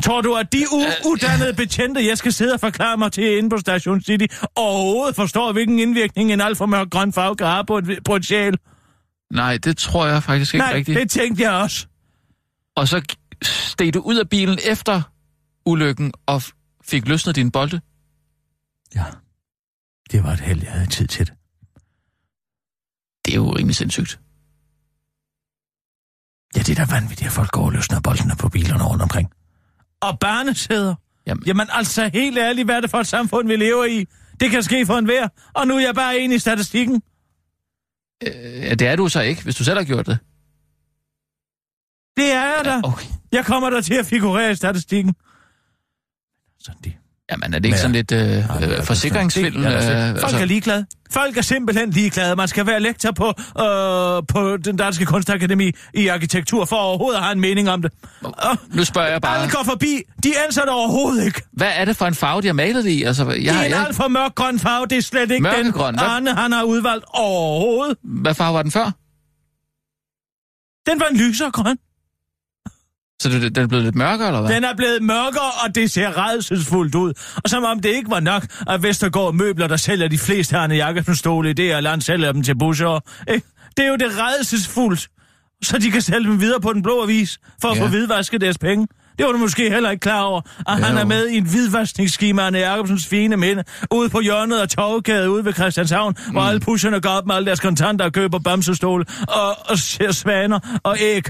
Tror 0.03 0.21
du, 0.21 0.35
at 0.35 0.53
de 0.53 0.59
u- 0.59 1.09
uddannede 1.11 1.55
betjente, 1.55 2.07
jeg 2.07 2.19
skal 2.19 2.33
sidde 2.33 2.55
og 2.55 2.61
forklare 2.61 2.97
mig 2.97 3.13
til 3.13 3.39
inde 3.39 3.51
på 3.51 3.59
Station 3.59 4.01
City, 4.01 4.27
overhovedet 4.55 5.17
forstår, 5.17 5.53
hvilken 5.53 5.79
indvirkning 5.79 6.33
en 6.33 6.41
alt 6.41 6.59
for 6.59 6.67
mørk 6.67 6.91
grøn 6.91 7.13
farve 7.13 7.37
kan 7.37 7.47
have 7.47 7.65
på 7.67 7.79
et, 7.79 7.99
på 8.05 8.17
et 8.17 8.25
sjæl? 8.27 8.59
Nej, 9.33 9.57
det 9.59 9.77
tror 9.77 10.07
jeg 10.07 10.23
faktisk 10.23 10.55
ikke 10.55 10.67
Nej, 10.67 10.75
rigtigt. 10.75 10.99
det 11.01 11.11
tænkte 11.11 11.43
jeg 11.43 11.53
også. 11.53 11.87
Og 12.77 12.89
så 12.89 13.03
steg 13.43 13.95
du 13.95 14.01
ud 14.01 14.17
af 14.17 14.29
bilen 14.29 14.59
efter 14.65 15.03
ulykken 15.67 16.13
og 16.27 16.43
fik 16.85 17.09
løsnet 17.09 17.37
din 17.37 17.51
bolde. 17.51 17.81
Ja, 18.95 19.05
det 20.11 20.25
var 20.25 20.33
et 20.33 20.41
held, 20.41 20.63
jeg 20.63 20.73
havde 20.73 20.87
tid 20.87 21.07
til 21.07 21.27
det. 21.27 21.35
Det 23.25 23.33
er 23.33 23.37
jo 23.37 23.51
rimelig 23.57 23.77
sindssygt. 23.77 24.21
Ja, 26.57 26.61
det 26.61 26.79
er 26.79 26.85
da 26.87 26.95
vanvittigt, 26.95 27.27
at 27.27 27.33
folk 27.33 27.51
går 27.51 27.65
og 27.65 27.73
løsner 27.73 28.01
boldene 28.01 28.35
på 28.39 28.49
bilerne 28.49 28.85
rundt 28.85 29.03
omkring. 29.03 29.31
Og 30.01 30.19
barnesæder. 30.19 30.95
Jamen. 31.27 31.43
Jamen 31.47 31.67
altså, 31.71 32.11
helt 32.15 32.39
ærligt, 32.39 32.67
hvad 32.67 32.77
er 32.77 32.81
det 32.81 32.91
for 32.91 32.99
et 32.99 33.07
samfund, 33.07 33.49
vi 33.49 33.57
lever 33.57 33.85
i? 33.85 34.07
Det 34.41 34.51
kan 34.51 34.63
ske 34.63 34.87
for 34.87 34.95
enhver, 34.95 35.29
og 35.55 35.67
nu 35.67 35.77
er 35.77 35.81
jeg 35.81 35.95
bare 35.95 36.19
en 36.19 36.33
i 36.33 36.39
statistikken. 36.39 37.03
Øh, 38.23 38.33
ja, 38.63 38.75
det 38.75 38.87
er 38.87 38.97
du 38.97 39.09
så 39.09 39.21
ikke, 39.21 39.43
hvis 39.43 39.57
du 39.57 39.65
selv 39.65 39.79
har 39.79 39.85
gjort 39.85 40.07
det. 40.07 40.19
Det 42.17 42.33
er 42.33 42.47
jeg 42.57 42.63
da. 42.65 42.81
Okay. 42.89 43.09
Jeg 43.33 43.45
kommer 43.45 43.71
der 43.71 43.81
til 43.81 43.95
at 43.95 44.07
figurere 44.07 44.51
i 44.51 44.55
statistikken. 44.55 45.15
Sådan 46.59 46.81
det. 46.85 46.97
Jamen, 47.31 47.55
er 47.55 47.59
det 47.59 47.65
ikke 47.65 47.75
Men- 47.75 47.79
sådan 47.79 47.93
lidt 47.93 48.13
øh, 48.13 48.79
øh, 48.79 48.83
forsikringsfilm? 48.85 49.63
Det 49.63 49.73
er 49.75 49.81
der 49.81 50.15
Øh, 50.15 50.21
Folk 50.21 50.35
er 50.41 50.45
ligeglade. 50.45 50.87
Folk 51.11 51.37
er 51.37 51.43
simpelthen 51.43 51.91
ligeglade. 51.91 52.37
Man 52.37 52.49
skal 52.49 52.67
være 52.67 52.81
lektor 52.81 53.11
på, 53.13 53.27
øh, 53.61 54.23
på 54.29 54.57
den 54.57 54.77
danske 54.77 55.05
kunstakademi 55.07 55.73
i 55.95 56.09
arkitektur 56.09 56.65
for 56.65 56.77
overhovedet 56.77 57.17
at 57.19 57.23
have 57.25 57.33
en 57.33 57.41
mening 57.41 57.71
om 57.71 57.83
det. 57.83 57.93
Og 58.23 58.57
nu 58.75 58.85
spørger 58.85 59.09
jeg 59.09 59.21
bare, 59.21 59.39
alle 59.39 59.51
går 59.53 59.63
forbi. 59.65 60.03
De 60.23 60.33
ansatte 60.47 60.71
overhovedet 60.71 61.25
ikke. 61.27 61.43
hvad 61.53 61.73
er 61.75 61.85
det 61.85 61.97
for 61.97 62.07
en 62.07 62.15
farve, 62.15 62.43
de 62.43 62.47
har 62.47 62.55
malet 62.55 62.85
det 62.85 62.91
i? 62.91 63.03
Altså, 63.03 63.25
jeg, 63.25 63.35
Det 63.35 63.49
er 63.49 63.63
en 63.65 63.71
jeg, 63.71 63.87
alt 63.87 63.97
for 63.97 64.09
mørk 64.09 64.35
grøn 64.35 64.59
farve. 64.59 64.87
Det 64.87 64.99
er 64.99 65.03
slet 65.03 65.21
ikke 65.31 65.35
den, 65.35 65.43
Mørkegrøn, 65.43 65.95
hvad? 65.99 66.09
Arne 66.09 66.35
han 66.35 66.53
har 66.53 66.63
udvalgt 66.63 67.05
overhovedet. 67.09 67.97
hvad 68.03 68.35
farve 68.35 68.55
var 68.55 68.63
den 68.63 68.71
før? 68.73 68.85
Den 70.91 71.01
var 71.01 71.07
en 71.07 71.17
lysere 71.17 71.51
grøn. 71.51 71.77
Så 73.23 73.29
det, 73.29 73.55
den 73.55 73.65
er 73.65 73.69
blevet 73.69 73.85
lidt 73.85 73.95
mørkere, 73.95 74.27
eller 74.29 74.41
hvad? 74.41 74.55
Den 74.55 74.65
er 74.65 74.75
blevet 74.77 75.03
mørkere, 75.03 75.51
og 75.67 75.75
det 75.75 75.91
ser 75.91 76.29
redselsfuldt 76.29 76.95
ud. 76.95 77.13
Og 77.45 77.51
som 77.51 77.65
om 77.65 77.81
det 77.81 77.89
ikke 77.89 78.11
var 78.11 78.21
nok, 78.21 78.43
at 78.69 78.83
Vestergaard 78.83 79.35
Møbler, 79.35 79.67
der 79.67 79.77
sælger 79.77 80.09
de 80.09 80.19
fleste 80.19 80.57
Arne 80.57 80.75
Jacobsen 80.75 81.15
stole 81.17 81.51
i 81.51 81.53
det 81.53 81.65
her 81.65 81.81
land, 81.81 82.01
sælger 82.01 82.33
dem 82.33 82.43
til 82.43 82.59
busser. 82.59 83.01
Ikke? 83.35 83.47
Det 83.77 83.85
er 83.85 83.89
jo 83.89 83.97
det 83.97 84.09
redselsfuldt, 84.21 85.09
så 85.65 85.79
de 85.79 85.91
kan 85.91 86.03
sælge 86.03 86.29
dem 86.31 86.41
videre 86.41 86.61
på 86.61 86.73
den 86.73 86.83
blå 86.83 87.03
avis, 87.03 87.39
for 87.63 87.69
at 87.69 87.77
Ja. 87.77 87.83
få 87.83 87.87
hvidvasket 87.89 88.41
deres 88.41 88.59
penge. 88.59 88.87
Det 89.19 89.27
var 89.27 89.33
du 89.33 89.39
måske 89.39 89.71
heller 89.71 89.91
ikke 89.91 90.01
klar 90.01 90.21
over, 90.21 90.41
at 90.41 90.47
Ja, 90.69 90.73
han 90.85 90.99
er 90.99 91.05
med 91.05 91.29
i 91.29 91.37
en 91.37 91.45
hvidvaskningsskema 91.47 92.43
af 92.43 92.53
Jacobsens 92.53 93.07
fine 93.07 93.37
minde, 93.37 93.65
ude 93.91 94.09
på 94.09 94.21
hjørnet 94.21 94.59
af 94.59 94.69
Torvegade 94.69 95.31
ude 95.31 95.45
ved 95.45 95.53
Christianshavn, 95.53 96.15
mm. 96.27 96.33
hvor 96.33 96.43
alle 96.43 96.61
pusherne 96.61 97.01
går 97.01 97.11
op 97.11 97.27
med 97.27 97.35
alle 97.35 97.47
deres 97.47 97.61
kontanter 97.61 98.05
og 98.05 98.13
køber 98.13 98.39
bamsestole 98.39 99.05
og, 99.29 99.57
og 99.71 99.79
svaner 100.15 100.81
og 100.85 100.97
æg. 101.01 101.25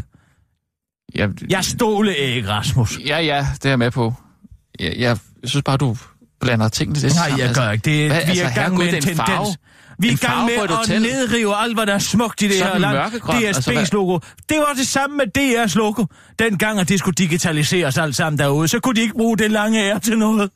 Ja, 1.14 1.26
Jeg 1.50 1.64
stoleæg, 1.64 2.48
Rasmus. 2.48 2.98
ja, 3.06 3.18
ja, 3.18 3.46
det 3.54 3.64
er 3.64 3.68
jeg 3.68 3.78
med 3.78 3.90
på. 3.90 4.14
Jeg, 4.80 4.94
jeg 4.98 5.18
synes 5.44 5.62
bare, 5.62 5.76
du 5.76 5.96
blander 6.40 6.68
tingene 6.68 6.98
lidt 7.00 7.14
Nej, 7.14 7.28
sammen. 7.28 7.46
jeg 7.46 7.54
gør 7.54 7.70
ikke. 7.70 7.84
Det, 7.84 8.06
Hvad, 8.10 8.16
vi 8.16 8.22
er 8.22 8.28
altså, 8.28 8.44
i 8.60 8.62
gang 8.62 8.76
med 8.76 8.82
en 8.88 8.92
er 8.94 8.96
en 8.96 9.02
tendens. 9.02 9.20
farve. 9.30 9.46
Vi 9.98 10.06
er 10.06 10.10
i 10.10 10.12
En 10.12 10.18
gang 10.18 10.44
med 10.44 10.52
at 10.54 10.70
hotel. 10.70 11.02
nedrive 11.02 11.56
alt, 11.56 11.74
hvad 11.76 11.86
der 11.86 11.94
er 11.94 11.98
smukt 11.98 12.42
i 12.42 12.48
det 12.48 12.54
Sådan 12.58 12.72
her 12.72 12.78
land. 12.78 12.98
altså, 12.98 13.70
DSB's 13.70 13.72
hvad- 13.74 13.86
logo. 13.92 14.18
Det 14.48 14.56
var 14.58 14.72
det 14.76 14.86
samme 14.86 15.16
med 15.16 15.26
DR's 15.38 15.76
logo. 15.76 16.04
Dengang, 16.38 16.80
at 16.80 16.88
det 16.88 16.98
skulle 16.98 17.14
digitaliseres 17.14 17.98
alt 17.98 18.16
sammen 18.16 18.38
derude, 18.38 18.68
så 18.68 18.80
kunne 18.80 18.94
de 18.94 19.00
ikke 19.00 19.14
bruge 19.14 19.36
det 19.38 19.50
lange 19.50 19.82
ære 19.84 19.98
til 20.00 20.18
noget. 20.18 20.50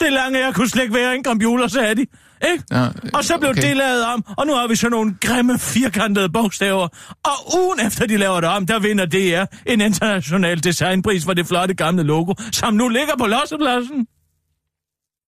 Det 0.00 0.12
lange 0.12 0.38
ære 0.38 0.52
kunne 0.52 0.68
slet 0.68 0.82
ikke 0.82 0.94
være 0.94 1.14
en 1.14 1.24
computer, 1.24 1.68
sagde 1.68 1.94
de. 1.94 2.06
Ikke? 2.52 2.64
Ja, 2.70 2.88
og 3.14 3.24
så 3.24 3.38
blev 3.38 3.50
okay. 3.50 3.62
det 3.62 3.76
lavet 3.76 4.04
om, 4.04 4.24
og 4.36 4.46
nu 4.46 4.54
har 4.54 4.66
vi 4.68 4.76
sådan 4.76 4.90
nogle 4.90 5.16
grimme, 5.20 5.58
firkantede 5.58 6.28
bogstaver. 6.28 6.88
Og 7.24 7.58
ugen 7.58 7.80
efter 7.86 8.06
de 8.06 8.16
laver 8.16 8.40
det 8.40 8.48
om, 8.50 8.66
der 8.66 8.78
vinder 8.78 9.06
DR 9.06 9.44
en 9.66 9.80
international 9.80 10.64
designpris 10.64 11.24
for 11.24 11.34
det 11.34 11.46
flotte 11.46 11.74
gamle 11.74 12.02
logo, 12.02 12.34
som 12.52 12.74
nu 12.74 12.88
ligger 12.88 13.16
på 13.18 13.26
lossepladsen. 13.26 14.06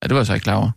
Ja, 0.03 0.07
det 0.09 0.15
var 0.15 0.21
jeg 0.21 0.27
så 0.27 0.35
ikke 0.35 0.45
klar 0.45 0.57
over. 0.57 0.71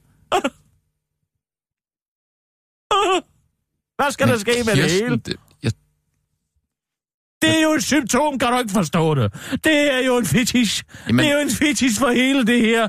Hvad 4.01 4.11
skal 4.11 4.27
der 4.27 4.37
ske 4.37 4.51
med 4.65 4.75
det 4.75 4.83
Kirsten, 4.83 5.03
hele? 5.03 5.17
Det, 5.17 5.35
jeg, 5.63 5.71
Det 7.41 7.57
er 7.57 7.61
jo 7.61 7.71
et 7.73 7.83
symptom, 7.83 8.39
kan 8.39 8.51
du 8.51 8.59
ikke 8.59 8.71
forstå 8.71 9.15
det. 9.15 9.33
Det 9.63 9.93
er 9.93 10.05
jo 10.05 10.17
en 10.17 10.25
fetish. 10.25 10.83
Jamen- 11.07 11.25
det 11.25 11.31
er 11.31 11.35
jo 11.35 11.41
en 11.41 11.51
fetish 11.51 11.99
for 11.99 12.09
hele 12.09 12.47
det 12.47 12.61
her. 12.61 12.87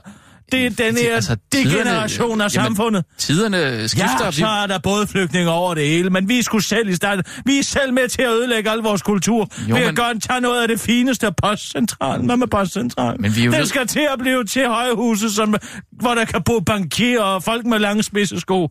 Det 0.52 0.66
er 0.66 0.70
den 0.70 0.96
her 0.96 1.14
Altså, 1.14 1.36
degeneration 1.52 2.40
af 2.40 2.50
samfundet. 2.50 3.04
tiderne 3.18 3.88
skifter. 3.88 4.24
Ja, 4.24 4.30
så 4.30 4.46
er 4.46 4.66
der 4.66 4.78
både 4.78 5.06
flygtninge 5.06 5.50
over 5.50 5.74
det 5.74 5.88
hele, 5.88 6.10
men 6.10 6.28
vi 6.28 6.42
skulle 6.42 6.64
selv 6.64 6.88
i 6.88 6.94
starten. 6.94 7.24
Vi 7.46 7.58
er 7.58 7.62
selv 7.62 7.92
med 7.92 8.08
til 8.08 8.22
at 8.22 8.30
ødelægge 8.30 8.70
al 8.70 8.78
vores 8.78 9.02
kultur. 9.02 9.48
Jo, 9.68 9.74
ved 9.74 9.82
at 9.82 9.86
men- 9.88 9.96
gøre, 9.96 10.18
tage 10.18 10.40
noget 10.40 10.62
af 10.62 10.68
det 10.68 10.80
fineste 10.80 11.26
af 11.26 11.36
postcentralen. 11.36 12.26
Hvad 12.26 12.36
med 12.36 12.46
postcentralen? 12.46 13.22
Men 13.22 13.36
vi 13.36 13.40
er 13.40 13.44
jo 13.44 13.50
Den 13.52 13.58
nødt- 13.58 13.68
skal 13.68 13.86
til 13.86 14.08
at 14.12 14.18
blive 14.18 14.44
til 14.44 14.66
højhuse, 14.68 15.30
som, 15.30 15.54
hvor 15.92 16.14
der 16.14 16.24
kan 16.24 16.42
bo 16.42 16.60
bankier 16.60 17.20
og 17.20 17.42
folk 17.42 17.66
med 17.66 17.78
lange 17.78 18.02
spidse 18.02 18.40
sko. 18.40 18.68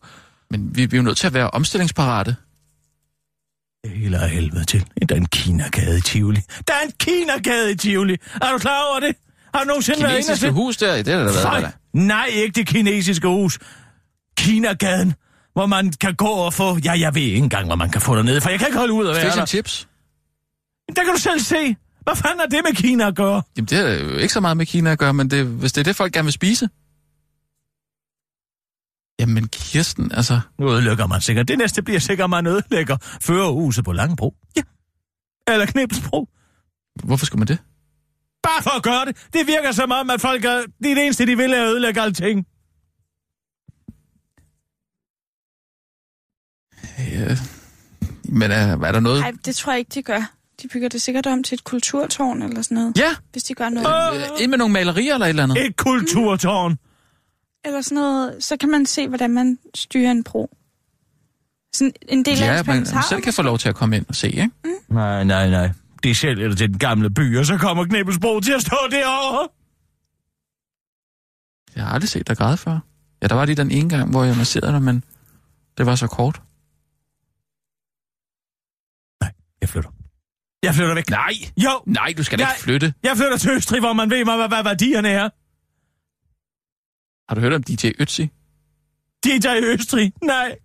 men 0.52 0.76
vi, 0.76 0.86
vi 0.86 0.96
er 0.98 1.02
jo 1.02 1.04
nødt 1.04 1.18
til 1.18 1.28
at 1.28 1.34
være 1.34 1.50
omstillingsparate. 1.52 2.36
Det 3.84 3.94
hele 3.94 4.18
er 4.18 4.28
helvede 4.28 4.64
til. 4.66 4.86
Der 5.10 5.16
er 5.16 5.20
en 5.20 5.26
Kina-gade 5.26 5.98
i 5.98 6.02
Tivoli. 6.02 6.42
Der 6.68 6.74
er 6.74 6.86
en 6.86 6.92
Kina-gade 7.00 7.72
i 7.72 7.76
Tivoli. 7.76 8.14
Er 8.42 8.52
du 8.52 8.58
klar 8.58 8.82
over 8.92 9.00
det? 9.00 9.16
Har 9.56 9.64
du 9.64 9.68
nogensinde 9.68 10.04
været 10.04 10.42
inde 10.42 10.48
og 10.48 10.54
hus 10.54 10.78
der, 10.78 10.96
det 10.96 11.08
er 11.08 11.18
der 11.18 11.24
været. 11.24 11.36
Fej. 11.42 11.56
eller? 11.58 11.72
Nej, 11.94 12.26
ikke 12.34 12.56
det 12.60 12.68
kinesiske 12.68 13.28
hus. 13.28 13.60
Kinagaden, 14.38 15.14
hvor 15.54 15.66
man 15.66 15.92
kan 15.92 16.16
gå 16.16 16.26
og 16.26 16.54
få... 16.54 16.78
Ja, 16.78 17.00
jeg 17.00 17.16
ved 17.16 17.22
ikke 17.22 17.38
engang, 17.38 17.66
hvor 17.66 17.76
man 17.76 17.90
kan 17.90 18.02
få 18.02 18.16
dernede, 18.16 18.42
for 18.42 18.50
jeg 18.50 18.60
kan 18.60 18.68
ikke 18.68 18.78
holde 18.78 18.94
ud 18.94 19.06
af 19.06 19.16
være 19.16 19.26
Fish 19.26 19.38
der. 19.38 19.46
chips. 19.46 19.88
Der 20.96 21.04
kan 21.04 21.14
du 21.14 21.20
selv 21.20 21.40
se. 21.40 21.76
Hvad 22.04 22.16
fanden 22.16 22.40
er 22.40 22.46
det 22.46 22.62
med 22.70 22.76
Kina 22.76 23.08
at 23.08 23.16
gøre? 23.16 23.42
Jamen, 23.58 23.68
det 23.68 23.80
er 23.80 24.04
jo 24.04 24.18
ikke 24.18 24.34
så 24.34 24.40
meget 24.40 24.58
med 24.58 24.66
Kina 24.66 24.92
at 24.92 25.00
gøre, 25.00 25.14
men 25.14 25.32
det, 25.32 25.46
hvis 25.46 25.74
det 25.74 25.82
er 25.82 25.84
det, 25.84 25.96
folk 25.96 26.14
gerne 26.14 26.26
vil 26.26 26.34
spise. 26.34 26.70
Jamen, 29.20 29.48
Kirsten, 29.48 30.12
altså... 30.12 30.40
Nu 30.60 30.72
ødelægger 30.72 31.08
man 31.08 31.22
sikkert. 31.22 31.48
Det 31.48 31.58
næste 31.58 31.82
bliver 31.82 32.00
sikkert, 32.00 32.30
man 32.30 32.48
ødelægger 32.48 32.98
førerhuset 33.22 33.86
på 33.86 33.92
Langebro. 33.92 34.36
Ja. 34.58 34.62
Eller 35.48 35.66
Knibelsbro. 35.66 36.28
Hvorfor 37.04 37.26
skulle 37.26 37.40
man 37.40 37.48
det? 37.48 37.58
Bare 38.46 38.64
for 38.64 38.70
at 38.78 38.84
gøre 38.84 39.06
det. 39.06 39.28
Det 39.34 39.48
virker 39.48 39.72
som 39.72 39.92
om, 39.92 40.10
at 40.10 40.22
folk 40.22 40.46
er... 40.46 40.58
Det 40.84 40.92
er 40.92 40.96
det 40.96 41.04
eneste, 41.04 41.26
de 41.26 41.38
vil, 41.38 41.54
er 41.54 41.64
at 41.64 41.68
ødelægge 41.70 42.02
alting. 42.02 42.46
Ja. 47.12 47.38
Men 48.30 48.52
er, 48.52 48.86
er 48.86 48.92
der 48.92 49.00
noget... 49.00 49.22
Nej, 49.22 49.34
det 49.46 49.56
tror 49.56 49.72
jeg 49.72 49.80
ikke, 49.80 49.92
de 49.94 50.02
gør. 50.04 50.18
De 50.20 50.26
De 50.62 50.68
bygger 50.68 50.90
det 50.90 51.02
sikkert 51.02 51.28
om 51.28 51.44
til 51.44 51.56
et 51.56 51.64
kulturtårn 51.64 52.42
eller 52.42 52.62
sådan 52.62 52.76
noget. 52.76 52.98
Ja, 52.98 53.16
Hvis 53.32 53.44
de 53.44 53.54
gør 53.54 53.70
noget. 53.70 54.16
øh, 54.16 54.42
ind 54.42 54.50
med 54.50 54.58
nogle 54.58 54.74
malerier 54.74 55.14
eller 55.14 55.26
et 55.26 55.30
eller 55.30 55.44
andet. 55.44 55.66
Et 55.66 55.78
kulturtårn. 55.78 56.78
Eller 57.66 57.82
sådan 57.82 57.96
noget. 57.96 58.44
Så 58.44 58.58
kan 58.58 58.70
man 58.70 58.86
se, 58.86 59.08
hvordan 59.08 59.32
man 59.32 59.60
styrer 59.76 60.12
en 60.12 60.24
bro. 60.24 60.50
Sådan 61.74 61.94
en 62.02 62.26
del 62.26 62.44
af 62.44 62.48
Ja, 62.48 62.58
ens 62.60 62.68
man, 62.68 62.76
man 62.94 63.04
selv 63.10 63.22
kan 63.22 63.34
få 63.34 63.42
lov 63.42 63.58
til 63.58 63.70
at 63.70 63.76
komme 63.76 63.96
ind 63.98 64.06
og 64.10 64.16
se, 64.16 64.28
ikke? 64.28 64.50
Nej, 64.90 65.24
nej, 65.24 65.50
nej. 65.50 65.70
Det 66.06 66.18
selv 66.18 66.40
eller 66.42 66.56
til 66.56 66.70
den 66.70 66.80
gamle 66.80 67.10
by, 67.10 67.38
og 67.38 67.46
så 67.46 67.58
kommer 67.58 67.86
Knebelsbro 67.86 68.40
til 68.40 68.54
at 68.54 68.62
stå 68.62 68.78
derovre. 68.92 69.50
Jeg 71.76 71.86
har 71.86 71.94
aldrig 71.94 72.10
set 72.10 72.28
dig 72.28 72.38
græde 72.38 72.58
før. 72.58 72.80
Ja, 73.22 73.28
der 73.28 73.36
var 73.36 73.46
lige 73.46 73.56
den 73.56 73.72
ene 73.72 73.90
gang, 73.90 74.12
hvor 74.12 74.24
jeg 74.24 74.38
masserede 74.38 74.72
dig, 74.72 74.82
men 74.82 75.04
det 75.78 75.86
var 75.86 75.96
så 75.96 76.08
kort. 76.08 76.42
Jeg 79.62 79.70
flytter. 79.70 79.90
Jeg 80.64 80.74
flytter 80.76 80.96
væk. 80.96 81.10
Nej! 81.10 81.34
Jo, 81.58 81.84
Nej, 81.86 82.14
du 82.18 82.24
skal 82.24 82.40
da 82.40 82.44
Nej. 82.44 82.52
ikke 82.52 82.64
flytte. 82.64 82.94
jeg 83.04 83.18
flytter 83.18 83.38
til 83.38 83.52
Østrig, 83.52 83.80
hvor 83.80 83.94
man 83.94 84.10
ved, 84.10 84.24
hvad, 84.24 84.48
hvad 84.48 84.64
værdierne 84.64 85.10
er. 85.10 85.30
Har 87.30 87.36
du 87.36 87.42
hørt 87.42 87.54
om 87.54 87.64
DJ 87.64 87.88
Ötzi? 88.02 88.24
I 89.26 89.64
Østrig. 89.64 90.14
Nej. 90.24 90.56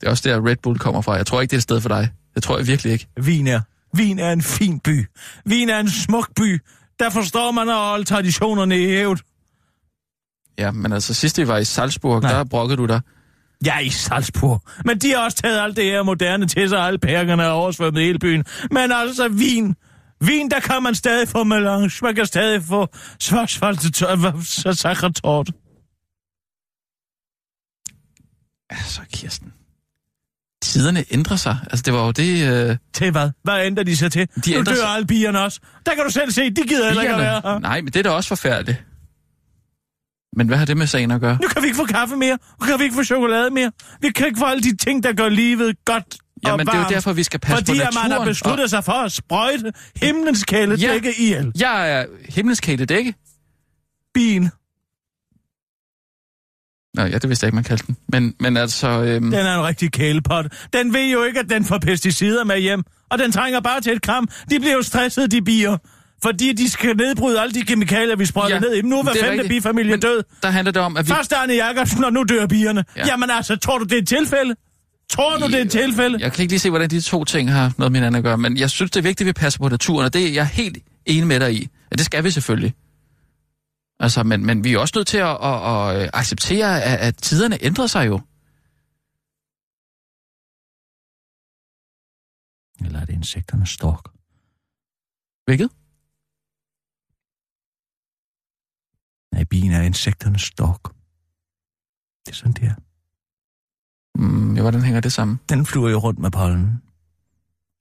Det 0.00 0.06
er 0.06 0.10
også 0.10 0.28
der, 0.28 0.46
Red 0.46 0.56
Bull 0.62 0.78
kommer 0.78 1.00
fra. 1.00 1.12
Jeg 1.12 1.26
tror 1.26 1.40
ikke, 1.40 1.50
det 1.50 1.56
er 1.56 1.58
et 1.58 1.62
sted 1.62 1.80
for 1.80 1.88
dig. 1.88 2.10
Det 2.34 2.42
tror 2.42 2.58
jeg 2.58 2.66
virkelig 2.66 2.92
ikke. 2.92 3.08
Wien 3.20 3.46
er. 3.46 3.60
Wien 3.96 4.18
er 4.18 4.32
en 4.32 4.42
fin 4.42 4.80
by. 4.80 5.06
Wien 5.46 5.68
er 5.68 5.80
en 5.80 5.90
smuk 5.90 6.28
by. 6.36 6.60
Der 6.98 7.10
forstår 7.10 7.50
man 7.50 7.68
at 7.68 7.74
holde 7.74 8.04
traditionerne 8.04 8.82
i 8.82 8.86
hævd. 8.86 9.18
Ja, 10.58 10.70
men 10.70 10.92
altså 10.92 11.14
sidst 11.14 11.38
vi 11.38 11.48
var 11.48 11.58
i 11.58 11.64
Salzburg, 11.64 12.22
Nej. 12.22 12.32
der 12.32 12.44
brokkede 12.44 12.76
du 12.76 12.86
dig. 12.86 13.00
Er 13.66 13.78
i 13.78 13.88
Salzburg. 13.88 14.62
Men 14.84 14.98
de 14.98 15.10
har 15.10 15.24
også 15.24 15.36
taget 15.36 15.60
alt 15.60 15.76
det 15.76 15.84
her 15.84 16.02
moderne 16.02 16.46
til 16.46 16.68
sig, 16.68 16.78
alle 16.78 16.98
pærkerne 16.98 17.42
er 17.42 17.48
oversvømmet 17.48 18.02
hele 18.02 18.18
byen. 18.18 18.44
Men 18.70 18.92
altså, 18.92 19.28
Wien. 19.28 19.76
Wien, 20.22 20.50
der 20.50 20.60
kan 20.60 20.82
man 20.82 20.94
stadig 20.94 21.28
få 21.28 21.44
melange. 21.44 21.90
Man 22.02 22.14
kan 22.14 22.26
stadig 22.26 22.62
få 22.62 22.88
svarsfaldsakretort. 23.20 25.50
Altså, 28.70 29.00
Kirsten. 29.12 29.52
Tiderne 30.68 31.04
ændrer 31.10 31.36
sig. 31.36 31.56
Altså, 31.70 31.82
det 31.82 31.92
var 31.94 32.04
jo 32.04 32.10
det... 32.10 32.68
Øh, 32.70 32.76
Til 32.94 33.10
hvad? 33.10 33.30
Hvad 33.44 33.66
ændrer 33.66 33.84
de 33.84 33.96
sig 33.96 34.12
til? 34.12 34.28
De 34.44 34.54
nu 34.54 34.62
dør 34.62 34.74
sig- 34.74 34.88
alle 34.88 35.06
pigerne 35.06 35.40
også. 35.40 35.60
Der 35.86 35.94
kan 35.94 36.04
du 36.04 36.10
selv 36.10 36.30
se, 36.30 36.50
de 36.50 36.62
gider 36.68 36.86
heller 36.86 37.02
ikke 37.02 37.14
at 37.14 37.20
være 37.20 37.40
her. 37.44 37.58
Nej, 37.58 37.80
men 37.80 37.92
det 37.92 37.96
er 37.96 38.02
da 38.02 38.10
også 38.10 38.28
forfærdeligt. 38.28 38.84
Men 40.36 40.46
hvad 40.46 40.56
har 40.58 40.64
det 40.64 40.76
med 40.76 40.86
sagen 40.86 41.10
at 41.10 41.20
gøre? 41.20 41.38
Nu 41.42 41.48
kan 41.48 41.62
vi 41.62 41.66
ikke 41.66 41.76
få 41.76 41.84
kaffe 41.84 42.16
mere. 42.16 42.38
Nu 42.60 42.66
kan 42.66 42.78
vi 42.78 42.84
ikke 42.84 42.96
få 42.96 43.04
chokolade 43.04 43.50
mere. 43.50 43.72
Vi 44.00 44.10
kan 44.10 44.26
ikke 44.26 44.38
få 44.38 44.44
alle 44.44 44.62
de 44.62 44.76
ting, 44.76 45.02
der 45.02 45.12
gør 45.12 45.28
livet 45.28 45.76
godt 45.84 46.04
og 46.44 46.50
Jamen, 46.50 46.66
det 46.66 46.74
er 46.74 46.78
jo 46.78 46.84
derfor, 46.88 47.12
vi 47.12 47.22
skal 47.22 47.40
passe 47.40 47.56
Fordi 47.66 47.78
på 47.78 47.82
at 47.82 47.94
naturen. 47.94 48.10
man 48.10 48.18
har 48.18 48.24
besluttet 48.24 48.70
sig 48.70 48.84
for 48.84 48.92
at 48.92 49.12
sprøjte 49.12 49.72
himlens 49.96 50.44
kæledække 50.44 51.08
Ja. 51.18 51.22
ihjel. 51.24 51.46
Og 51.46 51.52
jeg 51.60 51.92
er 51.92 52.04
himmelskæle 52.28 52.84
dække. 52.84 53.14
Bien, 54.14 54.50
Nå, 56.98 57.04
ja, 57.04 57.18
det 57.18 57.28
vidste 57.28 57.44
jeg 57.44 57.48
ikke, 57.48 57.54
man 57.54 57.64
kaldte 57.64 57.86
den. 57.86 57.96
Men, 58.08 58.34
men 58.40 58.56
altså... 58.56 58.88
Øhm, 58.88 59.30
den 59.30 59.34
er 59.34 59.54
en 59.58 59.64
rigtig 59.64 59.92
kælepot. 59.92 60.46
Den 60.72 60.92
ved 60.94 61.10
jo 61.12 61.24
ikke, 61.24 61.40
at 61.40 61.50
den 61.50 61.64
får 61.64 61.78
pesticider 61.78 62.44
med 62.44 62.58
hjem. 62.60 62.82
Og 63.10 63.18
den 63.18 63.32
trænger 63.32 63.60
bare 63.60 63.80
til 63.80 63.92
et 63.92 64.02
kram. 64.02 64.28
De 64.50 64.58
bliver 64.60 64.74
jo 64.74 64.82
stresset, 64.82 65.30
de 65.32 65.42
bier. 65.42 65.76
Fordi 66.22 66.52
de 66.52 66.70
skal 66.70 66.96
nedbryde 66.96 67.40
alle 67.40 67.54
de 67.54 67.62
kemikalier, 67.64 68.16
vi 68.16 68.26
sprøjter 68.26 68.54
Ja, 68.56 68.60
ned 68.60 68.72
i 68.74 68.80
dem. 68.80 68.88
Nu 68.90 68.98
er 68.98 69.02
hver 69.02 69.12
er 69.12 69.16
femte 69.16 69.30
rigtigt. 69.32 69.48
bifamilie 69.48 69.90
Men- 69.90 70.00
død. 70.00 70.22
der 70.42 70.50
handler 70.50 70.72
det 70.72 70.82
om, 70.82 70.96
at 70.96 71.06
vi... 71.08 71.12
Først 71.12 71.32
Arne 71.32 71.52
Jacobsen, 71.54 72.04
og 72.04 72.12
nu 72.12 72.22
dør 72.22 72.46
bierne. 72.46 72.84
Ja. 72.96 73.00
Ja. 73.00 73.06
Jamen 73.10 73.30
altså, 73.30 73.56
tror 73.56 73.78
du, 73.78 73.84
det 73.84 73.92
er 73.92 73.98
et 74.02 74.08
tilfælde? 74.08 74.54
Tror 75.10 75.36
du, 75.38 75.46
det 75.46 75.54
er 75.54 75.62
et 75.62 75.70
tilfælde? 75.70 76.18
Jeg 76.20 76.32
kan 76.32 76.42
ikke 76.42 76.52
lige 76.52 76.60
se, 76.60 76.70
hvordan 76.70 76.90
de 76.90 77.00
to 77.00 77.24
ting 77.24 77.52
har 77.52 77.72
noget 77.78 77.92
med 77.92 78.00
hinanden 78.00 78.18
at 78.18 78.24
gøre, 78.24 78.38
men 78.38 78.56
jeg 78.56 78.70
synes, 78.70 78.90
det 78.90 78.98
er 79.00 79.02
vigtigt, 79.02 79.20
at 79.20 79.26
vi 79.26 79.32
passer 79.32 79.60
på 79.60 79.68
naturen, 79.68 80.04
og 80.04 80.14
det 80.14 80.26
er 80.28 80.32
jeg 80.32 80.46
helt 80.46 80.78
enig 81.06 81.26
med 81.26 81.40
dig 81.40 81.52
i. 81.54 81.68
Ja, 81.92 81.94
det 81.96 82.04
skal 82.04 82.24
vi 82.24 82.30
selvfølgelig. 82.30 82.72
Altså, 84.00 84.22
men, 84.22 84.46
men 84.46 84.64
vi 84.64 84.74
er 84.74 84.78
også 84.78 84.92
nødt 84.96 85.06
til 85.08 85.18
at, 85.18 85.36
at, 85.42 85.58
at 86.02 86.10
acceptere, 86.12 86.82
at, 86.82 86.98
at 86.98 87.16
tiderne 87.16 87.58
ændrer 87.62 87.86
sig 87.86 88.06
jo. 88.06 88.20
Eller 92.84 93.00
er 93.00 93.04
det 93.04 93.12
insekternes 93.12 93.70
stork? 93.70 94.04
Hvilket? 95.44 95.70
Nej, 99.32 99.44
bien 99.44 99.72
er 99.72 99.82
insekternes 99.82 100.42
stork. 100.42 100.82
Det 102.26 102.32
er 102.32 102.36
sådan, 102.36 102.52
det 102.52 102.64
er. 102.64 102.74
Mm, 104.18 104.56
ja, 104.56 104.62
hvordan 104.62 104.82
hænger 104.82 105.00
det 105.00 105.12
sammen? 105.12 105.40
Den 105.48 105.66
flyver 105.66 105.88
jo 105.88 105.98
rundt 105.98 106.18
med 106.18 106.30
pollen. 106.30 106.82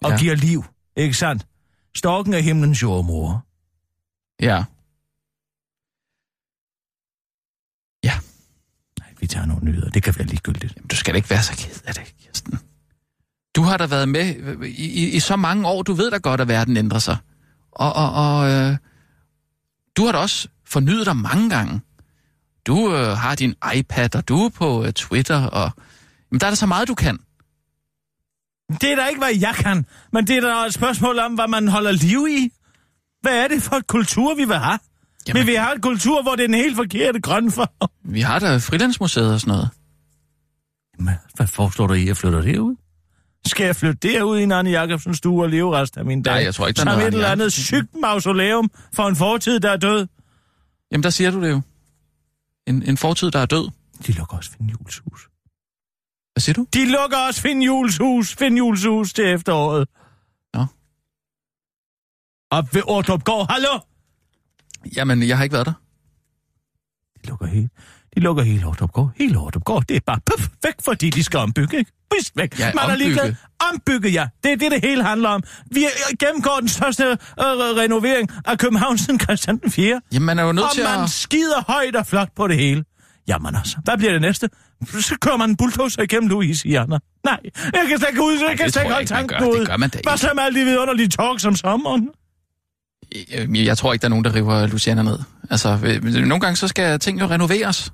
Og 0.04 0.12
ja. 0.12 0.18
Giver 0.20 0.36
liv, 0.36 0.64
ikke 0.96 1.14
sandt? 1.14 1.48
Storken 1.96 2.34
er 2.34 2.40
himlens 2.40 2.82
jordmor. 2.84 3.46
Ja. 4.42 4.66
Nej, 9.00 9.07
vi 9.20 9.28
tager 9.28 9.46
nogle 9.46 9.66
nyheder. 9.66 9.90
Det 9.90 10.04
kan 10.04 10.16
være 10.18 10.28
ligegyldigt. 10.28 10.74
Jamen, 10.76 10.88
du 10.88 10.96
skal 10.96 11.14
da 11.14 11.16
ikke 11.16 11.30
være 11.30 11.44
så 11.44 11.54
ked 11.58 11.82
af 11.86 11.94
det, 11.94 12.14
Kirsten. 12.24 12.60
Du 13.56 13.62
har 13.62 13.78
da 13.78 13.86
været 13.86 14.10
med 14.10 14.36
i, 14.66 14.86
i, 14.86 15.10
i 15.10 15.20
så 15.20 15.36
mange 15.36 15.68
år, 15.68 15.82
du 15.82 15.94
ved 15.94 16.12
da 16.12 16.18
godt, 16.18 16.42
at 16.42 16.48
verden 16.48 16.78
ændrer 16.78 17.00
sig. 17.00 17.18
Og, 17.72 17.94
og, 17.94 18.12
og 18.14 18.50
øh, 18.52 18.78
du 19.98 20.06
har 20.06 20.12
da 20.12 20.18
også 20.18 20.48
fornyet 20.66 21.06
dig 21.06 21.18
mange 21.18 21.50
gange. 21.50 21.82
Du 22.68 22.96
øh, 22.96 23.18
har 23.18 23.36
din 23.36 23.56
iPad, 23.76 24.16
og 24.16 24.28
du 24.28 24.46
er 24.46 24.50
på 24.50 24.86
øh, 24.86 24.94
Twitter, 24.94 25.46
og 25.46 25.72
men 26.32 26.40
der 26.40 26.46
er 26.46 26.52
der 26.52 26.56
så 26.56 26.66
meget, 26.66 26.88
du 26.88 26.96
kan. 26.96 27.20
Det 28.82 28.92
er 28.92 28.96
da 28.96 29.06
ikke, 29.06 29.20
hvad 29.20 29.36
jeg 29.42 29.56
kan. 29.56 29.86
Men 30.14 30.28
det 30.28 30.38
er 30.38 30.42
da 30.42 30.66
et 30.66 30.74
spørgsmål 30.74 31.20
om, 31.20 31.34
hvad 31.34 31.48
man 31.48 31.68
holder 31.68 31.92
liv 31.92 32.28
i. 32.30 32.50
Hvad 33.22 33.44
er 33.44 33.48
det 33.48 33.64
for 33.64 33.76
et 33.76 33.88
kultur, 33.88 34.36
vi 34.36 34.46
vil 34.46 34.58
have? 34.58 34.80
Jamen. 35.28 35.38
Jamen- 35.38 35.48
Vi 35.48 35.56
have 35.56 35.76
et 35.76 35.82
kultur, 35.82 36.22
hvor 36.22 36.36
det 36.36 36.44
er 36.44 36.48
den 36.48 36.56
helt 36.56 36.76
forkerte 36.76 37.20
grønne 37.22 37.52
farve. 37.52 37.90
Vi 38.04 38.22
har 38.22 38.40
da 38.40 38.58
Frilandsmuseet 38.58 39.34
og 39.34 39.40
sådan 39.40 39.52
noget. 39.52 39.70
Jamen, 41.00 41.14
hvad 41.36 41.48
foreslår 41.48 41.88
du 41.88 41.94
i, 41.94 42.02
at 42.02 42.08
jeg 42.08 42.18
flytter 42.18 42.42
derud? 42.42 42.76
Skal 43.46 43.66
jeg 43.66 43.76
flytte 43.76 44.08
derud 44.08 44.40
i 44.40 44.44
en 44.44 44.52
Arne 44.52 44.70
Jacobsens 44.70 45.18
stue 45.18 45.44
og 45.44 45.50
leve 45.50 45.76
resten 45.76 46.00
af 46.00 46.06
min 46.06 46.22
dag? 46.24 46.34
Nej, 46.34 46.44
jeg 46.44 46.56
tror 46.56 46.68
ikke, 46.68 46.78
der 46.78 46.82
er 46.82 46.86
Som 46.86 46.98
noget 46.98 47.08
et 47.08 47.14
eller 47.14 47.28
andet 47.28 47.54
sygt 47.54 47.96
mausoleum 48.02 48.72
for 48.94 49.08
en 49.08 49.16
fortid, 49.16 49.60
der 49.60 49.72
er 49.72 49.78
død. 49.78 50.08
Jamen, 50.92 51.04
der 51.04 51.10
siger 51.10 51.32
du 51.32 51.42
det 51.42 51.50
jo. 51.50 51.62
En, 52.68 52.84
en 52.84 52.98
fortid, 52.98 53.32
der 53.32 53.40
er 53.40 53.46
død. 53.46 53.70
De 54.08 54.12
lukker 54.12 54.38
også 54.38 54.52
Finn 54.52 54.70
Jules 54.70 54.98
hus. 54.98 55.28
Hvad 56.34 56.42
siger 56.42 56.54
du? 56.54 56.66
De 56.74 56.92
lukker 56.92 57.18
også 57.18 57.42
Finn 57.42 57.62
Jules 57.62 57.98
hus, 57.98 58.36
Finn 58.36 58.58
Jules 58.58 58.86
hus 58.86 59.14
til 59.14 59.26
efteråret. 59.26 59.88
Nå. 60.54 60.66
Op 62.52 62.74
ved 62.76 62.82
Ordrupgård, 62.88 63.52
hallo? 63.52 63.80
Jamen, 64.96 65.24
jeg 65.24 65.38
har 65.38 65.44
ikke 65.44 65.54
været 65.54 65.66
der. 65.66 65.74
De 67.24 67.28
lukker 67.30 67.46
helt. 67.46 67.72
De 68.16 68.20
lukker 68.22 68.44
hele 68.44 68.66
Ordrupgård. 68.66 69.12
Hele 69.16 69.38
Ordrupgård, 69.38 69.84
det 69.90 69.96
er 69.98 70.02
bare 70.06 70.20
puff, 70.26 70.48
væk, 70.64 70.74
fordi 70.86 71.10
de 71.10 71.24
skal 71.24 71.40
ombygge, 71.40 71.78
ikke? 71.78 71.92
Pist 72.18 72.32
væk. 72.38 72.60
Ja, 72.60 72.66
Man 72.66 72.78
er 72.78 72.82
ombygge. 72.84 72.98
ligeglad. 73.04 73.36
Ombygge, 73.74 74.10
ja. 74.10 74.28
Det 74.44 74.52
er 74.52 74.56
det, 74.56 74.72
det 74.72 74.82
hele 74.84 75.04
handler 75.04 75.30
om. 75.30 75.44
Vi 75.72 75.84
øh, 75.84 76.18
gennemgår 76.20 76.58
den 76.60 76.68
største 76.70 77.04
øh, 77.04 77.16
renovering 77.40 78.30
af 78.46 78.58
København 78.58 78.98
siden 78.98 79.20
Christian 79.20 79.58
den 79.58 79.72
4. 79.72 80.02
Jamen, 80.14 80.26
man 80.26 80.40
er 80.40 80.44
jo 80.44 80.52
nødt 80.52 80.66
Og 80.66 80.72
til 80.74 80.84
man 80.84 81.04
at... 81.04 81.10
skider 81.10 81.64
højt 81.72 81.96
og 81.96 82.08
flot 82.08 82.30
på 82.36 82.48
det 82.48 82.58
hele. 82.58 82.84
Jamen 83.28 83.56
altså, 83.56 83.78
hvad 83.84 83.98
bliver 83.98 84.12
det 84.12 84.22
næste? 84.22 84.50
Så 85.02 85.16
kører 85.22 85.38
man 85.38 85.50
en 85.50 85.56
bulldozer 85.58 86.02
igennem 86.02 86.30
Louisiana. 86.30 87.00
Nej, 87.26 87.40
jeg 87.74 87.84
kan 87.90 87.98
slet 88.00 88.10
ikke 88.10 88.22
ud, 88.24 88.38
jeg 88.50 88.58
kan 88.58 88.72
slet 88.72 88.82
ikke 88.84 88.94
holde 88.94 89.14
man 89.14 89.28
tanken 89.28 89.48
ud. 89.48 89.78
Man 89.78 89.92
Hvad 90.04 90.18
så 90.18 90.32
med 90.36 90.44
alle 90.44 90.60
de 90.60 90.66
vidunderlige 90.66 91.08
talks 91.10 91.46
om 91.46 91.56
sommeren? 91.56 92.10
Jeg, 93.32 93.66
jeg 93.66 93.78
tror 93.78 93.94
ikke, 93.94 94.02
der 94.02 94.08
er 94.08 94.10
nogen, 94.10 94.26
der 94.26 94.36
river 94.36 94.68
Luciana 94.68 95.04
ned. 95.04 95.20
Altså, 95.50 95.80
øh, 95.84 96.04
nogle 96.04 96.40
gange 96.40 96.56
så 96.56 96.68
skal 96.68 97.00
ting 97.00 97.20
jo 97.22 97.26
renoveres. 97.26 97.92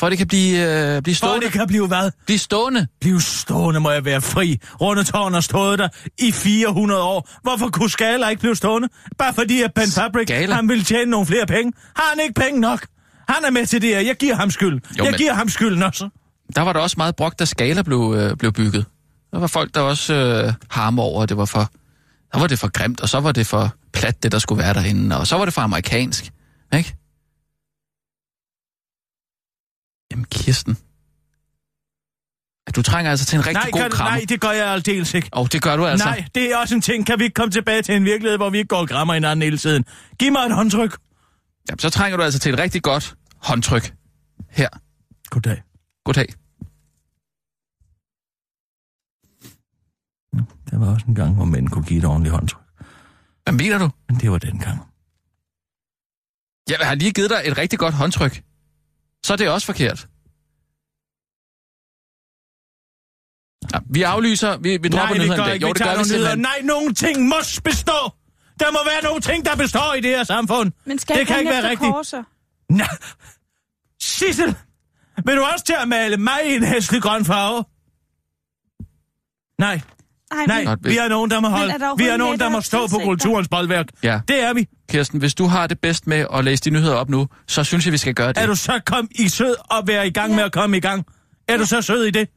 For 0.00 0.08
det 0.08 0.18
kan 0.18 0.26
blive, 0.28 0.58
øh, 0.96 1.02
blive 1.02 1.14
For 1.14 1.18
stående. 1.18 1.44
det 1.46 1.52
kan 1.52 1.66
blive 1.66 1.86
hvad? 1.86 2.10
Blive 2.26 2.38
stående. 2.38 2.86
Bliv 3.00 3.20
stående, 3.20 3.80
må 3.80 3.90
jeg 3.90 4.04
være 4.04 4.20
fri. 4.20 4.58
Rundetårn 4.80 5.32
har 5.34 5.40
stået 5.40 5.78
der 5.78 5.88
i 6.18 6.32
400 6.32 7.02
år. 7.02 7.28
Hvorfor 7.42 7.68
kunne 7.68 7.90
Skala 7.90 8.28
ikke 8.28 8.40
blive 8.40 8.56
stående? 8.56 8.88
Bare 9.18 9.34
fordi 9.34 9.62
at 9.62 9.74
Ben 9.74 9.88
Fabric, 9.94 10.26
Skala? 10.28 10.54
han 10.54 10.68
vil 10.68 10.84
tjene 10.84 11.10
nogle 11.10 11.26
flere 11.26 11.46
penge. 11.46 11.72
Har 11.96 12.10
han 12.14 12.20
ikke 12.22 12.34
penge 12.40 12.60
nok? 12.60 12.86
Han 13.28 13.44
er 13.46 13.50
med 13.50 13.66
til 13.66 13.82
det 13.82 13.88
her. 13.88 14.00
Jeg 14.00 14.16
giver 14.16 14.34
ham 14.34 14.50
skyld. 14.50 14.80
Jo, 14.98 15.04
jeg 15.04 15.10
men- 15.10 15.18
giver 15.18 15.34
ham 15.34 15.48
skylden 15.48 15.82
også. 15.82 16.08
Der 16.56 16.62
var 16.62 16.72
der 16.72 16.80
også 16.80 16.94
meget 16.98 17.16
brok, 17.16 17.38
da 17.38 17.44
Skala 17.44 17.82
blev, 17.82 18.14
øh, 18.18 18.36
blev 18.36 18.52
bygget. 18.52 18.84
Der 19.32 19.38
var 19.38 19.46
folk, 19.46 19.74
der 19.74 19.80
også 19.80 20.14
øh, 20.14 20.52
harme 20.70 21.02
over, 21.02 21.26
det 21.26 21.36
var 21.36 21.44
for... 21.44 21.70
Så 22.34 22.40
var 22.40 22.46
det 22.46 22.58
for 22.58 22.68
grimt, 22.68 23.00
og 23.00 23.08
så 23.08 23.20
var 23.20 23.32
det 23.32 23.46
for 23.46 23.74
plat, 23.92 24.22
det 24.22 24.32
der 24.32 24.38
skulle 24.38 24.62
være 24.62 24.74
derinde. 24.74 25.18
Og 25.18 25.26
så 25.26 25.36
var 25.36 25.44
det 25.44 25.54
fra 25.54 25.62
amerikansk, 25.62 26.32
ikke? 26.74 26.96
Jamen, 30.10 30.24
Kirsten. 30.24 30.76
Du 32.76 32.82
trænger 32.82 33.10
altså 33.10 33.26
til 33.26 33.36
en 33.36 33.46
rigtig 33.46 33.62
nej, 33.62 33.70
god 33.70 33.80
kan, 33.80 33.90
krammer. 33.90 34.16
Nej, 34.16 34.24
det 34.28 34.40
gør 34.40 34.50
jeg 34.50 34.66
aldeles 34.66 35.14
ikke. 35.14 35.28
Og 35.32 35.40
oh, 35.40 35.48
det 35.52 35.62
gør 35.62 35.76
du 35.76 35.86
altså. 35.86 36.06
Nej, 36.06 36.24
det 36.34 36.52
er 36.52 36.56
også 36.56 36.74
en 36.74 36.80
ting. 36.80 37.06
Kan 37.06 37.18
vi 37.18 37.24
ikke 37.24 37.34
komme 37.34 37.50
tilbage 37.50 37.82
til 37.82 37.94
en 37.94 38.04
virkelighed, 38.04 38.38
hvor 38.38 38.50
vi 38.50 38.58
ikke 38.58 38.68
går 38.68 38.76
og 38.76 38.88
krammer 38.88 39.14
hinanden 39.14 39.42
hele 39.42 39.58
tiden? 39.58 39.84
Giv 40.18 40.32
mig 40.32 40.40
et 40.40 40.54
håndtryk. 40.54 40.98
Jamen, 41.68 41.78
så 41.78 41.90
trænger 41.90 42.16
du 42.16 42.22
altså 42.22 42.38
til 42.38 42.52
et 42.52 42.58
rigtig 42.58 42.82
godt 42.82 43.14
håndtryk. 43.36 43.94
Her. 44.50 44.68
Goddag. 45.30 45.62
Goddag. 46.04 46.26
Der 50.70 50.78
var 50.78 50.92
også 50.94 51.06
en 51.08 51.14
gang, 51.14 51.34
hvor 51.34 51.44
mænd 51.44 51.68
kunne 51.68 51.84
give 51.84 51.98
et 51.98 52.04
ordentligt 52.04 52.34
håndtryk. 52.34 52.69
Hvad 53.50 53.58
mener 53.58 53.78
du? 53.78 53.90
Men 54.08 54.20
det 54.20 54.30
var 54.30 54.38
den 54.38 54.58
gang. 54.58 54.78
Jeg 56.68 56.88
har 56.88 56.94
lige 56.94 57.12
givet 57.12 57.30
dig 57.30 57.42
et 57.44 57.58
rigtig 57.58 57.78
godt 57.78 57.94
håndtryk. 57.94 58.42
Så 59.26 59.32
er 59.32 59.36
det 59.36 59.48
også 59.48 59.66
forkert. 59.66 60.08
Ja, 63.72 63.78
vi 63.90 64.02
aflyser, 64.02 64.56
vi, 64.56 64.76
vi 64.76 64.88
dropper 64.88 64.98
Nej, 64.98 65.08
det 65.08 65.20
nyhederne 65.20 65.44
gør 65.44 65.52
ikke. 65.52 65.66
Jo, 65.66 65.68
vi 65.68 65.72
det 65.72 65.82
tager 65.82 65.94
gør 65.94 66.02
vi 66.02 66.08
simpelthen. 66.08 66.38
Nej, 66.38 66.60
nogle 66.62 66.94
ting 66.94 67.28
må 67.28 67.36
bestå. 67.64 67.98
Der 68.60 68.72
må 68.72 68.78
være 68.84 69.02
nogle 69.02 69.20
ting, 69.20 69.44
der 69.44 69.56
består 69.56 69.94
i 69.94 70.00
det 70.00 70.10
her 70.10 70.24
samfund. 70.24 70.72
Men 70.84 70.98
skal 70.98 71.18
det 71.18 71.26
kan 71.26 71.38
ikke 71.38 71.50
være 71.50 71.70
rigtigt. 71.70 71.92
Korser? 71.92 72.22
Nej. 72.68 72.88
Sissel, 74.00 74.56
vil 75.26 75.36
du 75.36 75.44
også 75.52 75.64
til 75.64 75.76
at 75.82 75.88
male 75.88 76.16
mig 76.16 76.40
i 76.46 76.54
en 76.54 76.64
hæslig 76.64 77.02
grøn 77.02 77.24
farve? 77.24 77.64
Nej, 79.58 79.80
Ej, 80.30 80.46
nej, 80.46 80.64
men, 80.64 80.78
vi 80.84 80.96
er 80.96 81.08
nogen, 81.08 81.30
der 81.30 81.40
må 81.40 81.48
holde. 81.48 81.72
er 81.72 81.78
der 81.78 81.94
Vi 81.96 82.04
er 82.08 82.16
nogen, 82.16 82.40
der 82.40 82.48
må 82.48 82.60
stå 82.60 82.86
på 82.86 82.98
kulturens 82.98 83.48
boldværk. 83.48 83.86
Ja, 84.02 84.20
Det 84.28 84.42
er 84.44 84.54
vi. 84.54 84.66
Kirsten, 84.90 85.18
hvis 85.18 85.34
du 85.34 85.46
har 85.46 85.66
det 85.66 85.80
bedst 85.80 86.06
med 86.06 86.26
at 86.34 86.44
læse 86.44 86.62
de 86.64 86.70
nyheder 86.70 86.94
op 86.94 87.08
nu, 87.08 87.26
så 87.48 87.64
synes 87.64 87.84
jeg, 87.84 87.92
vi 87.92 87.98
skal 87.98 88.14
gøre 88.14 88.28
det. 88.28 88.38
Er 88.38 88.46
du 88.46 88.54
så 88.54 88.80
kom 88.86 89.08
i 89.10 89.28
sød 89.28 89.54
og 89.70 89.86
være 89.86 90.06
i 90.06 90.10
gang 90.10 90.34
med 90.34 90.44
at 90.44 90.52
komme 90.52 90.76
i 90.76 90.80
gang? 90.80 91.04
Er 91.48 91.56
du 91.56 91.66
så 91.66 91.82
sød 91.82 92.04
i 92.04 92.10
det? 92.10 92.28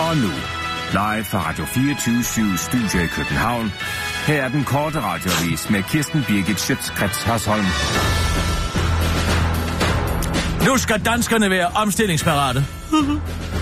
Og 0.00 0.16
nu, 0.16 0.30
live 0.92 1.24
fra 1.24 1.48
Radio 1.48 1.64
24 1.64 2.58
Studio 2.58 3.04
i 3.04 3.06
København. 3.06 3.72
Her 4.26 4.42
er 4.42 4.48
den 4.48 4.64
korte 4.64 5.00
radiovis 5.00 5.70
med 5.70 5.82
Kirsten 5.82 6.24
Birgit 6.28 6.60
Schøtzgrads 6.60 7.22
Hasholm. 7.22 7.64
Nu 10.66 10.78
skal 10.78 11.00
danskerne 11.06 11.50
være 11.50 11.66
omstillingsparate. 11.66 12.64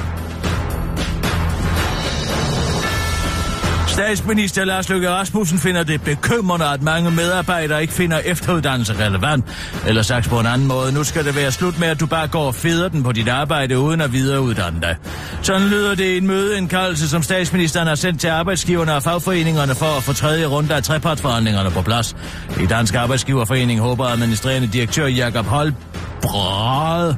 Statsminister 3.97 4.65
Lars 4.65 4.89
Løkke 4.89 5.11
Rasmussen 5.11 5.59
finder 5.59 5.83
det 5.83 6.03
bekymrende, 6.03 6.67
at 6.67 6.83
mange 6.83 7.11
medarbejdere 7.11 7.83
ikke 7.83 7.93
finder 7.93 8.19
efteruddannelse 8.19 8.95
relevant. 9.07 9.45
Eller 9.87 10.03
sagt 10.03 10.29
på 10.29 10.41
en 10.41 10.47
anden 10.47 10.69
måde, 10.69 10.93
nu 10.93 11.05
skal 11.05 11.25
det 11.25 11.37
være 11.37 11.53
slut 11.53 11.79
med, 11.79 11.89
at 11.89 12.01
du 12.01 12.07
bare 12.07 12.29
går 12.29 12.47
og 12.47 12.55
feder 12.55 12.89
den 12.89 13.03
på 13.03 13.13
dit 13.13 13.29
arbejde 13.29 13.79
uden 13.79 14.01
at 14.01 14.13
videreuddanne 14.13 14.81
dig. 14.81 14.97
Sådan 15.43 15.69
lyder 15.69 15.95
det 15.95 16.05
i 16.05 16.17
en 16.17 16.27
mødeindkaldelse, 16.27 17.09
som 17.09 17.23
statsministeren 17.23 17.89
har 17.89 17.95
sendt 17.95 18.21
til 18.21 18.29
arbejdsgiverne 18.29 18.95
og 18.95 19.03
fagforeningerne 19.03 19.75
for 19.75 19.97
at 19.97 20.03
få 20.03 20.13
tredje 20.13 20.47
runde 20.47 20.75
af 20.75 20.83
trepartsforhandlingerne 20.83 21.71
på 21.71 21.83
plads. 21.83 22.17
I 22.61 22.67
Dansk 22.67 22.95
Arbejdsgiverforening 22.95 23.81
håber 23.81 24.05
administrerende 24.05 24.69
direktør 24.69 25.07
Jakob 25.07 25.47
Holbrød 25.47 27.15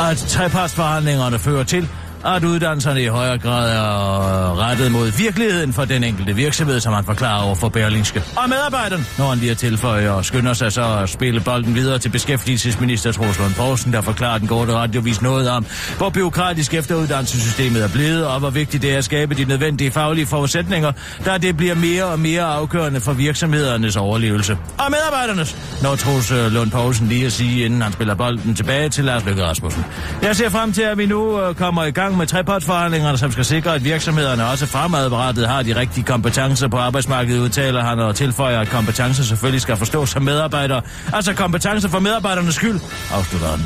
at 0.00 0.16
trepartsforhandlingerne 0.16 1.38
fører 1.38 1.64
til, 1.64 1.88
at 2.24 2.44
uddannelserne 2.44 3.02
i 3.02 3.06
højere 3.06 3.38
grad 3.38 3.70
er 3.76 4.58
rettet 4.58 4.92
mod 4.92 5.10
virkeligheden 5.18 5.72
for 5.72 5.84
den 5.84 6.04
enkelte 6.04 6.36
virksomhed, 6.36 6.80
som 6.80 6.92
han 6.92 7.04
forklarer 7.04 7.42
over 7.42 7.54
for 7.54 7.68
Berlingske. 7.68 8.22
Og 8.36 8.48
medarbejderen, 8.48 9.06
når 9.18 9.28
han 9.28 9.38
lige 9.38 9.50
at 9.50 9.58
tilføje 9.58 10.10
og 10.10 10.24
skynder 10.24 10.52
sig 10.52 10.72
så 10.72 10.98
at 11.02 11.08
spille 11.08 11.40
bolden 11.40 11.74
videre 11.74 11.98
til 11.98 12.08
beskæftigelsesminister 12.08 13.12
Troels 13.12 13.38
Lund 13.38 13.54
Poulsen, 13.54 13.92
der 13.92 14.00
forklarer 14.00 14.38
den 14.38 14.48
korte 14.48 14.72
radiovis 14.72 15.22
noget 15.22 15.50
om, 15.50 15.66
hvor 15.98 16.10
byråkratisk 16.10 16.74
efteruddannelsessystemet 16.74 17.84
er 17.84 17.88
blevet, 17.88 18.26
og 18.26 18.38
hvor 18.38 18.50
vigtigt 18.50 18.82
det 18.82 18.94
er 18.94 18.98
at 18.98 19.04
skabe 19.04 19.34
de 19.34 19.44
nødvendige 19.44 19.90
faglige 19.90 20.26
forudsætninger, 20.26 20.92
da 21.24 21.38
det 21.38 21.56
bliver 21.56 21.74
mere 21.74 22.04
og 22.04 22.18
mere 22.18 22.42
afgørende 22.42 23.00
for 23.00 23.12
virksomhedernes 23.12 23.96
overlevelse. 23.96 24.52
Og 24.78 24.90
medarbejdernes, 24.90 25.56
når 25.82 25.96
Troels 25.96 26.30
øh, 26.30 26.52
Lund 26.52 26.70
Poulsen 26.70 27.06
lige 27.06 27.26
at 27.26 27.32
sige, 27.32 27.64
inden 27.64 27.82
han 27.82 27.92
spiller 27.92 28.14
bolden 28.14 28.54
tilbage 28.54 28.88
til 28.88 29.04
Lars 29.04 29.24
Løkke 29.24 29.44
Rasmussen. 29.44 29.84
Jeg 30.22 30.36
ser 30.36 30.48
frem 30.48 30.72
til, 30.72 30.82
at 30.82 30.98
vi 30.98 31.06
nu 31.06 31.40
øh, 31.40 31.54
kommer 31.54 31.84
i 31.84 31.90
gang 31.90 32.09
med 32.18 32.26
trepartsforhandlingerne, 32.26 33.18
som 33.18 33.32
skal 33.32 33.44
sikre, 33.44 33.74
at 33.74 33.84
virksomhederne 33.84 34.46
også 34.46 34.66
fremadrettet 34.66 35.48
har 35.48 35.62
de 35.62 35.76
rigtige 35.76 36.04
kompetencer 36.04 36.68
på 36.68 36.76
arbejdsmarkedet, 36.76 37.40
udtaler 37.40 37.82
han 37.82 37.98
og 37.98 38.16
tilføjer, 38.16 38.60
at 38.60 38.68
kompetencer 38.68 39.22
selvfølgelig 39.22 39.60
skal 39.60 39.76
forstås 39.76 40.08
som 40.08 40.22
medarbejdere. 40.22 40.82
Altså 41.12 41.34
kompetencer 41.34 41.88
for 41.88 41.98
medarbejdernes 41.98 42.54
skyld, 42.54 42.80
afslutter 43.12 43.48
han. 43.48 43.60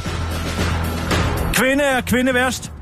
Kvinde 1.54 1.84
er 1.84 2.00
kvinde 2.00 2.34
værst. 2.34 2.72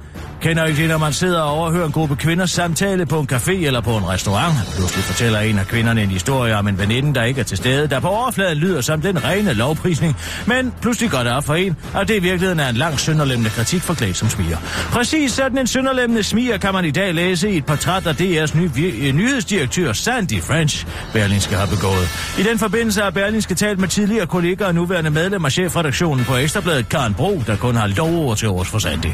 Kender 0.43 0.65
ikke 0.65 0.83
det, 0.83 0.89
når 0.89 0.99
man 0.99 1.13
sidder 1.13 1.41
og 1.41 1.51
overhører 1.59 1.87
en 1.87 1.93
gruppe 1.93 2.17
kvinders 2.17 2.51
samtale 2.51 3.07
på 3.07 3.21
en 3.21 3.29
café 3.33 3.53
eller 3.53 3.81
på 3.81 3.97
en 3.97 4.09
restaurant. 4.09 4.55
Pludselig 4.77 5.05
fortæller 5.05 5.41
en 5.41 5.59
af 5.59 5.67
kvinderne 5.67 6.03
en 6.03 6.11
historie 6.11 6.57
om 6.57 6.69
en 6.69 6.79
veninde, 6.79 7.15
der 7.15 7.25
ikke 7.25 7.41
er 7.41 7.45
til 7.45 7.57
stede, 7.57 7.89
der 7.89 8.01
på 8.01 8.09
overfladen 8.09 8.59
lyder 8.59 8.81
som 8.81 9.01
den 9.01 9.25
rene 9.25 9.53
lovprisning. 9.53 10.17
Men 10.47 10.75
pludselig 10.81 11.11
går 11.11 11.19
det 11.19 11.33
op 11.33 11.45
for 11.45 11.55
en, 11.55 11.77
at 11.95 12.09
det 12.09 12.17
i 12.17 12.19
virkeligheden 12.19 12.61
er 12.61 12.69
en 12.69 12.75
lang 12.75 13.01
sønderlemmende 13.01 13.51
kritik 13.51 13.83
forklædt 13.83 14.17
som 14.17 14.29
smiger. 14.29 14.57
Præcis 14.93 15.33
sådan 15.33 15.59
en 15.59 15.67
sønderlemmende 15.67 16.23
smiger 16.23 16.59
kan 16.59 16.73
man 16.73 16.85
i 16.85 16.91
dag 16.91 17.15
læse 17.15 17.51
i 17.51 17.57
et 17.57 17.67
portræt 17.67 18.07
af 18.07 18.13
DR's 18.13 18.59
nye 18.59 18.71
øh, 18.77 19.15
nyhedsdirektør 19.15 19.93
Sandy 19.93 20.43
French, 20.43 20.87
Berlingske 21.13 21.57
har 21.57 21.67
begået. 21.67 22.37
I 22.39 22.43
den 22.43 22.59
forbindelse 22.59 23.03
har 23.03 23.11
Berlingske 23.11 23.55
talt 23.55 23.79
med 23.79 23.89
tidligere 23.89 24.27
kolleger 24.27 24.67
og 24.67 24.75
nuværende 24.75 25.11
medlem 25.11 25.45
af 25.45 25.53
chefredaktionen 25.53 26.25
på 26.25 26.37
Ekstrabladet, 26.37 26.89
Karen 26.89 27.15
Bro, 27.15 27.43
der 27.47 27.57
kun 27.57 27.77
har 27.77 27.87
lovord 27.87 28.37
til 28.37 28.49
års 28.49 28.69
for 28.69 28.79
Sandy. 28.79 29.13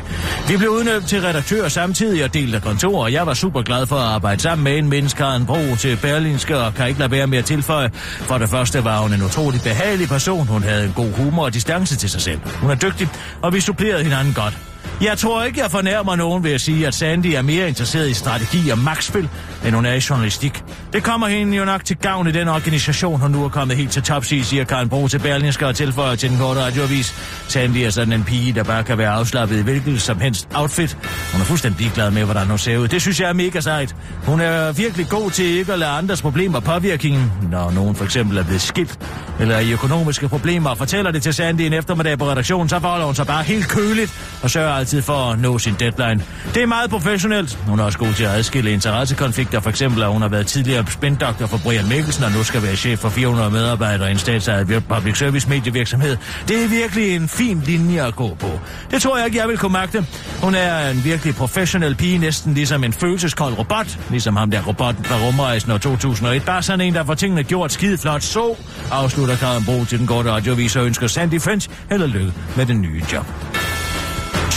Vi 0.48 0.56
blev 0.56 0.70
udnævnt 0.70 1.06
til 1.08 1.17
redaktør 1.22 1.68
samtidig 1.68 2.24
og 2.24 2.34
delte 2.34 2.60
kontor, 2.60 3.02
og 3.02 3.12
jeg 3.12 3.26
var 3.26 3.34
super 3.34 3.62
glad 3.62 3.86
for 3.86 3.96
at 3.96 4.02
arbejde 4.02 4.42
sammen 4.42 4.64
med 4.64 4.78
en 4.78 4.88
menneske, 4.88 5.24
en 5.24 5.46
Bro 5.46 5.76
til 5.78 5.98
Berlinske, 6.02 6.58
og 6.58 6.74
kan 6.74 6.88
ikke 6.88 7.00
lade 7.00 7.10
være 7.10 7.26
med 7.26 7.38
at 7.38 7.44
tilføje. 7.44 7.90
For 8.20 8.38
det 8.38 8.48
første 8.48 8.84
var 8.84 8.98
hun 8.98 9.12
en 9.12 9.22
utrolig 9.22 9.60
behagelig 9.60 10.08
person. 10.08 10.46
Hun 10.46 10.62
havde 10.62 10.84
en 10.84 10.92
god 10.92 11.12
humor 11.12 11.44
og 11.44 11.54
distance 11.54 11.96
til 11.96 12.10
sig 12.10 12.20
selv. 12.20 12.40
Hun 12.60 12.70
er 12.70 12.74
dygtig, 12.74 13.08
og 13.42 13.54
vi 13.54 13.60
supplerede 13.60 14.02
hinanden 14.02 14.34
godt. 14.34 14.58
Jeg 15.02 15.18
tror 15.18 15.44
ikke, 15.44 15.60
jeg 15.60 15.70
fornærmer 15.70 16.16
nogen 16.16 16.44
ved 16.44 16.52
at 16.52 16.60
sige, 16.60 16.86
at 16.86 16.94
Sandy 16.94 17.26
er 17.26 17.42
mere 17.42 17.68
interesseret 17.68 18.08
i 18.10 18.14
strategi 18.14 18.70
og 18.70 18.78
magtspil, 18.78 19.28
end 19.66 19.74
hun 19.74 19.86
er 19.86 19.92
i 19.92 20.00
journalistik. 20.10 20.64
Det 20.92 21.02
kommer 21.02 21.26
hende 21.26 21.56
jo 21.56 21.64
nok 21.64 21.84
til 21.84 21.96
gavn 21.96 22.28
i 22.28 22.32
den 22.32 22.48
organisation, 22.48 23.20
hun 23.20 23.30
nu 23.30 23.44
er 23.44 23.48
kommet 23.48 23.76
helt 23.76 23.90
til 23.90 24.02
tops 24.02 24.32
i, 24.32 24.42
siger 24.42 24.64
Karen 24.64 24.88
Bro 24.88 25.08
til 25.08 25.18
Berlingske 25.18 25.66
og 25.66 25.76
tilføjer 25.76 26.14
til 26.14 26.30
den 26.30 26.38
korte 26.38 26.60
radioavis. 26.60 27.14
Sandy 27.48 27.76
er 27.76 27.90
sådan 27.90 28.12
en 28.12 28.24
pige, 28.24 28.52
der 28.52 28.62
bare 28.62 28.84
kan 28.84 28.98
være 28.98 29.10
afslappet 29.10 29.58
i 29.58 29.62
hvilket 29.62 30.02
som 30.02 30.20
helst 30.20 30.48
outfit. 30.54 30.96
Hun 31.32 31.40
er 31.40 31.44
fuldstændig 31.44 31.80
ligeglad 31.80 32.10
med, 32.10 32.24
hvordan 32.24 32.46
hun 32.46 32.58
ser 32.58 32.78
ud. 32.78 32.88
Det 32.88 33.02
synes 33.02 33.20
jeg 33.20 33.28
er 33.28 33.32
mega 33.32 33.60
sejt. 33.60 33.96
Hun 34.24 34.40
er 34.40 34.72
virkelig 34.72 35.08
god 35.08 35.30
til 35.30 35.44
ikke 35.44 35.72
at 35.72 35.78
lade 35.78 35.90
andres 35.90 36.22
problemer 36.22 36.60
påvirke 36.60 37.08
hende, 37.08 37.30
når 37.50 37.70
nogen 37.70 37.94
for 37.94 38.04
eksempel 38.04 38.38
er 38.38 38.44
blevet 38.44 38.62
skilt 38.62 38.98
eller 39.40 39.58
i 39.58 39.72
økonomiske 39.72 40.28
problemer 40.28 40.70
og 40.70 40.78
fortæller 40.78 41.10
det 41.10 41.22
til 41.22 41.34
Sandy 41.34 41.60
en 41.60 41.72
eftermiddag 41.72 42.18
på 42.18 42.30
redaktionen, 42.30 42.68
så 42.68 42.80
forholder 42.80 43.06
hun 43.06 43.14
sig 43.14 43.26
bare 43.26 43.42
helt 43.42 43.68
køligt 43.68 44.38
og 44.42 44.50
sørger 44.50 44.87
altid 44.88 45.02
for 45.02 45.32
at 45.32 45.38
nå 45.38 45.58
sin 45.58 45.74
deadline. 45.80 46.24
Det 46.54 46.62
er 46.62 46.66
meget 46.66 46.90
professionelt. 46.90 47.58
Hun 47.66 47.78
er 47.78 47.84
også 47.84 47.98
god 47.98 48.14
til 48.14 48.24
at 48.24 48.30
adskille 48.30 48.70
interessekonflikter, 48.70 49.60
for 49.60 49.70
eksempel 49.70 50.02
at 50.02 50.08
hun 50.08 50.22
har 50.22 50.28
været 50.28 50.46
tidligere 50.46 50.84
spændoktor 50.90 51.46
for 51.46 51.58
Brian 51.58 51.88
Mikkelsen 51.88 52.24
og 52.24 52.32
nu 52.32 52.44
skal 52.44 52.62
være 52.62 52.76
chef 52.76 52.98
for 52.98 53.08
400 53.08 53.50
medarbejdere 53.50 54.08
i 54.08 54.12
en 54.12 54.18
statsejet 54.18 54.84
public 54.88 55.18
service 55.18 55.48
medievirksomhed. 55.48 56.16
Det 56.48 56.64
er 56.64 56.68
virkelig 56.68 57.16
en 57.16 57.28
fin 57.28 57.62
linje 57.66 58.06
at 58.06 58.16
gå 58.16 58.34
på. 58.34 58.60
Det 58.90 59.02
tror 59.02 59.16
jeg 59.16 59.26
ikke, 59.26 59.38
jeg 59.38 59.48
vil 59.48 59.58
kunne 59.58 59.72
magte. 59.72 60.06
Hun 60.42 60.54
er 60.54 60.90
en 60.90 61.04
virkelig 61.04 61.34
professionel 61.34 61.94
pige, 61.94 62.18
næsten 62.18 62.54
ligesom 62.54 62.84
en 62.84 62.92
følelseskold 62.92 63.58
robot, 63.58 63.98
ligesom 64.10 64.36
ham 64.36 64.50
der 64.50 64.62
robotten 64.62 65.04
fra 65.04 65.16
rumrejsen 65.26 65.72
år 65.72 65.78
2001. 65.78 66.44
Bare 66.44 66.62
sådan 66.62 66.80
en, 66.80 66.94
der 66.94 67.04
får 67.04 67.14
tingene 67.14 67.42
gjort 67.42 67.72
skide 67.72 67.98
flot. 67.98 68.22
Så 68.22 68.56
afslutter 68.90 69.36
Karen 69.36 69.64
Bro 69.64 69.84
til 69.84 69.98
den 69.98 70.06
korte 70.06 70.30
radiovis 70.30 70.76
og 70.76 70.86
ønsker 70.86 71.06
Sandy 71.06 71.40
French 71.40 71.68
held 71.90 72.02
og 72.02 72.08
lykke 72.08 72.32
med 72.56 72.66
den 72.66 72.82
nye 72.82 73.02
job. 73.12 73.26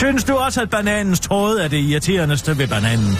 Synes 0.01 0.23
du 0.23 0.33
også, 0.33 0.61
at 0.61 0.69
bananens 0.69 1.19
tråde 1.19 1.63
er 1.63 1.67
det 1.67 1.77
irriterendeste 1.77 2.57
ved 2.57 2.67
bananen? 2.67 3.17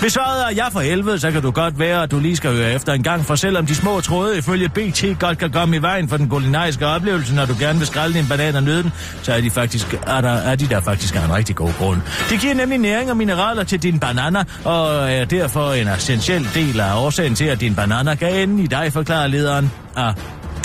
Hvis 0.00 0.12
svaret 0.12 0.44
er 0.46 0.54
ja 0.54 0.68
for 0.68 0.80
helvede, 0.80 1.18
så 1.18 1.30
kan 1.30 1.42
du 1.42 1.50
godt 1.50 1.78
være, 1.78 2.02
at 2.02 2.10
du 2.10 2.18
lige 2.18 2.36
skal 2.36 2.50
høre 2.56 2.72
efter 2.72 2.92
en 2.92 3.02
gang, 3.02 3.24
for 3.24 3.34
selvom 3.34 3.66
de 3.66 3.74
små 3.74 4.00
tråde 4.00 4.38
ifølge 4.38 4.68
BT 4.68 5.04
godt 5.20 5.38
kan 5.38 5.50
komme 5.50 5.76
i 5.76 5.82
vejen 5.82 6.08
for 6.08 6.16
den 6.16 6.28
kulinariske 6.28 6.86
oplevelse, 6.86 7.34
når 7.34 7.46
du 7.46 7.54
gerne 7.60 7.78
vil 7.78 7.86
skrælle 7.86 8.18
din 8.18 8.28
banan 8.28 8.56
og 8.56 8.62
nyde 8.62 8.82
den, 8.82 8.92
så 9.22 9.32
er 9.32 9.40
de, 9.40 9.50
faktisk, 9.50 9.94
er, 10.06 10.20
der, 10.20 10.30
er 10.30 10.56
de 10.56 10.66
der 10.66 10.80
faktisk 10.80 11.16
af 11.16 11.24
en 11.24 11.34
rigtig 11.34 11.56
god 11.56 11.72
grund. 11.78 12.00
Det 12.30 12.40
giver 12.40 12.54
nemlig 12.54 12.78
næring 12.78 13.10
og 13.10 13.16
mineraler 13.16 13.64
til 13.64 13.82
dine 13.82 14.00
bananer, 14.00 14.44
og 14.64 15.12
er 15.12 15.24
derfor 15.24 15.72
en 15.72 15.88
essentiel 15.88 16.48
del 16.54 16.80
af 16.80 17.04
årsagen 17.04 17.34
til, 17.34 17.44
at 17.44 17.60
dine 17.60 17.74
bananer 17.74 18.14
kan 18.14 18.34
ende 18.34 18.62
i 18.62 18.66
dig, 18.66 18.92
forklarer 18.92 19.26
lederen 19.26 19.70
af 19.96 20.14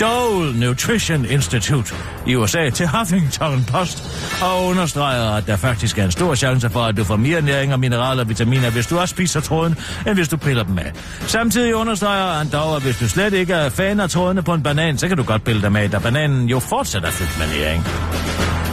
Dole 0.00 0.60
Nutrition 0.60 1.24
Institute 1.24 1.94
i 2.26 2.34
USA 2.34 2.70
til 2.70 2.88
Huffington 2.88 3.64
Post 3.64 4.04
og 4.42 4.64
understreger, 4.64 5.30
at 5.30 5.46
der 5.46 5.56
faktisk 5.56 5.98
er 5.98 6.04
en 6.04 6.10
stor 6.10 6.34
chance 6.34 6.70
for, 6.70 6.80
at 6.80 6.96
du 6.96 7.04
får 7.04 7.16
mere 7.16 7.42
næring 7.42 7.72
og 7.72 7.80
mineraler 7.80 8.22
og 8.22 8.28
vitaminer, 8.28 8.70
hvis 8.70 8.86
du 8.86 8.98
også 8.98 9.12
spiser 9.12 9.40
tråden, 9.40 9.76
end 10.06 10.14
hvis 10.14 10.28
du 10.28 10.36
piller 10.36 10.62
dem 10.62 10.78
af. 10.78 10.92
Samtidig 11.20 11.74
understreger 11.74 12.38
han 12.38 12.48
dog, 12.48 12.76
at 12.76 12.82
hvis 12.82 12.98
du 12.98 13.08
slet 13.08 13.32
ikke 13.32 13.52
er 13.52 13.68
fan 13.68 14.00
af 14.00 14.10
trådene 14.10 14.42
på 14.42 14.54
en 14.54 14.62
banan, 14.62 14.98
så 14.98 15.08
kan 15.08 15.16
du 15.16 15.22
godt 15.22 15.44
pille 15.44 15.62
dem 15.62 15.76
af, 15.76 15.90
da 15.90 15.98
bananen 15.98 16.48
jo 16.48 16.58
fortsat 16.58 17.04
er 17.04 17.10
fyldt 17.10 17.38
med 17.38 17.58
næring. 17.58 17.84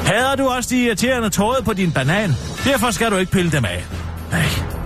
Hader 0.06 0.36
du 0.36 0.48
også 0.48 0.70
de 0.70 0.84
irriterende 0.84 1.30
tråde 1.30 1.64
på 1.66 1.74
din 1.74 1.92
banan? 1.92 2.30
Derfor 2.64 2.92
skal 2.92 3.12
du 3.12 3.18
ikke 3.18 3.32
pille 3.32 3.52
dem 3.52 3.66
af. 3.66 3.86
Nej. 4.32 4.83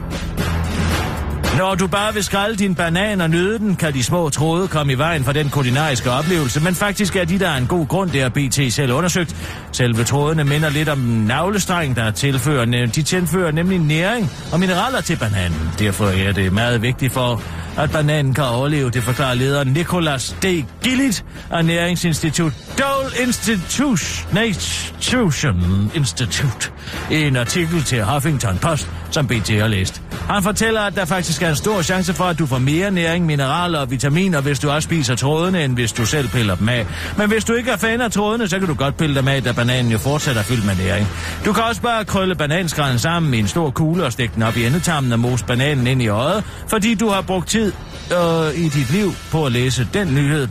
Når 1.56 1.76
du 1.76 1.88
bare 1.88 2.14
vil 2.14 2.24
skrælle 2.24 2.56
din 2.56 2.76
banan 2.76 3.22
og 3.22 3.30
nyde 3.30 3.60
den, 3.60 3.76
kan 3.76 3.94
de 3.94 4.04
små 4.04 4.30
tråde 4.30 4.68
komme 4.68 4.94
i 4.94 4.98
vejen 4.98 5.24
for 5.24 5.32
den 5.32 5.50
kulinariske 5.50 6.12
oplevelse, 6.12 6.60
men 6.60 6.76
faktisk 6.76 7.16
er 7.16 7.26
de 7.26 7.40
der 7.40 7.54
en 7.54 7.68
god 7.68 7.88
grund, 7.88 8.12
det 8.12 8.22
har 8.22 8.30
BT 8.30 8.74
selv 8.74 8.94
undersøgt. 8.94 9.36
Selve 9.72 10.04
trådene 10.04 10.44
minder 10.44 10.70
lidt 10.70 10.90
om 10.90 10.98
navlestreng, 10.98 11.96
der 11.96 12.12
tilfører, 12.12 12.66
de 12.66 13.04
tilfører 13.04 13.52
nemlig 13.52 13.80
næring 13.80 14.32
og 14.52 14.60
mineraler 14.60 15.02
til 15.02 15.16
bananen. 15.16 15.72
Derfor 15.80 16.08
er 16.08 16.32
det 16.32 16.54
meget 16.54 16.82
vigtigt 16.82 17.14
for, 17.14 17.42
at 17.78 17.92
bananen 17.92 18.34
kan 18.34 18.44
overleve, 18.44 18.90
det 18.90 19.04
forklarer 19.04 19.34
leder 19.34 19.64
Nicolas 19.64 20.36
D. 20.44 20.46
Gillit 20.84 21.26
af 21.52 21.66
Næringsinstitut 21.66 22.54
Dole 22.78 23.28
Institution 23.28 25.92
Institute 25.96 26.72
i 27.12 27.24
en 27.24 27.36
artikel 27.36 27.84
til 27.84 28.04
Huffington 28.04 28.58
Post, 28.58 28.88
som 29.12 29.28
BT 29.28 29.50
har 29.50 29.68
læst. 29.68 30.02
Han 30.30 30.44
fortæller, 30.44 30.82
at 30.82 30.96
der 30.96 31.06
faktisk 31.06 31.42
er 31.42 31.50
en 31.50 31.56
stor 31.56 31.82
chance 31.82 32.14
for, 32.14 32.24
at 32.24 32.40
du 32.40 32.46
får 32.46 32.58
mere 32.58 32.92
næring, 32.92 33.26
mineraler 33.26 33.80
og 33.80 33.92
vitaminer, 33.92 34.42
hvis 34.42 34.60
du 34.60 34.70
også 34.70 34.86
spiser 34.86 35.16
trådene, 35.16 35.64
end 35.64 35.74
hvis 35.74 35.94
du 35.94 36.06
selv 36.06 36.28
piller 36.30 36.56
dem 36.56 36.70
af. 36.70 36.86
Men 37.18 37.30
hvis 37.30 37.46
du 37.46 37.54
ikke 37.54 37.72
er 37.72 37.78
fan 37.78 38.02
af 38.02 38.12
trådene, 38.12 38.48
så 38.48 38.60
kan 38.60 38.68
du 38.68 38.74
godt 38.74 38.98
pille 38.98 39.16
dem 39.16 39.28
af, 39.28 39.44
da 39.44 39.52
bananen 39.52 39.92
jo 39.92 39.98
fortsætter 39.98 40.42
fyldt 40.44 40.66
med 40.66 40.76
næring. 40.76 41.08
Du 41.46 41.54
kan 41.54 41.64
også 41.64 41.82
bare 41.82 42.06
krølle 42.06 42.36
bananskralden 42.36 43.00
sammen 43.00 43.34
i 43.34 43.40
en 43.40 43.48
stor 43.48 43.70
kugle 43.70 44.06
og 44.06 44.12
stikke 44.12 44.36
den 44.36 44.44
op 44.44 44.58
i 44.58 44.66
endetarmen 44.66 45.12
og 45.12 45.20
mose 45.20 45.46
bananen 45.46 45.88
ind 45.88 46.02
i 46.02 46.08
øjet, 46.08 46.44
fordi 46.68 46.96
du 46.96 47.10
har 47.10 47.22
brugt 47.22 47.48
tid 47.48 47.74
øh, 48.12 48.60
i 48.60 48.70
dit 48.70 48.92
liv 48.92 49.14
på 49.32 49.46
at 49.46 49.52
læse 49.52 49.88
den 49.94 50.16
nyhed, 50.16 50.48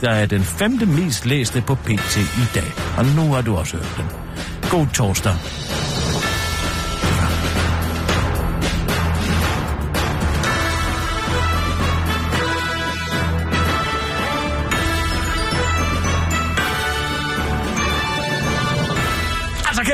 der 0.00 0.10
er 0.10 0.26
den 0.26 0.40
femte 0.40 0.86
mest 0.86 1.26
læste 1.26 1.60
på 1.60 1.74
PT 1.74 2.16
i 2.16 2.46
dag. 2.54 2.72
Og 2.96 3.04
nu 3.04 3.32
har 3.32 3.40
du 3.40 3.56
også 3.56 3.76
hørt 3.76 3.94
den. 3.96 4.06
God 4.70 4.86
torsdag. 4.94 5.34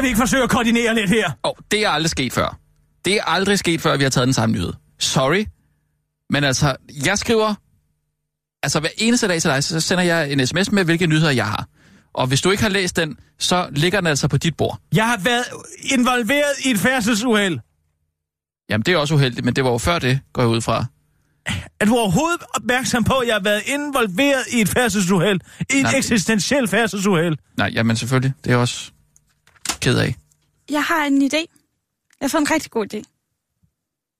Vi 0.04 0.08
ikke 0.08 0.18
forsøge 0.18 0.42
at 0.42 0.50
koordinere 0.50 0.94
lidt 0.94 1.10
her? 1.10 1.30
Og 1.42 1.58
det 1.70 1.84
er 1.84 1.88
aldrig 1.88 2.10
sket 2.10 2.32
før. 2.32 2.58
Det 3.04 3.14
er 3.16 3.22
aldrig 3.24 3.58
sket 3.58 3.80
før, 3.80 3.92
at 3.92 3.98
vi 3.98 4.04
har 4.04 4.10
taget 4.10 4.26
den 4.26 4.34
samme 4.34 4.52
nyhed. 4.54 4.72
Sorry. 4.98 5.44
Men 6.30 6.44
altså, 6.44 6.76
jeg 7.04 7.18
skriver... 7.18 7.54
Altså, 8.62 8.80
hver 8.80 8.90
eneste 8.98 9.28
dag 9.28 9.42
til 9.42 9.50
dig, 9.50 9.64
så 9.64 9.80
sender 9.80 10.04
jeg 10.04 10.32
en 10.32 10.46
sms 10.46 10.72
med, 10.72 10.84
hvilke 10.84 11.06
nyheder 11.06 11.30
jeg 11.30 11.46
har. 11.46 11.66
Og 12.14 12.26
hvis 12.26 12.40
du 12.40 12.50
ikke 12.50 12.62
har 12.62 12.70
læst 12.70 12.96
den, 12.96 13.16
så 13.38 13.68
ligger 13.70 14.00
den 14.00 14.06
altså 14.06 14.28
på 14.28 14.36
dit 14.36 14.56
bord. 14.56 14.78
Jeg 14.94 15.08
har 15.08 15.16
været 15.16 15.44
involveret 15.84 16.52
i 16.64 16.70
et 16.70 16.78
færdselsuheld. 16.78 17.58
Jamen, 18.70 18.82
det 18.82 18.94
er 18.94 18.98
også 18.98 19.14
uheldigt, 19.14 19.44
men 19.44 19.56
det 19.56 19.64
var 19.64 19.70
jo 19.70 19.78
før 19.78 19.98
det, 19.98 20.20
går 20.32 20.42
jeg 20.42 20.48
ud 20.48 20.60
fra. 20.60 20.86
Er 21.80 21.84
du 21.84 21.96
overhovedet 21.96 22.42
opmærksom 22.54 23.04
på, 23.04 23.14
at 23.14 23.26
jeg 23.26 23.34
har 23.34 23.42
været 23.42 23.62
involveret 23.66 24.42
i 24.52 24.60
et 24.60 24.68
færdselsuheld? 24.68 25.40
I 25.60 25.76
et 25.76 25.82
Nej. 25.82 25.92
eksistentielt 25.96 26.70
færdselsuheld? 26.70 27.36
Nej, 27.56 27.70
jamen 27.74 27.96
selvfølgelig. 27.96 28.32
Det 28.44 28.52
er 28.52 28.56
også 28.56 28.90
ked 29.84 29.98
af. 29.98 30.14
Jeg 30.70 30.84
har 30.84 31.04
en 31.04 31.22
idé. 31.22 31.44
Jeg 32.20 32.24
har 32.26 32.28
fået 32.28 32.40
en 32.40 32.50
rigtig 32.50 32.70
god 32.70 32.86
idé. 32.94 33.00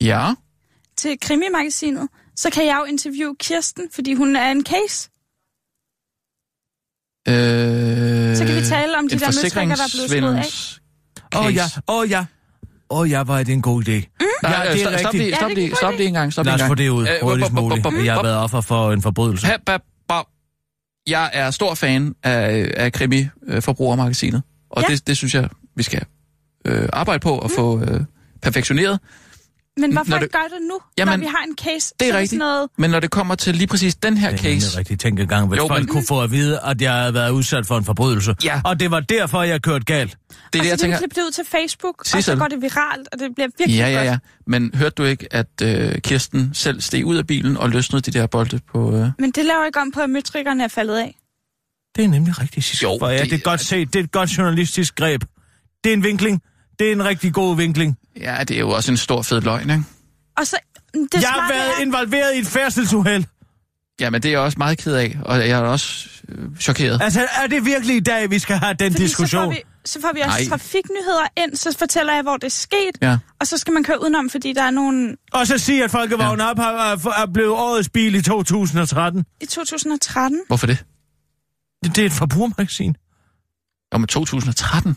Ja. 0.01 0.35
Til 0.97 1.19
Krimi-magasinet, 1.21 2.09
så 2.37 2.51
kan 2.51 2.67
jeg 2.67 2.77
jo 2.81 2.85
interviewe 2.85 3.37
Kirsten, 3.41 3.89
fordi 3.95 4.15
hun 4.15 4.37
er 4.37 4.51
en 4.51 4.65
case. 4.67 5.11
Øh, 7.29 8.37
Så 8.37 8.45
kan 8.47 8.57
vi 8.57 8.65
tale 8.67 8.99
om 8.99 9.09
de 9.09 9.19
der 9.19 9.27
møtrikker, 9.27 9.77
der 9.77 9.83
er 9.83 9.93
blevet 9.95 10.11
slået 10.11 10.37
af. 10.37 11.39
Åh 11.39 11.47
oh, 11.47 11.55
ja, 11.55 11.65
åh 11.89 11.99
oh, 12.01 12.11
ja. 12.11 12.25
Åh 12.91 12.99
oh, 12.99 13.11
ja, 13.11 13.19
er 13.19 13.43
det 13.45 13.49
en 13.53 13.63
god 13.63 13.83
idé. 13.89 13.93
Mm. 14.21 14.27
Ja, 14.43 14.49
det 14.49 14.73
er 14.73 14.77
stop, 14.77 14.99
stop 14.99 15.13
rigtigt. 15.13 15.15
lige, 15.15 15.35
stop 15.35 15.43
Ja, 15.43 15.49
det 15.49 15.57
lige, 15.57 15.71
en 15.71 15.77
stop 15.77 15.95
lige 15.95 16.07
en 16.07 16.15
gang. 16.15 16.33
Stop 16.33 16.47
Lad 16.47 16.55
os 16.55 16.63
få 16.63 16.75
det 16.75 16.89
ud 16.89 17.03
Øh, 17.03 17.09
hurtigst 17.23 17.53
muligt. 17.53 17.87
Jeg 18.05 18.15
har 18.15 18.23
været 18.23 18.37
offer 18.37 18.61
for 18.61 18.93
en 18.93 19.03
forbrydelse. 19.03 19.47
Jeg 21.07 21.31
er 21.33 21.51
stor 21.51 21.75
fan 21.75 22.15
af, 22.23 22.71
af 22.77 22.93
Krimi 22.93 23.27
øh, 23.47 23.63
Forbrugermagasinet, 23.63 24.43
og 24.75 24.83
Ja. 24.89 24.95
det, 24.95 25.07
det 25.07 25.17
synes 25.17 25.35
jeg, 25.35 25.49
vi 25.77 25.83
skal 25.83 26.03
øh, 26.67 26.89
arbejde 26.93 27.21
på 27.21 27.39
og 27.39 27.51
få 27.51 27.81
øh, 27.81 28.01
perfektioneret. 28.43 29.01
Men 29.77 29.93
hvorfor 29.93 30.11
Når 30.11 30.17
ikke 30.17 30.25
det- 30.25 30.33
gøre 30.33 30.43
det 30.45 30.67
nu, 30.69 30.79
Jamen, 30.99 31.13
når 31.21 31.27
vi 31.27 31.31
har 31.37 31.45
en 31.49 31.57
case? 31.57 31.95
Det 32.01 32.09
er 32.09 32.13
rigtigt. 32.13 32.31
Sådan 32.31 32.39
noget... 32.39 32.69
Men 32.79 32.91
når 32.91 33.01
det 33.01 33.11
kommer 33.11 33.35
til 33.35 33.55
lige 33.55 33.67
præcis 33.67 33.95
den 33.95 34.17
her 34.17 34.31
Det 34.31 34.39
er 34.39 34.43
case, 34.43 34.79
rigtig 34.79 34.99
tænkegang, 35.01 35.49
hvis 35.49 35.59
Jo, 35.59 35.69
folk 35.69 35.81
men- 35.81 35.89
kunne 35.89 36.05
få 36.09 36.23
at 36.23 36.31
vide, 36.31 36.61
at 36.65 36.83
jeg 36.83 36.93
havde 36.95 37.15
været 37.15 37.31
udsat 37.31 37.67
for 37.67 37.79
en 37.79 37.85
forbrydelse. 37.85 38.35
Ja. 38.45 38.61
Og 38.65 38.81
det 38.81 38.91
var 38.91 39.01
derfor, 39.01 39.43
jeg 39.43 39.63
kørte 39.63 39.85
galt. 39.85 40.11
det 40.11 40.35
er 40.35 40.37
og 40.37 40.53
det, 40.53 40.63
så 40.63 40.69
jeg 40.69 40.79
tænker... 40.79 40.99
klippe 40.99 41.15
det 41.21 41.27
ud 41.27 41.31
til 41.31 41.45
Facebook, 41.51 41.95
og 42.01 42.07
så 42.07 42.17
Sissel. 42.17 42.39
går 42.39 42.47
det 42.49 42.63
viralt, 42.63 43.09
og 43.13 43.19
det 43.19 43.31
bliver 43.35 43.49
virkelig 43.59 43.79
Ja, 43.79 43.89
ja, 43.89 44.03
ja. 44.05 44.19
Men 44.47 44.71
hørte 44.75 44.95
du 44.95 45.05
ikke, 45.05 45.29
at 45.35 45.47
øh, 45.63 45.99
Kirsten 45.99 46.51
selv 46.55 46.81
steg 46.81 47.05
ud 47.05 47.17
af 47.17 47.27
bilen 47.27 47.57
og 47.57 47.71
løsnede 47.71 48.11
de 48.11 48.19
der 48.19 48.27
bolde 48.27 48.61
på... 48.73 48.97
Øh... 48.97 49.09
Men 49.19 49.31
det 49.31 49.45
laver 49.45 49.67
ikke 49.67 49.81
om 49.81 49.91
på, 49.93 50.01
at 50.01 50.11
møtrikkerne 50.11 50.65
er 50.65 50.69
faldet 50.69 50.97
af. 50.99 51.17
Det 51.97 52.05
er 52.05 52.09
nemlig 52.09 52.41
rigtigt, 52.41 52.67
Sissel. 52.67 52.85
Jo, 52.87 52.97
For 53.01 53.09
ja, 53.09 53.23
det- 53.23 53.31
det 53.31 53.39
er 53.39 53.43
godt 53.43 53.61
set. 53.61 53.93
Det 53.93 54.01
er 54.01 54.05
et 54.05 54.13
godt 54.13 54.39
journalistisk 54.39 54.95
greb. 54.95 55.25
Det 55.85 55.91
er 55.91 55.95
en 55.97 56.03
vinkling. 56.03 56.43
Det 56.79 56.89
er 56.89 56.93
en 56.93 57.05
rigtig 57.05 57.33
god 57.35 57.57
vinkling. 57.57 57.97
Ja, 58.21 58.37
det 58.49 58.57
er 58.57 58.61
jo 58.61 58.71
også 58.71 58.91
en 58.91 58.97
stor 58.97 59.23
fed 59.23 59.41
løgn, 59.41 59.71
ikke? 59.71 59.85
Og 60.39 60.47
så... 60.47 60.57
Det 60.95 61.23
jeg 61.23 61.29
har 61.29 61.53
været 61.53 61.79
er, 61.79 61.83
involveret 61.83 62.35
i 62.35 62.39
et 62.39 62.47
færdselsuheld. 62.47 63.25
Ja, 64.01 64.11
men 64.11 64.23
det 64.23 64.29
er 64.29 64.33
jeg 64.33 64.41
også 64.41 64.59
meget 64.59 64.79
ked 64.79 64.95
af, 64.95 65.17
og 65.25 65.39
jeg 65.39 65.49
er 65.51 65.59
også 65.59 66.09
øh, 66.29 66.57
chokeret. 66.61 67.03
Altså, 67.03 67.27
er 67.43 67.47
det 67.47 67.65
virkelig 67.65 67.97
i 67.97 68.01
dag, 68.01 68.31
vi 68.31 68.39
skal 68.39 68.57
have 68.57 68.75
den 68.75 68.93
fordi 68.93 69.05
diskussion? 69.05 69.43
Så 69.43 69.45
får, 69.47 69.51
vi, 69.51 69.63
så 69.85 70.01
får 70.01 70.11
vi 70.15 70.21
også 70.21 70.39
Nej. 70.41 70.49
trafiknyheder 70.49 71.27
ind, 71.37 71.57
så 71.57 71.77
fortæller 71.79 72.13
jeg, 72.15 72.23
hvor 72.23 72.37
det 72.37 72.45
er 72.45 72.51
sket, 72.51 72.99
Ja. 73.03 73.19
og 73.41 73.47
så 73.47 73.59
skal 73.59 73.73
man 73.73 73.85
køre 73.85 74.03
udenom, 74.03 74.31
fordi 74.31 74.53
der 74.53 74.63
er 74.63 74.71
nogen 74.71 75.17
Og 75.33 75.47
så 75.47 75.59
sige, 75.59 75.85
at 75.85 75.91
Folkevogn 75.91 76.41
ja. 76.41 76.51
op 76.51 76.59
har, 76.59 76.73
er, 76.93 77.23
er 77.23 77.27
blevet 77.35 77.51
årets 77.51 77.89
bil 77.89 78.15
i 78.15 78.23
2013. 78.23 79.25
i 79.41 79.47
2013. 79.47 80.41
Hvorfor 80.47 80.67
det? 80.67 80.85
Det, 81.85 81.97
det 81.97 82.03
er 82.03 82.07
et 82.07 82.13
forbrugermagasin. 82.13 82.97
Og 83.93 84.01
med 84.01 84.09
2013? 84.09 84.97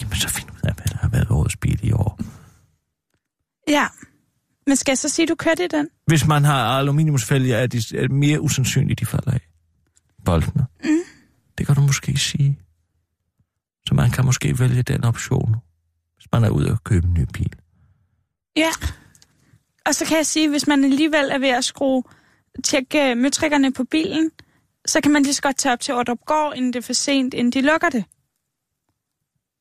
Jamen, 0.00 0.16
så 0.16 0.28
find 0.28 0.50
ud 0.50 0.60
af, 0.62 0.74
hvad 0.74 0.86
der 0.86 0.96
har 0.96 1.08
været 1.08 1.30
årets 1.30 1.56
bil 1.56 1.80
i 1.82 1.92
år. 1.92 2.20
Ja. 3.68 3.86
Men 4.66 4.76
skal 4.76 4.92
jeg 4.92 4.98
så 4.98 5.08
sige, 5.08 5.24
at 5.24 5.28
du 5.28 5.34
kørte 5.34 5.64
i 5.64 5.68
den? 5.68 5.88
Hvis 6.06 6.26
man 6.26 6.44
har 6.44 6.78
aluminiumsfælge, 6.78 7.54
er 7.54 7.66
det, 7.66 7.92
er 7.92 8.00
det 8.00 8.10
mere 8.10 8.40
usandsynligt, 8.40 9.00
de 9.00 9.06
falder 9.06 9.30
af. 9.30 9.40
Boldene. 10.24 10.66
Mm. 10.84 10.98
Det 11.58 11.66
kan 11.66 11.74
du 11.74 11.80
måske 11.80 12.16
sige. 12.16 12.58
Så 13.88 13.94
man 13.94 14.10
kan 14.10 14.24
måske 14.24 14.58
vælge 14.58 14.82
den 14.82 15.04
option, 15.04 15.56
hvis 16.16 16.26
man 16.32 16.44
er 16.44 16.48
ude 16.48 16.70
og 16.70 16.84
købe 16.84 17.06
en 17.06 17.14
ny 17.14 17.24
bil. 17.32 17.52
Ja. 18.56 18.70
Og 19.86 19.94
så 19.94 20.04
kan 20.04 20.16
jeg 20.16 20.26
sige, 20.26 20.50
hvis 20.50 20.66
man 20.66 20.84
alligevel 20.84 21.30
er 21.30 21.38
ved 21.38 21.48
at 21.48 21.64
skrue, 21.64 22.02
tjekke 22.64 23.14
møtrikkerne 23.14 23.72
på 23.72 23.84
bilen, 23.84 24.30
så 24.86 25.00
kan 25.00 25.12
man 25.12 25.22
lige 25.22 25.34
så 25.34 25.42
godt 25.42 25.56
tage 25.56 25.72
op 25.72 25.80
til 25.80 25.94
Ordrup 25.94 26.18
Gård, 26.26 26.52
inden 26.56 26.72
det 26.72 26.78
er 26.78 26.82
for 26.86 26.92
sent, 26.92 27.34
inden 27.34 27.52
de 27.52 27.60
lukker 27.60 27.88
det. 27.88 28.04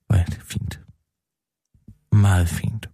Hvor 0.08 0.16
er 0.16 0.26
det 0.26 0.40
fint. 0.46 0.80
Meget 2.12 2.50
fint. 2.50 2.90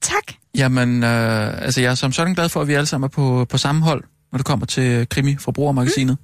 Tak. 0.00 0.34
Jamen, 0.54 1.02
øh, 1.04 1.62
altså 1.62 1.80
jeg 1.80 1.90
er 1.90 1.94
som 1.94 2.12
sådan 2.12 2.34
glad 2.34 2.48
for, 2.48 2.60
at 2.60 2.68
vi 2.68 2.74
alle 2.74 2.86
sammen 2.86 3.04
er 3.04 3.08
på, 3.08 3.46
på 3.50 3.58
samme 3.58 3.82
hold, 3.82 4.04
når 4.32 4.36
det 4.36 4.46
kommer 4.46 4.66
til 4.66 5.08
Krimi 5.08 5.36
Forbrugermagasinet. 5.36 6.18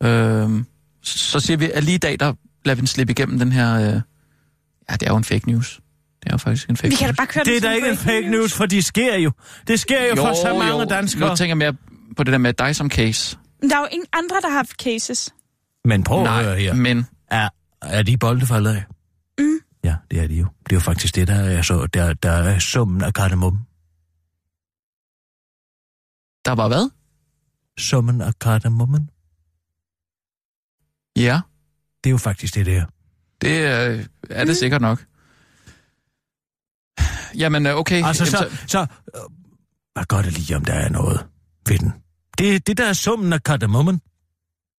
Mm. 0.00 0.06
Øh, 0.06 0.64
så 1.02 1.40
siger 1.40 1.56
vi, 1.56 1.70
at 1.70 1.84
lige 1.84 1.94
i 1.94 1.98
dag, 1.98 2.20
der 2.20 2.32
lader 2.64 2.74
vi 2.74 2.80
den 2.80 2.86
slippe 2.86 3.10
igennem 3.10 3.38
den 3.38 3.52
her... 3.52 3.74
Øh, 3.74 4.00
ja, 4.90 4.94
det 4.94 5.02
er 5.02 5.10
jo 5.10 5.16
en 5.16 5.24
fake 5.24 5.50
news. 5.50 5.80
Det 6.20 6.28
er 6.28 6.34
jo 6.34 6.38
faktisk 6.38 6.68
en 6.70 6.76
fake 6.76 6.90
Vi 6.90 6.96
kan 6.96 7.06
da 7.06 7.10
news. 7.10 7.16
bare 7.16 7.26
køre 7.26 7.44
Det 7.44 7.56
er 7.56 7.60
da 7.60 7.72
ikke 7.72 7.88
en 7.88 7.96
fake 7.96 8.28
news, 8.28 8.52
for 8.52 8.66
de 8.66 8.82
sker 8.82 9.16
jo. 9.16 9.32
Det 9.66 9.80
sker 9.80 10.06
jo, 10.08 10.16
for 10.16 10.34
så 10.42 10.58
mange 10.58 10.80
jo. 10.80 10.84
danskere. 10.84 11.28
Nu 11.30 11.36
tænker 11.36 11.50
jeg 11.50 11.56
mere 11.56 11.74
på 12.16 12.22
det 12.24 12.32
der 12.32 12.38
med 12.38 12.52
dig 12.52 12.76
som 12.76 12.90
case. 12.90 13.36
Men 13.60 13.70
der 13.70 13.76
er 13.76 13.80
jo 13.80 13.88
ingen 13.92 14.06
andre, 14.12 14.36
der 14.42 14.48
har 14.48 14.56
haft 14.56 14.70
cases. 14.82 15.34
Men 15.84 16.04
prøv 16.04 16.22
at 16.26 16.44
høre 16.44 16.56
her. 16.56 16.74
men 16.74 17.06
Er, 17.30 17.48
er 17.82 18.02
de 18.02 18.18
bolde 18.18 18.46
faldet 18.46 18.70
af? 18.74 18.84
Mm. 19.38 19.58
Ja, 19.84 19.96
det 20.10 20.20
er 20.20 20.26
de 20.26 20.34
jo. 20.34 20.46
Det 20.64 20.72
er 20.72 20.76
jo 20.76 20.80
faktisk 20.80 21.14
det, 21.14 21.28
der 21.28 21.34
er, 21.34 21.62
så, 21.62 21.86
der, 21.86 22.14
der 22.14 22.30
er 22.30 22.58
summen 22.58 23.02
af 23.02 23.14
kardemommen. 23.14 23.60
der 26.44 26.52
var 26.52 26.68
hvad? 26.68 26.90
Summen 27.78 28.20
af 28.20 28.38
kardemommen. 28.38 29.10
Ja, 31.16 31.40
Det 32.04 32.10
er 32.10 32.12
jo 32.12 32.16
faktisk 32.18 32.54
det 32.54 32.66
der. 32.66 32.84
det 33.40 33.48
øh, 33.48 34.06
er 34.30 34.44
det 34.44 34.56
sikkert 34.56 34.80
nok. 34.80 35.04
Jamen, 37.34 37.66
øh, 37.66 37.74
okay. 37.76 38.02
Altså, 38.04 38.24
Jamen, 38.38 38.50
så, 38.50 38.66
så 38.66 38.80
øh, 38.80 39.20
hvad 39.92 40.04
gør 40.04 40.22
det 40.22 40.32
lige, 40.32 40.56
om 40.56 40.64
der 40.64 40.72
er 40.72 40.88
noget 40.88 41.26
ved 41.68 41.78
den? 41.78 41.92
Det, 42.38 42.66
det 42.66 42.78
der 42.78 42.84
er 42.84 42.92
summen 42.92 43.32
af 43.32 43.42
kardemommen. 43.42 44.00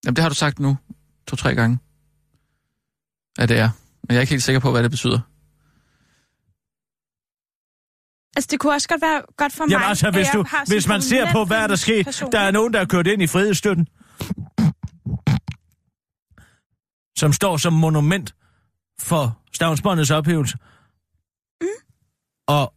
Jamen, 0.06 0.16
det 0.16 0.22
har 0.22 0.30
du 0.30 0.36
sagt 0.36 0.60
nu 0.60 0.78
to-tre 1.28 1.56
gange. 1.56 1.80
Ja, 3.40 3.46
det 3.46 3.60
er. 3.60 3.70
Men 4.04 4.10
jeg 4.10 4.18
er 4.18 4.22
ikke 4.22 4.32
helt 4.32 4.44
sikker 4.44 4.60
på, 4.60 4.72
hvad 4.72 4.84
det 4.84 4.92
betyder. 4.92 5.20
Altså, 8.36 8.48
det 8.52 8.60
kunne 8.60 8.74
også 8.74 8.88
godt 8.88 9.02
være 9.02 9.22
godt 9.38 9.54
for 9.54 9.64
Jamen 9.70 9.80
mig, 9.80 9.90
altså, 9.90 10.12
hvis, 10.12 10.28
du, 10.34 10.46
hvis 10.68 10.88
man 10.88 11.02
ser 11.02 11.32
på, 11.32 11.46
hvad 11.46 11.58
er 11.58 11.68
der 11.68 11.76
sket, 11.76 12.06
person. 12.06 12.32
der 12.32 12.40
er 12.40 12.52
nogen, 12.52 12.74
der 12.74 12.80
er 12.80 12.86
kørt 12.86 13.08
ind 13.08 13.22
i 13.22 13.28
frihedsstøtten, 13.28 13.88
som 17.18 17.34
står 17.34 17.58
som 17.58 17.74
monument 17.74 18.36
for 19.00 19.42
stavnsbåndets 19.54 20.12
ophævelse. 20.12 20.58
Mm. 21.62 21.68
Og 22.48 22.74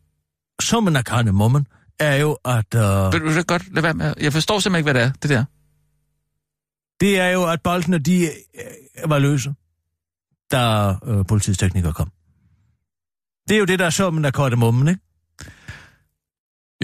summen 0.61 0.97
af 0.97 1.05
kardemommen 1.05 1.67
er 2.01 2.15
jo, 2.17 2.39
at... 2.45 2.75
Øh, 2.75 3.13
Vil 3.13 3.37
du 3.37 3.43
godt 3.43 3.75
lade 3.75 3.83
være 3.83 3.95
med? 3.95 4.15
Jeg 4.21 4.33
forstår 4.33 4.59
simpelthen 4.59 4.81
ikke, 4.81 4.93
hvad 4.93 5.03
det 5.03 5.09
er, 5.09 5.13
det 5.23 5.31
der. 5.31 5.45
det 7.01 7.19
er 7.21 7.29
jo, 7.29 7.51
at 7.53 7.63
boldene, 7.63 7.99
de 7.99 8.25
øh, 8.25 9.11
var 9.11 9.19
løse, 9.19 9.55
da 10.53 10.95
øh, 11.07 11.27
politiets 11.27 11.59
teknikere 11.59 11.93
kom. 11.93 12.11
Det 13.49 13.55
er 13.55 13.59
jo 13.59 13.65
det, 13.65 13.79
der 13.79 13.87
er 13.87 13.91
summen 13.91 14.25
af 14.25 14.33
kardemommen, 14.33 14.89
ikke? 14.89 15.01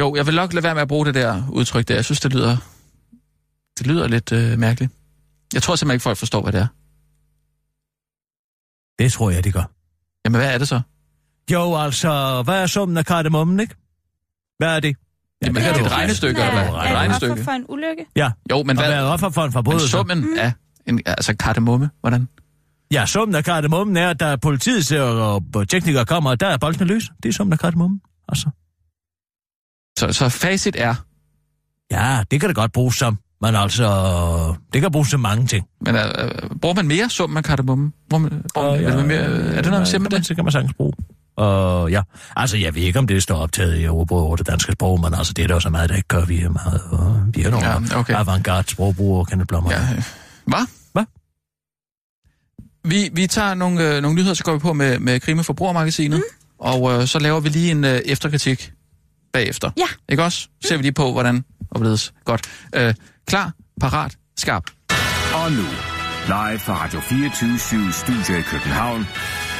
Jo, 0.01 0.15
jeg 0.17 0.27
vil 0.27 0.35
nok 0.35 0.53
lade 0.53 0.63
være 0.65 0.75
med 0.75 0.83
at 0.83 0.89
bruge 0.89 1.07
det 1.07 1.15
der 1.15 1.49
udtryk 1.51 1.89
der. 1.89 1.95
Jeg 1.95 2.05
synes, 2.05 2.21
det 2.21 2.33
lyder, 2.33 2.57
det 3.79 3.87
lyder 3.87 4.09
lidt 4.09 4.33
øh, 4.33 4.59
mærkeligt. 4.59 4.93
Jeg 5.55 5.63
tror 5.63 5.77
simpelthen 5.77 5.95
ikke, 5.97 6.03
folk 6.03 6.19
forstår, 6.19 6.43
hvad 6.43 6.53
det 6.53 6.61
er. 6.61 6.67
Det 8.99 9.13
tror 9.13 9.31
jeg, 9.31 9.45
de 9.45 9.53
gør. 9.53 9.65
Jamen, 10.25 10.41
hvad 10.41 10.55
er 10.55 10.59
det 10.59 10.69
så? 10.69 10.81
Jo, 11.53 11.77
altså, 11.77 12.43
hvad 12.43 12.63
er 12.63 12.67
summen 12.67 12.97
af 12.97 13.07
kardemommen, 13.07 13.61
ikke? 13.61 13.75
Hvad 14.59 14.77
er 14.77 14.81
det? 14.81 14.97
Jamen, 15.45 15.63
det 15.63 15.69
er 15.69 15.73
det 15.73 15.81
du 15.81 15.87
et 15.87 15.93
regnestykke, 15.93 16.41
eller 16.41 16.53
hvad? 16.53 16.63
Er 16.63 16.69
Et 16.69 16.75
offer 16.77 16.95
regnestykke. 16.97 17.45
for 17.45 17.51
en 17.51 17.65
ulykke? 17.69 18.07
Ja, 18.17 18.31
Jo, 18.51 18.63
men 18.63 18.71
og 18.79 18.85
hvad? 18.85 18.93
hvad 18.95 19.03
er 19.05 19.09
offer 19.11 19.29
for 19.31 19.43
en 19.43 19.47
Men 19.47 19.53
forbrydelse? 19.53 19.89
summen 19.89 20.21
Mm. 20.21 20.29
af 20.39 20.53
en, 20.87 21.01
altså 21.07 21.37
kardemomme, 21.37 21.91
hvordan? 22.01 22.29
Ja, 22.93 23.07
summen 23.07 23.35
af 23.35 23.45
kardemommen 23.45 23.97
er, 23.97 24.11
at 24.11 24.21
da 24.21 24.37
politiets 24.37 24.93
og, 24.93 25.43
og 25.55 25.69
teknikere 25.69 26.05
kommer, 26.05 26.31
og 26.31 26.41
der 26.41 26.47
er 26.47 26.57
boldene 26.57 26.85
løs. 26.85 27.11
Det 27.23 27.29
er 27.29 27.33
summen 27.33 27.53
af 27.53 27.59
kardemommen. 27.59 28.01
Altså. 28.29 28.51
Så, 29.99 30.13
så 30.13 30.29
facit 30.29 30.77
er, 30.79 30.95
Ja, 31.91 32.23
det 32.31 32.41
kan 32.41 32.49
det 32.49 32.57
godt 32.57 32.73
bruges 32.73 32.95
som. 32.97 33.19
Men 33.41 33.55
altså, 33.55 33.87
det 34.73 34.81
kan 34.81 34.93
bruges 34.93 35.09
til 35.11 35.19
mange 35.19 35.47
ting. 35.47 35.67
men 35.81 35.95
øh, 35.97 36.03
bruger 36.63 36.75
man 36.75 36.87
mere 36.89 37.09
summen 37.09 37.37
af 37.37 37.45
kardemomme? 37.45 37.93
Bruger 38.11 38.23
man, 38.23 38.43
bruger 38.55 38.71
man, 38.71 38.85
Og, 38.87 38.93
er, 38.93 38.97
det 38.97 39.07
mere, 39.07 39.19
er 39.19 39.29
det 39.63 39.65
noget, 39.65 39.71
man 39.81 39.87
siger 39.87 39.99
med 40.01 40.11
det? 40.11 40.29
Det 40.29 40.37
kan 40.37 40.45
man 40.45 40.53
sagtens 40.53 40.75
bruge. 40.75 40.93
Og 41.37 41.91
ja, 41.91 42.03
altså 42.37 42.57
jeg 42.57 42.75
ved 42.75 42.83
ikke, 42.83 42.99
om 42.99 43.07
det 43.07 43.23
står 43.23 43.37
optaget 43.37 43.83
i 43.83 43.89
ordbrug 43.89 44.19
over 44.19 44.37
det 44.37 44.47
danske 44.47 44.73
sprog, 44.73 45.01
men 45.01 45.15
altså 45.15 45.33
det 45.33 45.43
er 45.43 45.47
der 45.47 45.55
jo 45.55 45.61
så 45.61 45.71
meget, 45.71 45.91
der 45.91 45.97
ikke 45.97 46.09
gør. 46.09 46.25
Vi 46.25 46.41
er 46.41 46.49
meget, 46.49 46.81
øh, 46.93 47.35
vi 47.37 47.43
er 47.43 47.51
nogle 47.51 47.67
Ja, 47.69 47.99
okay. 47.99 48.15
avantgarde 48.15 48.71
sprogbrugere, 48.71 49.25
Kenneth 49.27 49.47
Blommer. 49.49 49.71
Ja. 49.73 49.81
øh, 49.97 50.03
Hvad? 50.47 50.67
Hvad? 50.93 51.05
Vi, 52.85 53.11
vi 53.13 53.27
tager 53.27 53.55
nogle, 53.55 53.95
øh, 53.97 54.03
nogle 54.03 54.15
nyheder, 54.17 54.35
så 54.35 54.45
går 54.45 54.53
vi 54.53 54.59
på 54.59 54.73
med, 54.73 54.99
med 54.99 55.21
Krimi 55.21 55.43
Forbrugermagasinet, 55.43 56.19
mm. 56.19 56.23
og 56.59 56.93
øh, 56.93 57.07
så 57.07 57.19
laver 57.19 57.41
vi 57.41 57.49
lige 57.49 57.71
en 57.71 57.85
øh, 57.85 58.01
efterkritik 58.05 58.73
bagefter. 59.33 59.71
Ja. 59.79 59.87
Ikke 60.09 60.23
også? 60.25 60.49
Ser 60.65 60.77
vi 60.77 60.83
lige 60.83 60.93
på, 60.93 61.13
hvordan 61.13 61.45
og 61.71 61.79
hvorledes. 61.79 62.13
Godt. 62.25 62.41
Øh, 62.75 62.95
klar, 63.27 63.53
parat, 63.81 64.17
skarp. 64.37 64.65
Og 65.35 65.53
nu, 65.53 65.63
live 66.27 66.59
fra 66.59 66.85
Radio 66.85 67.01
24 67.01 67.93
Studio 67.93 68.39
i 68.39 68.43
København. 68.43 69.07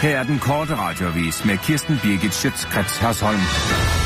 Her 0.03 0.19
er 0.19 0.23
den 0.23 0.39
korte 0.39 0.77
radiovis 0.77 1.45
med 1.45 1.59
Kirsten 1.59 1.99
Birgit 2.03 2.35
Schøtzgrads 2.35 2.99
Hasholm. 2.99 3.41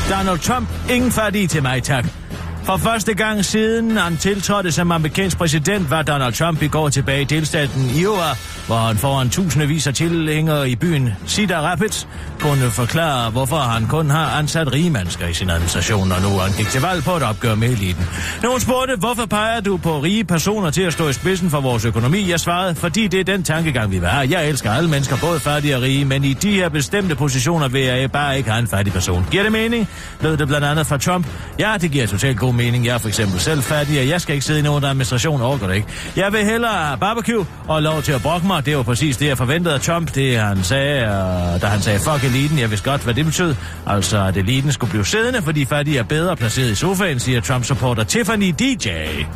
Donald 0.09 0.39
Trump, 0.39 0.69
ingen 0.89 1.11
fattige 1.11 1.47
til 1.47 1.61
mig, 1.61 1.83
tak. 1.83 2.20
For 2.63 2.77
første 2.77 3.13
gang 3.13 3.45
siden 3.45 3.97
han 3.97 4.17
tiltrådte 4.17 4.71
som 4.71 4.91
amerikansk 4.91 5.37
præsident, 5.37 5.89
var 5.89 6.01
Donald 6.01 6.33
Trump 6.33 6.61
i 6.61 6.67
går 6.67 6.89
tilbage 6.89 7.21
i 7.21 7.25
delstaten 7.25 7.89
Iowa, 7.95 8.35
hvor 8.67 8.75
han 8.75 8.97
foran 8.97 9.29
tusindvis 9.29 9.87
af 9.87 9.93
tilhængere 9.93 10.69
i 10.69 10.75
byen 10.75 11.09
Cedar 11.27 11.61
Rapids 11.61 12.07
kunne 12.39 12.71
forklare, 12.71 13.31
hvorfor 13.31 13.55
han 13.55 13.87
kun 13.87 14.09
har 14.09 14.25
ansat 14.25 14.73
rige 14.73 14.89
mennesker 14.89 15.27
i 15.27 15.33
sin 15.33 15.49
administration, 15.49 16.11
og 16.11 16.21
nu 16.21 16.27
han 16.27 16.51
gik 16.57 16.67
til 16.67 16.81
valg 16.81 17.03
på 17.03 17.11
et 17.11 17.23
opgør 17.23 17.55
med 17.55 17.69
eliten. 17.69 18.05
Nogen 18.43 18.59
spurgte, 18.59 18.95
hvorfor 18.95 19.25
peger 19.25 19.59
du 19.59 19.77
på 19.77 19.99
rige 19.99 20.23
personer 20.23 20.69
til 20.69 20.81
at 20.81 20.93
stå 20.93 21.09
i 21.09 21.13
spidsen 21.13 21.49
for 21.49 21.61
vores 21.61 21.85
økonomi? 21.85 22.29
Jeg 22.29 22.39
svarede, 22.39 22.75
fordi 22.75 23.07
det 23.07 23.19
er 23.19 23.23
den 23.23 23.43
tankegang, 23.43 23.91
vi 23.91 23.99
vil 23.99 24.07
have. 24.07 24.31
Jeg 24.31 24.49
elsker 24.49 24.71
alle 24.71 24.89
mennesker, 24.89 25.17
både 25.17 25.39
fattige 25.39 25.75
og 25.75 25.81
rige, 25.81 26.05
men 26.05 26.23
i 26.23 26.33
de 26.33 26.51
her 26.53 26.69
bestemte 26.69 27.15
positioner 27.15 27.67
vil 27.67 27.81
jeg 27.81 28.11
bare 28.11 28.37
ikke 28.37 28.49
have 28.49 28.61
en 28.61 28.67
fattig 28.67 28.93
person. 28.93 29.27
Giver 29.31 29.43
det 29.43 29.51
mening? 29.51 29.89
Lød 30.21 30.37
det 30.37 30.47
blandt 30.47 30.67
andet 30.67 30.87
fra 30.87 30.97
Trump. 30.97 31.27
Ja, 31.59 31.75
det 31.81 31.91
giver 31.91 32.07
totalt 32.07 32.37
god 32.37 32.50
mening. 32.51 32.85
Jeg 32.85 32.93
er 32.93 32.97
for 32.97 33.07
eksempel 33.07 33.39
selv 33.39 33.61
fattig, 33.61 33.99
og 33.99 34.07
jeg 34.07 34.21
skal 34.21 34.35
ikke 34.35 34.45
sidde 34.45 34.59
i 34.59 34.63
nogen 34.63 34.83
administration, 34.83 35.41
overgår 35.41 35.67
det 35.67 35.75
ikke. 35.75 35.87
Jeg 36.15 36.33
vil 36.33 36.45
hellere 36.45 36.71
have 36.73 36.97
barbecue 36.97 37.45
og 37.67 37.81
lov 37.81 38.01
til 38.01 38.11
at 38.11 38.21
brokke 38.21 38.47
mig. 38.47 38.65
Det 38.65 38.77
var 38.77 38.83
præcis 38.83 39.17
det, 39.17 39.27
jeg 39.27 39.37
forventede 39.37 39.73
af 39.75 39.81
Trump, 39.81 40.15
det 40.15 40.39
han 40.39 40.63
sagde, 40.63 41.21
og 41.53 41.61
da 41.61 41.67
han 41.67 41.81
sagde, 41.81 41.99
fuck 41.99 42.23
eliten, 42.23 42.59
jeg 42.59 42.69
vidste 42.69 42.89
godt, 42.89 43.01
hvad 43.03 43.13
det 43.13 43.25
betød. 43.25 43.55
Altså, 43.87 44.17
at 44.25 44.37
eliten 44.37 44.71
skulle 44.71 44.89
blive 44.91 45.05
siddende, 45.05 45.41
fordi 45.41 45.65
fattige 45.65 45.97
er 45.97 46.03
bedre 46.03 46.35
placeret 46.35 46.69
i 46.69 46.75
sofaen, 46.75 47.19
siger 47.19 47.41
Trump-supporter 47.41 48.03
Tiffany 48.03 48.53
DJ 48.59 48.89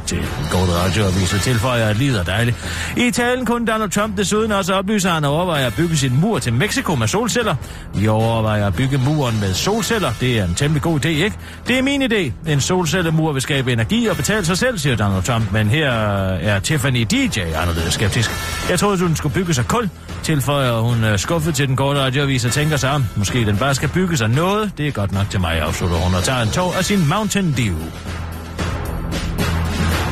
til 0.05 0.17
gode 0.51 0.71
radioavis 0.83 1.33
og 1.33 1.39
tilføjer, 1.41 1.87
at 1.87 1.97
livet 1.97 2.19
er 2.19 2.23
dejligt. 2.23 2.57
I 2.97 3.11
talen 3.11 3.45
kunne 3.45 3.67
Donald 3.67 3.89
Trump 3.89 4.17
desuden 4.17 4.51
også 4.51 4.73
oplyse, 4.73 5.07
at 5.07 5.13
han 5.13 5.25
overvejer 5.25 5.67
at 5.67 5.73
bygge 5.75 5.97
sin 5.97 6.19
mur 6.21 6.39
til 6.39 6.53
Mexico 6.53 6.95
med 6.95 7.07
solceller. 7.07 7.55
Vi 7.93 8.07
overvejer 8.07 8.67
at 8.67 8.75
bygge 8.75 8.97
muren 8.97 9.39
med 9.39 9.53
solceller. 9.53 10.11
Det 10.19 10.39
er 10.39 10.43
en 10.45 10.55
temmelig 10.55 10.81
god 10.81 11.05
idé, 11.05 11.07
ikke? 11.07 11.35
Det 11.67 11.77
er 11.77 11.81
min 11.81 12.01
idé. 12.03 12.51
En 12.51 12.61
solcellemur 13.05 13.33
vil 13.33 13.41
skabe 13.41 13.73
energi 13.73 14.05
og 14.07 14.15
betale 14.15 14.45
sig 14.45 14.57
selv, 14.57 14.77
siger 14.77 14.95
Donald 14.95 15.23
Trump. 15.23 15.51
Men 15.51 15.67
her 15.67 15.91
er 15.91 16.59
Tiffany 16.59 17.05
DJ 17.11 17.39
anderledes 17.39 17.93
skeptisk. 17.93 18.31
Jeg 18.69 18.79
troede, 18.79 18.97
hun 18.97 19.15
skulle 19.15 19.33
bygge 19.33 19.53
sig 19.53 19.65
kul, 19.67 19.89
tilføjer 20.23 20.79
hun 20.79 21.03
øh, 21.03 21.19
skuffet 21.19 21.55
til 21.55 21.67
den 21.67 21.75
korte 21.75 21.99
radioavis 21.99 22.45
og 22.45 22.51
tænker 22.51 22.77
sig 22.77 22.91
om. 22.91 23.05
Måske 23.15 23.45
den 23.45 23.57
bare 23.57 23.75
skal 23.75 23.89
bygge 23.89 24.17
sig 24.17 24.29
noget. 24.29 24.71
Det 24.77 24.87
er 24.87 24.91
godt 24.91 25.11
nok 25.11 25.29
til 25.29 25.39
mig, 25.39 25.61
afslutter 25.61 25.97
hun 25.97 26.15
og 26.15 26.23
tager 26.23 26.41
en 26.41 26.49
tog 26.49 26.77
af 26.77 26.85
sin 26.85 27.07
Mountain 27.07 27.53
Dew. 27.57 27.77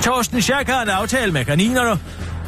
Torsten 0.03 0.41
Schack 0.41 0.69
har 0.69 0.81
en 0.81 0.89
aftale 0.89 1.31
med 1.31 1.45
kaninerne, 1.45 1.99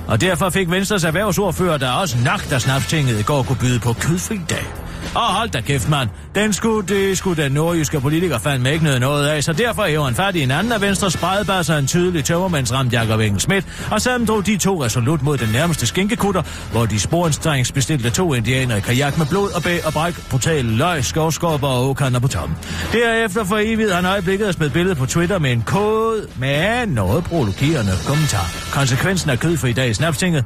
og 0.08 0.22
derfor 0.22 0.50
fik 0.50 0.72
Venstres 0.72 1.04
erhvervsordfører, 1.04 1.78
der 1.78 1.92
også 1.92 2.18
nagter 2.24 2.60
snapstinget 2.60 3.20
i 3.20 3.24
går, 3.24 3.44
kunne 3.44 3.60
byde 3.62 3.80
på 3.80 3.94
kødfri 3.94 4.40
dag. 4.50 4.85
Og 5.16 5.22
hold 5.22 5.50
da 5.50 5.62
kæft, 5.62 5.90
mand. 5.90 6.10
Den 6.36 6.54
skulle, 6.54 6.88
det 6.88 7.18
skulle 7.18 7.44
den 7.44 7.52
nordjyske 7.52 8.02
politiker 8.02 8.38
fandme 8.40 8.72
ikke 8.74 8.84
noget, 8.84 9.02
noget 9.02 9.28
af, 9.28 9.44
så 9.44 9.54
derfor 9.54 9.84
hæver 9.84 10.06
han 10.06 10.16
fat 10.16 10.36
i 10.36 10.42
en 10.42 10.52
anden 10.52 10.74
af 10.74 10.82
Venstres 10.82 11.14
spredbasser 11.14 11.78
en 11.78 11.88
tydelig 11.88 12.26
tømmermandsramt 12.26 12.94
Jakob 12.94 13.20
Engel 13.20 13.40
Schmidt, 13.40 13.66
og 13.92 14.02
sammen 14.02 14.28
drog 14.28 14.46
de 14.46 14.58
to 14.58 14.84
resolut 14.84 15.22
mod 15.22 15.38
den 15.38 15.50
nærmeste 15.50 15.88
skinkekutter, 15.88 16.42
hvor 16.72 16.86
de 16.86 17.00
sporenstrengs 17.00 17.72
bestilte 17.72 18.10
to 18.10 18.34
indianere 18.34 18.78
i 18.78 18.82
kajak 18.82 19.18
med 19.18 19.26
blod 19.26 19.52
og 19.56 19.64
bæ 19.64 19.78
og 19.86 19.94
bræk, 19.94 20.30
brutale 20.30 20.70
løg, 20.70 21.06
skovskorper 21.06 21.68
og 21.68 21.90
åkander 21.90 22.20
på 22.20 22.28
toppen. 22.28 22.58
Derefter 22.92 23.44
for 23.44 23.58
evigt 23.62 23.94
han 23.94 24.06
øjeblikket 24.06 24.48
og 24.48 24.54
smed 24.54 24.70
billedet 24.70 24.98
på 24.98 25.06
Twitter 25.06 25.40
med 25.40 25.52
en 25.52 25.62
kode 25.62 26.28
med 26.40 26.88
noget 26.88 27.24
provokerende 27.24 27.92
kommentar. 28.08 28.52
Konsekvensen 28.74 29.30
af 29.30 29.40
kødfri 29.40 29.74
dag 29.74 29.90
i 29.90 29.94
snapstinget 29.94 30.46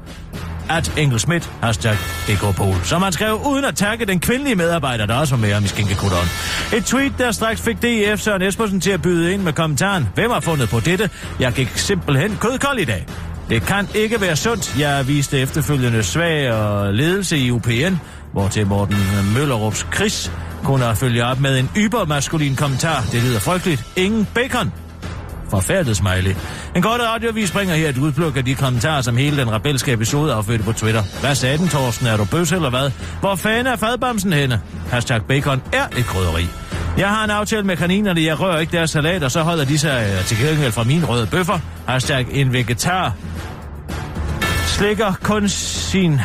at 0.69 0.97
Engel 0.97 1.19
Schmidt, 1.19 1.51
hashtag 1.63 1.97
DKPol, 2.27 2.75
som 2.83 3.01
han 3.01 3.11
skrev 3.11 3.41
uden 3.45 3.65
at 3.65 3.75
takke 3.75 4.05
den 4.05 4.19
kvindelige 4.19 4.55
medarbejder, 4.55 5.05
der 5.05 5.15
også 5.15 5.35
var 5.35 5.41
med 5.41 5.53
ham 5.53 5.63
i 5.63 5.67
skinkekutteren. 5.67 6.27
Et 6.75 6.85
tweet, 6.85 7.13
der 7.17 7.31
straks 7.31 7.61
fik 7.61 7.77
DF 7.77 8.19
Søren 8.19 8.41
Espersen 8.41 8.81
til 8.81 8.91
at 8.91 9.01
byde 9.01 9.33
ind 9.33 9.41
med 9.41 9.53
kommentaren, 9.53 10.07
hvem 10.15 10.31
har 10.31 10.39
fundet 10.39 10.69
på 10.69 10.79
dette? 10.79 11.09
Jeg 11.39 11.53
gik 11.53 11.77
simpelthen 11.77 12.37
kødkold 12.41 12.79
i 12.79 12.85
dag. 12.85 13.05
Det 13.49 13.61
kan 13.61 13.87
ikke 13.95 14.21
være 14.21 14.35
sundt. 14.35 14.79
Jeg 14.79 15.07
viste 15.07 15.39
efterfølgende 15.39 16.03
svag 16.03 16.51
og 16.51 16.93
ledelse 16.93 17.37
i 17.37 17.51
UPN, 17.51 17.95
hvor 18.33 18.47
til 18.47 18.67
Morten 18.67 18.97
Møllerups 19.33 19.85
Chris 19.95 20.31
kunne 20.63 20.95
følge 20.95 21.25
op 21.25 21.39
med 21.39 21.59
en 21.59 21.69
ybermaskulin 21.77 22.55
kommentar. 22.55 23.03
Det 23.11 23.23
lyder 23.23 23.39
frygteligt. 23.39 23.83
Ingen 23.95 24.27
bacon. 24.33 24.71
Forfærdet 25.49 25.97
smiley. 25.97 26.35
En 26.75 26.81
kort 26.81 26.99
radiovis 27.01 27.51
bringer 27.51 27.75
her 27.75 27.89
et 27.89 27.97
udpluk 27.97 28.37
af 28.37 28.45
de 28.45 28.55
kommentarer, 28.55 29.01
som 29.01 29.17
hele 29.17 29.37
den 29.37 29.51
rebelske 29.51 29.91
episode 29.93 30.33
affødte 30.33 30.63
på 30.63 30.71
Twitter. 30.71 31.03
Hvad 31.21 31.35
sagde 31.35 31.57
den, 31.57 31.67
Torsten? 31.67 32.07
Er 32.07 32.17
du 32.17 32.25
bøs 32.25 32.51
eller 32.51 32.69
hvad? 32.69 32.91
Hvor 33.19 33.35
fanden 33.35 33.67
er 33.67 33.75
fadbamsen 33.75 34.33
henne? 34.33 34.61
Hashtag 34.91 35.21
bacon 35.23 35.61
er 35.73 35.85
et 35.97 36.05
krydderi. 36.05 36.47
Jeg 36.97 37.09
har 37.09 37.23
en 37.23 37.29
aftale 37.29 37.63
med 37.63 37.77
kaninerne, 37.77 38.21
jeg 38.21 38.39
rører 38.39 38.59
ikke 38.59 38.77
deres 38.77 38.89
salat, 38.89 39.23
og 39.23 39.31
så 39.31 39.41
holder 39.41 39.65
de 39.65 39.77
sig 39.77 40.13
øh, 40.17 40.25
til 40.25 40.37
gengæld 40.37 40.71
fra 40.71 40.83
mine 40.83 41.05
røde 41.05 41.27
bøffer. 41.27 41.59
Hashtag 41.87 42.27
en 42.31 42.53
vegetar 42.53 43.13
slikker 44.79 45.13
kun 45.23 45.49
sin 45.49 46.19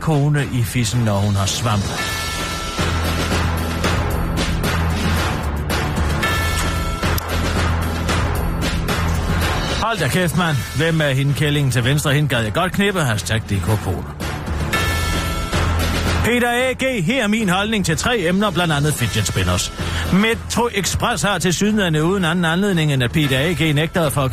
kone 0.00 0.48
i 0.52 0.62
fissen, 0.62 1.00
når 1.00 1.18
hun 1.18 1.34
har 1.34 1.46
svamp. 1.46 2.09
Hold 9.90 9.98
da 9.98 10.08
kæft, 10.08 10.36
mand. 10.36 10.56
Hvem 10.76 11.00
er 11.00 11.08
hende 11.08 11.34
kællingen 11.34 11.72
til 11.72 11.84
venstre? 11.84 12.14
Hende 12.14 12.28
gad 12.28 12.42
jeg 12.42 12.52
godt 12.52 12.72
knippe. 12.72 13.00
Hashtag 13.00 13.40
DK 13.40 13.66
Polen. 13.84 14.04
Peter 16.24 16.50
A.G. 16.50 17.04
Her 17.04 17.22
er 17.22 17.26
min 17.26 17.48
holdning 17.48 17.86
til 17.86 17.96
tre 17.96 18.18
emner, 18.18 18.50
blandt 18.50 18.72
andet 18.72 18.94
fidget 18.94 19.26
spinners. 19.26 19.72
Metro 20.12 20.68
Express 20.74 21.22
har 21.22 21.38
til 21.38 21.54
sydende 21.54 22.04
uden 22.04 22.24
anden 22.24 22.44
anledning, 22.44 22.92
end 22.92 23.02
at 23.02 23.12
Peter 23.12 23.38
A.G. 23.38 23.74
nægter 23.74 24.06
at 24.06 24.12
få 24.12 24.28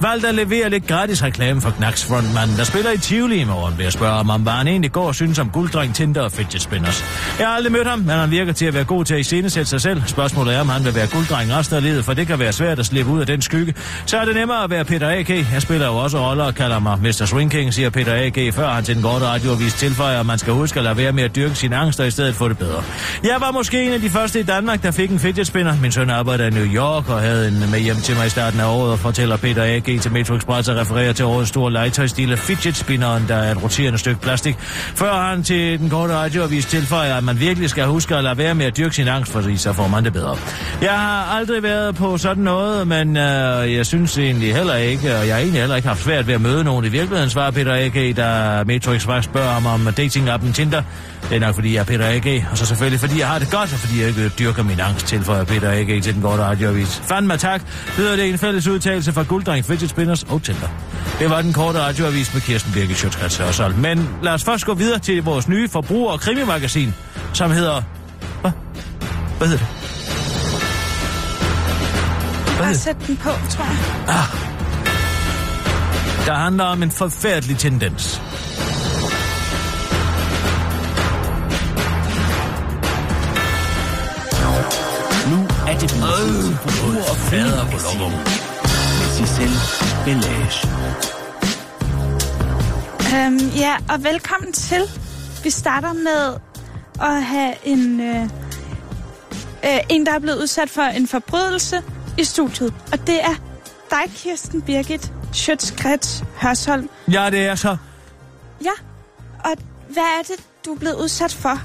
valgt 0.00 0.24
at 0.24 0.34
levere 0.34 0.70
lidt 0.70 0.86
gratis 0.86 1.22
reklame 1.22 1.60
for 1.60 1.70
Knacks 1.70 2.04
frontmanden, 2.04 2.56
der 2.56 2.64
spiller 2.64 2.90
i 2.90 2.98
Tivoli 2.98 3.40
i 3.40 3.44
morgen, 3.44 3.78
ved 3.78 3.84
at 3.86 3.92
spørge 3.92 4.12
om, 4.12 4.30
om 4.30 4.42
hvad 4.42 4.52
han 4.52 4.68
egentlig 4.68 4.92
går 4.92 5.06
og 5.06 5.14
synes 5.14 5.38
om 5.38 5.50
gulddreng, 5.50 5.94
Tinder 5.94 6.20
og 6.20 6.32
fidget 6.32 6.62
spinners. 6.62 7.04
Jeg 7.38 7.46
har 7.46 7.54
aldrig 7.54 7.72
mødt 7.72 7.86
ham, 7.86 7.98
men 7.98 8.10
han 8.10 8.30
virker 8.30 8.52
til 8.52 8.66
at 8.66 8.74
være 8.74 8.84
god 8.84 9.04
til 9.04 9.14
at 9.14 9.20
iscenesætte 9.20 9.70
sig 9.70 9.80
selv. 9.80 10.02
Spørgsmålet 10.06 10.54
er, 10.54 10.60
om 10.60 10.68
han 10.68 10.84
vil 10.84 10.94
være 10.94 11.06
gulddreng 11.06 11.52
resten 11.52 11.76
af 11.76 11.82
livet, 11.82 12.04
for 12.04 12.14
det 12.14 12.26
kan 12.26 12.38
være 12.38 12.52
svært 12.52 12.78
at 12.78 12.86
slippe 12.86 13.12
ud 13.12 13.20
af 13.20 13.26
den 13.26 13.42
skygge. 13.42 13.74
Så 14.06 14.18
er 14.18 14.24
det 14.24 14.34
nemmere 14.34 14.64
at 14.64 14.70
være 14.70 14.84
Peter 14.84 15.08
A.G. 15.08 15.46
Jeg 15.52 15.62
spiller 15.62 15.86
jo 15.86 15.96
også 15.96 16.18
roller 16.28 16.44
og 16.44 16.54
kalder 16.54 16.78
mig 16.78 16.98
Mr. 17.02 17.24
Swing 17.26 17.50
King, 17.50 17.74
siger 17.74 17.90
Peter 17.90 18.14
A.G. 18.14 18.54
før 18.54 18.68
han 18.68 18.84
til 18.84 18.94
den 18.94 19.02
korte 19.02 19.26
radioavis 19.26 19.74
tilføjer, 19.74 20.20
at 20.20 20.26
man 20.26 20.38
skal 20.38 20.52
huske 20.52 20.78
at 20.78 20.84
lade 20.84 20.96
være 20.96 21.12
med 21.12 21.22
at 21.22 21.36
dyrke 21.36 21.54
sine 21.54 21.76
angster 21.76 22.04
i 22.04 22.10
stedet 22.10 22.34
for 22.34 22.48
det 22.48 22.58
bedre. 22.58 22.82
Jeg 23.24 23.36
var 23.40 23.50
måske 23.50 23.82
en 23.82 23.92
af 23.92 24.00
de 24.00 24.10
første 24.10 24.40
i 24.40 24.42
Danmark, 24.42 24.82
der 24.82 24.90
fik 24.90 25.10
en 25.10 25.19
fidget 25.20 25.46
spinner. 25.46 25.74
Min 25.82 25.92
søn 25.92 26.10
arbejder 26.10 26.46
i 26.46 26.50
New 26.50 26.64
York 26.64 27.08
og 27.08 27.20
havde 27.20 27.48
en 27.48 27.70
med 27.70 27.80
hjem 27.80 27.96
til 27.96 28.16
mig 28.16 28.26
i 28.26 28.28
starten 28.28 28.60
af 28.60 28.66
året 28.66 28.92
og 28.92 28.98
fortæller 28.98 29.36
Peter 29.36 29.62
A.G. 29.62 30.00
til 30.00 30.12
Metro 30.12 30.34
Express 30.34 30.68
og 30.68 30.76
refererer 30.76 31.12
til 31.12 31.24
årets 31.24 31.48
store 31.48 31.72
legetøjstil 31.72 32.32
af 32.32 32.38
fidget 32.38 32.76
spinneren, 32.76 33.24
der 33.28 33.34
er 33.34 33.52
et 33.52 33.62
roterende 33.62 33.98
stykke 33.98 34.20
plastik. 34.20 34.56
Før 34.94 35.12
han 35.12 35.42
til 35.42 35.78
den 35.78 35.90
korte 35.90 36.14
radioavis 36.14 36.66
tilføjer, 36.66 37.14
at 37.14 37.24
man 37.24 37.40
virkelig 37.40 37.70
skal 37.70 37.84
huske 37.84 38.16
at 38.16 38.24
lade 38.24 38.38
være 38.38 38.54
med 38.54 38.66
at 38.66 38.76
dyrke 38.76 38.94
sin 38.94 39.08
angst, 39.08 39.32
fordi 39.32 39.56
så 39.56 39.72
får 39.72 39.88
man 39.88 40.04
det 40.04 40.12
bedre. 40.12 40.36
Jeg 40.82 40.90
har 40.90 41.36
aldrig 41.38 41.62
været 41.62 41.94
på 41.94 42.18
sådan 42.18 42.44
noget, 42.44 42.88
men 42.88 43.16
øh, 43.16 43.74
jeg 43.74 43.86
synes 43.86 44.18
egentlig 44.18 44.54
heller 44.54 44.74
ikke, 44.74 45.16
og 45.16 45.26
jeg 45.26 45.34
har 45.34 45.40
egentlig 45.40 45.60
heller 45.60 45.76
ikke 45.76 45.88
haft 45.88 46.02
svært 46.02 46.26
ved 46.26 46.34
at 46.34 46.40
møde 46.40 46.64
nogen 46.64 46.84
i 46.84 46.88
virkeligheden, 46.88 47.30
svarer 47.30 47.50
Peter 47.50 47.74
A.G., 47.74 48.16
da 48.16 48.62
Metro 48.66 48.92
Express 48.92 49.24
spørger 49.24 49.50
ham 49.50 49.66
om 49.66 49.88
dating-appen 49.88 50.52
Tinder. 50.52 50.82
Det 51.28 51.36
er 51.36 51.40
nok, 51.40 51.54
fordi 51.54 51.74
jeg 51.74 51.80
er 51.80 51.84
Peter 51.84 52.06
A.G., 52.06 52.44
og 52.50 52.58
så 52.58 52.66
selvfølgelig, 52.66 53.00
fordi 53.00 53.18
jeg 53.18 53.28
har 53.28 53.38
det 53.38 53.50
godt, 53.50 53.72
og 53.72 53.78
fordi 53.78 54.00
jeg 54.00 54.08
ikke 54.08 54.28
dyrker 54.28 54.62
min 54.62 54.80
angst, 54.80 55.06
tilføjer 55.06 55.44
Peter 55.44 55.70
A.G. 55.70 56.02
til 56.02 56.14
den 56.14 56.22
korte 56.22 56.42
radioavis. 56.42 57.02
Fandme 57.04 57.36
tak, 57.36 57.62
lyder 57.98 58.16
det 58.16 58.28
en 58.28 58.38
fælles 58.38 58.66
udtalelse 58.66 59.12
fra 59.12 59.22
Gulddreng, 59.22 59.64
Fidget 59.64 59.90
Spinners 59.90 60.22
og 60.22 60.42
Tinder. 60.42 60.68
Det 61.18 61.30
var 61.30 61.42
den 61.42 61.52
korte 61.52 61.80
radioavis 61.80 62.34
med 62.34 62.42
Kirsten 62.42 62.72
Birgit 62.72 62.96
Sjøtskrets 62.96 63.36
Hørsholm. 63.36 63.78
Men 63.78 64.08
lad 64.22 64.32
os 64.32 64.44
først 64.44 64.66
gå 64.66 64.74
videre 64.74 64.98
til 64.98 65.22
vores 65.22 65.48
nye 65.48 65.68
forbruger- 65.68 66.12
og 66.12 66.20
krimimagasin, 66.20 66.94
som 67.32 67.50
hedder... 67.50 67.82
Hvad? 68.40 68.50
Hvad 69.38 69.48
hedder 69.48 69.64
det? 69.64 69.76
Bare 72.58 72.74
sæt 72.74 72.96
den 73.06 73.16
på, 73.16 73.30
tror 73.50 73.64
jeg. 73.64 74.24
Der 76.26 76.34
handler 76.34 76.64
om 76.64 76.82
en 76.82 76.90
forfærdelig 76.90 77.58
tendens. 77.58 78.22
Det 85.80 85.90
den 85.90 86.02
tid 86.02 86.42
til 86.42 86.56
forbruger- 86.56 87.10
og 87.10 87.16
krimimagasin 87.16 88.00
med 88.00 89.06
Cicel 89.14 89.52
Belage. 90.04 90.68
Øhm, 93.14 93.48
ja, 93.56 93.76
og 93.88 94.04
velkommen 94.04 94.52
til. 94.52 94.82
Vi 95.44 95.50
starter 95.50 95.92
med 95.92 96.36
at 97.00 97.22
have 97.22 97.54
en, 97.64 98.00
øh, 98.00 98.22
øh, 99.64 99.78
en, 99.88 100.06
der 100.06 100.12
er 100.12 100.18
blevet 100.18 100.38
udsat 100.42 100.70
for 100.70 100.82
en 100.82 101.08
forbrydelse 101.08 101.82
i 102.18 102.24
studiet. 102.24 102.74
Og 102.92 103.06
det 103.06 103.24
er 103.24 103.34
dig, 103.90 104.12
Kirsten 104.14 104.62
Birgit 104.62 105.12
Schøtzgrads 105.32 106.24
Hørsholm. 106.36 106.90
Ja, 107.12 107.30
det 107.30 107.46
er 107.46 107.54
så. 107.54 107.76
Ja, 108.64 108.72
og 109.44 109.50
hvad 109.88 110.02
er 110.02 110.22
det, 110.28 110.36
du 110.66 110.74
er 110.74 110.78
blevet 110.78 110.96
udsat 110.96 111.32
for? 111.32 111.60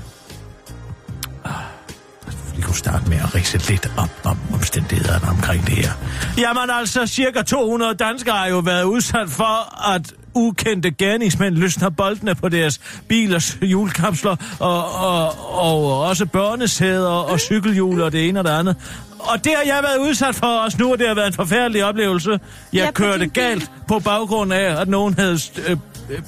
Vi 2.56 2.62
kunne 2.62 2.76
starte 2.76 3.10
med 3.10 3.18
at 3.18 3.36
rise 3.36 3.58
lidt 3.72 3.92
op 3.98 4.10
om 4.24 4.38
omstændighederne 4.54 5.30
omkring 5.30 5.66
det 5.66 5.74
her. 5.74 5.92
Jamen 6.38 6.70
altså, 6.80 7.08
cirka 7.08 7.42
200 7.42 7.94
danskere 7.94 8.36
har 8.36 8.48
jo 8.48 8.60
været 8.60 8.84
udsat 8.84 9.30
for, 9.30 9.86
at 9.96 10.14
ukendte 10.34 10.92
gerningsmænd 10.92 11.56
løsner 11.56 11.90
boldene 11.90 12.36
på 12.36 12.50
deres 12.50 12.80
bilers 13.08 13.58
hjulkapsler, 13.62 14.36
og, 14.60 14.96
og, 14.96 15.34
og 15.62 16.00
også 16.02 16.26
børnesæder 16.26 17.10
og 17.10 17.40
cykelhjul 17.40 18.02
og 18.02 18.12
det 18.12 18.30
ene 18.30 18.40
og 18.40 18.46
det 18.46 18.52
andet. 18.52 18.76
Og 19.20 19.44
det 19.44 19.52
har 19.56 19.64
jeg 19.76 19.84
været 19.84 19.98
udsat 20.10 20.36
for 20.36 20.48
også 20.48 20.78
nu, 20.80 20.92
og 20.92 21.00
det 21.00 21.08
har 21.08 21.16
været 21.16 21.28
en 21.28 21.34
forfærdelig 21.34 21.86
oplevelse. 21.86 22.30
Jeg 22.32 22.40
Ja, 22.74 22.92
kørte 22.92 23.28
galt 23.28 23.72
på 23.88 24.00
baggrund 24.00 24.54
af, 24.54 24.82
at 24.82 24.88
nogen 24.88 25.14
havde 25.14 25.40
øh, 25.68 25.78
øh, 26.10 26.22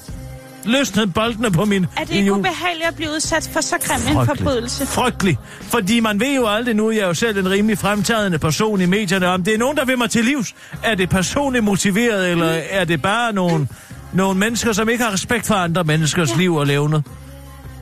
løsnet 0.64 1.14
boldene 1.14 1.50
på 1.50 1.64
min 1.64 1.86
Er 1.96 2.04
det 2.04 2.14
ikke 2.14 2.32
ubehageligt 2.32 2.86
at 2.88 2.96
blive 2.96 3.10
udsat 3.10 3.50
for 3.52 3.60
så 3.60 3.76
grim 3.82 4.18
en 4.18 4.26
forbrydelse? 4.26 4.86
Frygtelig. 4.86 5.38
Fordi 5.60 6.00
man 6.00 6.20
ved 6.20 6.34
jo 6.34 6.46
aldrig 6.46 6.74
nu, 6.74 6.90
jeg 6.90 7.00
er 7.00 7.06
jo 7.06 7.14
selv 7.14 7.38
en 7.38 7.50
rimelig 7.50 7.78
fremtagende 7.78 8.38
person 8.38 8.80
i 8.80 8.86
medierne, 8.86 9.26
om 9.26 9.44
det 9.44 9.54
er 9.54 9.58
nogen, 9.58 9.76
der 9.76 9.84
vil 9.84 9.98
mig 9.98 10.10
til 10.10 10.24
livs. 10.24 10.54
Er 10.84 10.94
det 10.94 11.08
personligt 11.08 11.64
motiveret, 11.64 12.30
eller 12.30 12.46
er 12.70 12.84
det 12.84 13.02
bare 13.02 13.32
nogle, 13.32 13.68
nogle 14.12 14.38
mennesker, 14.38 14.72
som 14.72 14.88
ikke 14.88 15.04
har 15.04 15.12
respekt 15.12 15.46
for 15.46 15.54
andre 15.54 15.84
menneskers 15.84 16.30
Ja. 16.30 16.36
liv 16.36 16.54
og 16.54 16.66
levnet? 16.66 17.02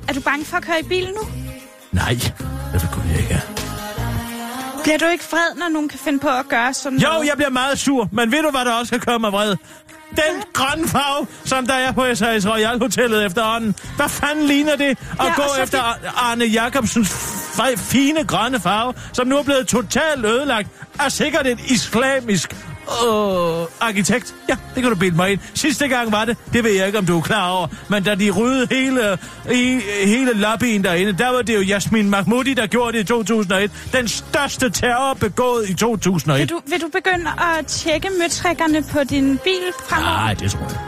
Er 0.09 0.13
du 0.13 0.21
bange 0.21 0.45
for 0.45 0.57
at 0.57 0.63
køre 0.65 0.81
i 0.81 0.85
bil 0.89 1.05
nu? 1.07 1.29
Nej, 1.93 2.19
det 2.73 2.89
kunne 2.93 3.05
jeg 3.11 3.19
ikke. 3.21 3.43
Bliver 4.83 4.99
du 4.99 5.05
ikke 5.13 5.25
vred, 5.31 5.59
når 5.59 5.69
nogen 5.69 5.89
kan 5.89 5.99
finde 6.05 6.19
på 6.19 6.29
at 6.29 6.49
gøre 6.49 6.75
sådan 6.75 6.99
Jo, 6.99 7.09
noget? 7.09 7.27
jeg 7.27 7.33
bliver 7.37 7.51
meget 7.51 7.79
sur, 7.79 8.09
men 8.13 8.33
ved 8.33 8.43
du, 8.43 8.51
hvad 8.51 8.65
der 8.65 8.73
også 8.73 8.91
kan 8.93 9.01
gøre 9.01 9.19
mig 9.19 9.33
vred? 9.33 9.57
Den 10.11 10.43
grønne 10.53 10.89
farve, 10.89 11.27
som 11.45 11.67
der 11.67 11.75
er 11.75 11.93
på 11.93 12.15
SAS 12.15 12.49
Royal 12.49 12.79
Hotellet 12.79 13.27
efterhånden. 13.27 13.75
Hvad 13.97 14.09
fanden 14.09 14.47
ligner 14.47 14.77
det? 14.77 14.91
At 14.91 14.99
Ja, 15.21 15.35
gå 15.37 15.43
efter 15.63 15.83
Arne 16.17 16.45
Jacobsens 16.45 17.11
fine 17.77 18.25
grønne 18.25 18.61
farve, 18.61 18.95
som 19.13 19.27
nu 19.27 19.39
er 19.39 19.43
blevet 19.43 19.67
totalt 19.69 20.25
ødelagt 20.25 20.69
af 21.01 21.13
sikkert 21.13 21.47
en 21.47 21.61
islamisk 21.69 22.57
øh, 22.89 23.67
arkitekt. 23.81 24.35
Ja, 24.49 24.57
det 24.75 24.83
kan 24.83 24.93
du 24.93 24.99
bilde 24.99 25.17
mig 25.17 25.33
ind. 25.33 25.41
Sidste 25.55 25.89
gang 25.89 26.13
var 26.13 26.25
det, 26.25 26.37
det 26.53 26.65
ved 26.65 26.71
jeg 26.71 26.87
ikke, 26.87 26.99
om 26.99 27.07
du 27.07 27.19
er 27.19 27.23
klar 27.23 27.51
over, 27.51 27.67
men 27.89 28.03
da 28.03 28.15
de 28.15 28.31
ryddede 28.31 28.67
hele, 28.71 29.19
i, 29.53 29.81
hele 30.05 30.33
lobbyen 30.33 30.85
derinde, 30.85 31.13
der 31.13 31.29
var 31.29 31.43
det 31.43 31.55
jo 31.55 31.61
Jasmin 31.61 32.11
Mahmoudi, 32.11 32.55
der 32.55 32.67
gjorde 32.67 32.93
det 32.93 33.05
i 33.05 33.07
2001. 33.07 33.71
Den 33.93 34.09
største 34.09 34.71
terror 34.71 35.15
begået 35.15 35.69
i 35.69 35.75
2001. 35.75 36.41
Vil 36.41 36.49
du, 36.49 36.61
vil 36.67 36.81
du 36.81 36.89
begynde 36.89 37.31
at 37.59 37.67
tjekke 37.67 38.09
møtrikkerne 38.21 38.83
på 38.83 39.05
din 39.05 39.39
bil 39.39 39.63
fremover? 39.89 40.17
Nej, 40.17 40.35
det 40.35 40.51
tror 40.51 40.61
jeg. 40.61 40.79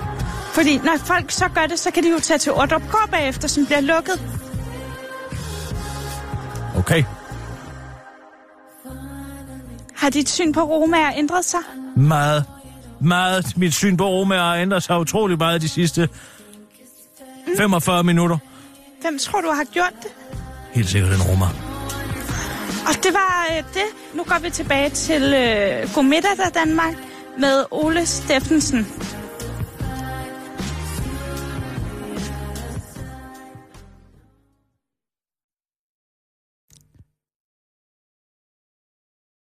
Fordi 0.53 0.79
når 0.79 0.97
folk 1.05 1.31
så 1.31 1.45
gør 1.55 1.67
det, 1.67 1.79
så 1.79 1.91
kan 1.91 2.03
de 2.03 2.11
jo 2.11 2.21
tage 2.21 2.39
til 2.39 2.53
Ordrupgård 2.53 3.09
bagefter, 3.11 3.49
som 3.49 3.67
bliver 3.67 3.81
lukket. 3.81 4.21
Okay. 6.77 7.05
Har 9.97 10.11
dit 10.11 10.29
syn 10.29 10.53
på 10.53 10.61
romager 10.61 11.13
ændret 11.17 11.45
sig? 11.45 11.61
Meget. 11.99 12.45
Meget. 13.01 13.57
Mit 13.57 13.75
syn 13.75 13.97
på 13.97 14.09
Roma 14.09 14.37
har 14.37 14.55
ændret 14.57 14.83
sig 14.83 15.01
utrolig 15.01 15.39
meget 15.39 15.63
de 15.63 15.69
sidste 15.69 16.09
45 17.57 18.05
minutter. 18.05 18.39
Hvem 19.01 19.19
tror 19.19 19.41
du 19.41 19.49
har 19.49 19.65
gjort 19.65 19.93
det? 20.03 20.11
Helt 20.73 20.89
sikkert 20.89 21.13
en 21.13 21.23
Roma. 21.23 21.45
Og 22.89 22.95
det 23.05 23.13
var 23.15 23.47
øh, 23.51 23.65
det. 23.75 24.15
Nu 24.15 24.25
går 24.25 24.39
vi 24.43 24.51
tilbage 24.51 24.91
til 24.91 25.23
øh, 25.23 25.95
Godmiddag 25.95 26.37
der 26.37 26.51
Danmark 26.51 26.95
med 27.39 27.65
Ole 27.71 28.07
Steffensen. 28.07 28.87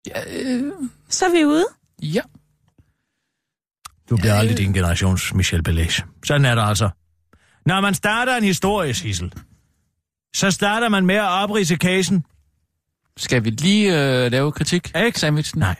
Ja, 0.07 0.23
øh, 0.31 0.73
Så 1.09 1.27
er 1.27 1.31
vi 1.31 1.45
ude. 1.45 1.67
Ja. 2.05 2.21
Du 4.11 4.17
bliver 4.17 4.35
aldrig 4.35 4.59
din 4.59 4.73
generations 4.73 5.35
Michel 5.35 5.63
Belage. 5.63 6.05
Sådan 6.25 6.45
er 6.45 6.55
det 6.55 6.63
altså. 6.63 6.91
Når 7.67 7.81
man 7.81 7.95
starter 7.95 8.37
en 8.37 8.45
historie, 8.45 8.95
Sissel, 8.95 9.33
så 10.35 10.51
starter 10.51 10.89
man 10.89 11.07
med 11.07 11.15
at 11.15 11.29
oprise 11.29 11.77
casen. 11.77 12.25
Skal 13.17 13.45
vi 13.45 13.51
lige 13.51 13.87
øh, 14.25 14.33
lave 14.33 14.53
kritik? 14.53 14.93
Ikke? 14.97 15.21
Sandwichen? 15.21 15.59
Nej. 15.59 15.77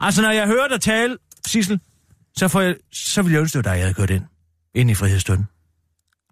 Altså, 0.00 0.22
når 0.22 0.30
jeg 0.30 0.46
hører 0.46 0.68
dig 0.68 0.80
tale, 0.80 1.18
Sissel, 1.46 1.80
så, 2.36 2.48
får 2.48 2.60
jeg, 2.60 2.76
så 2.92 3.22
vil 3.22 3.32
jeg 3.32 3.40
ønske 3.40 3.62
dig, 3.62 3.72
at 3.72 3.78
jeg 3.78 3.84
havde 3.84 3.94
kørt 3.94 4.10
ind. 4.10 4.24
Ind 4.74 4.90
i 4.90 4.94
frihedsstunden. 4.94 5.46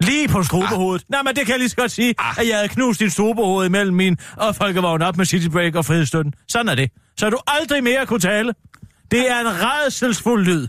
Lige 0.00 0.28
på 0.28 0.42
strubehovedet. 0.42 1.02
Ah. 1.02 1.10
Nej, 1.10 1.22
men 1.22 1.36
det 1.36 1.46
kan 1.46 1.52
jeg 1.52 1.58
lige 1.58 1.68
så 1.68 1.76
godt 1.76 1.90
sige, 1.90 2.14
ah. 2.18 2.38
at 2.38 2.48
jeg 2.48 2.56
havde 2.56 2.68
knust 2.68 3.00
dit 3.00 3.12
strubehoved 3.12 3.66
imellem 3.66 3.96
min 3.96 4.18
og 4.36 4.56
folkevogn 4.56 5.02
op 5.02 5.16
med 5.16 5.26
City 5.26 5.48
Break 5.48 5.74
og 5.74 5.84
frihedsstunden. 5.84 6.34
Sådan 6.48 6.68
er 6.68 6.74
det. 6.74 6.90
Så 7.16 7.30
du 7.30 7.38
aldrig 7.46 7.84
mere 7.84 8.06
kunne 8.06 8.20
tale. 8.20 8.54
Det 9.10 9.30
er 9.30 9.40
en 9.40 9.46
redselsfuld 9.46 10.44
lyd. 10.44 10.66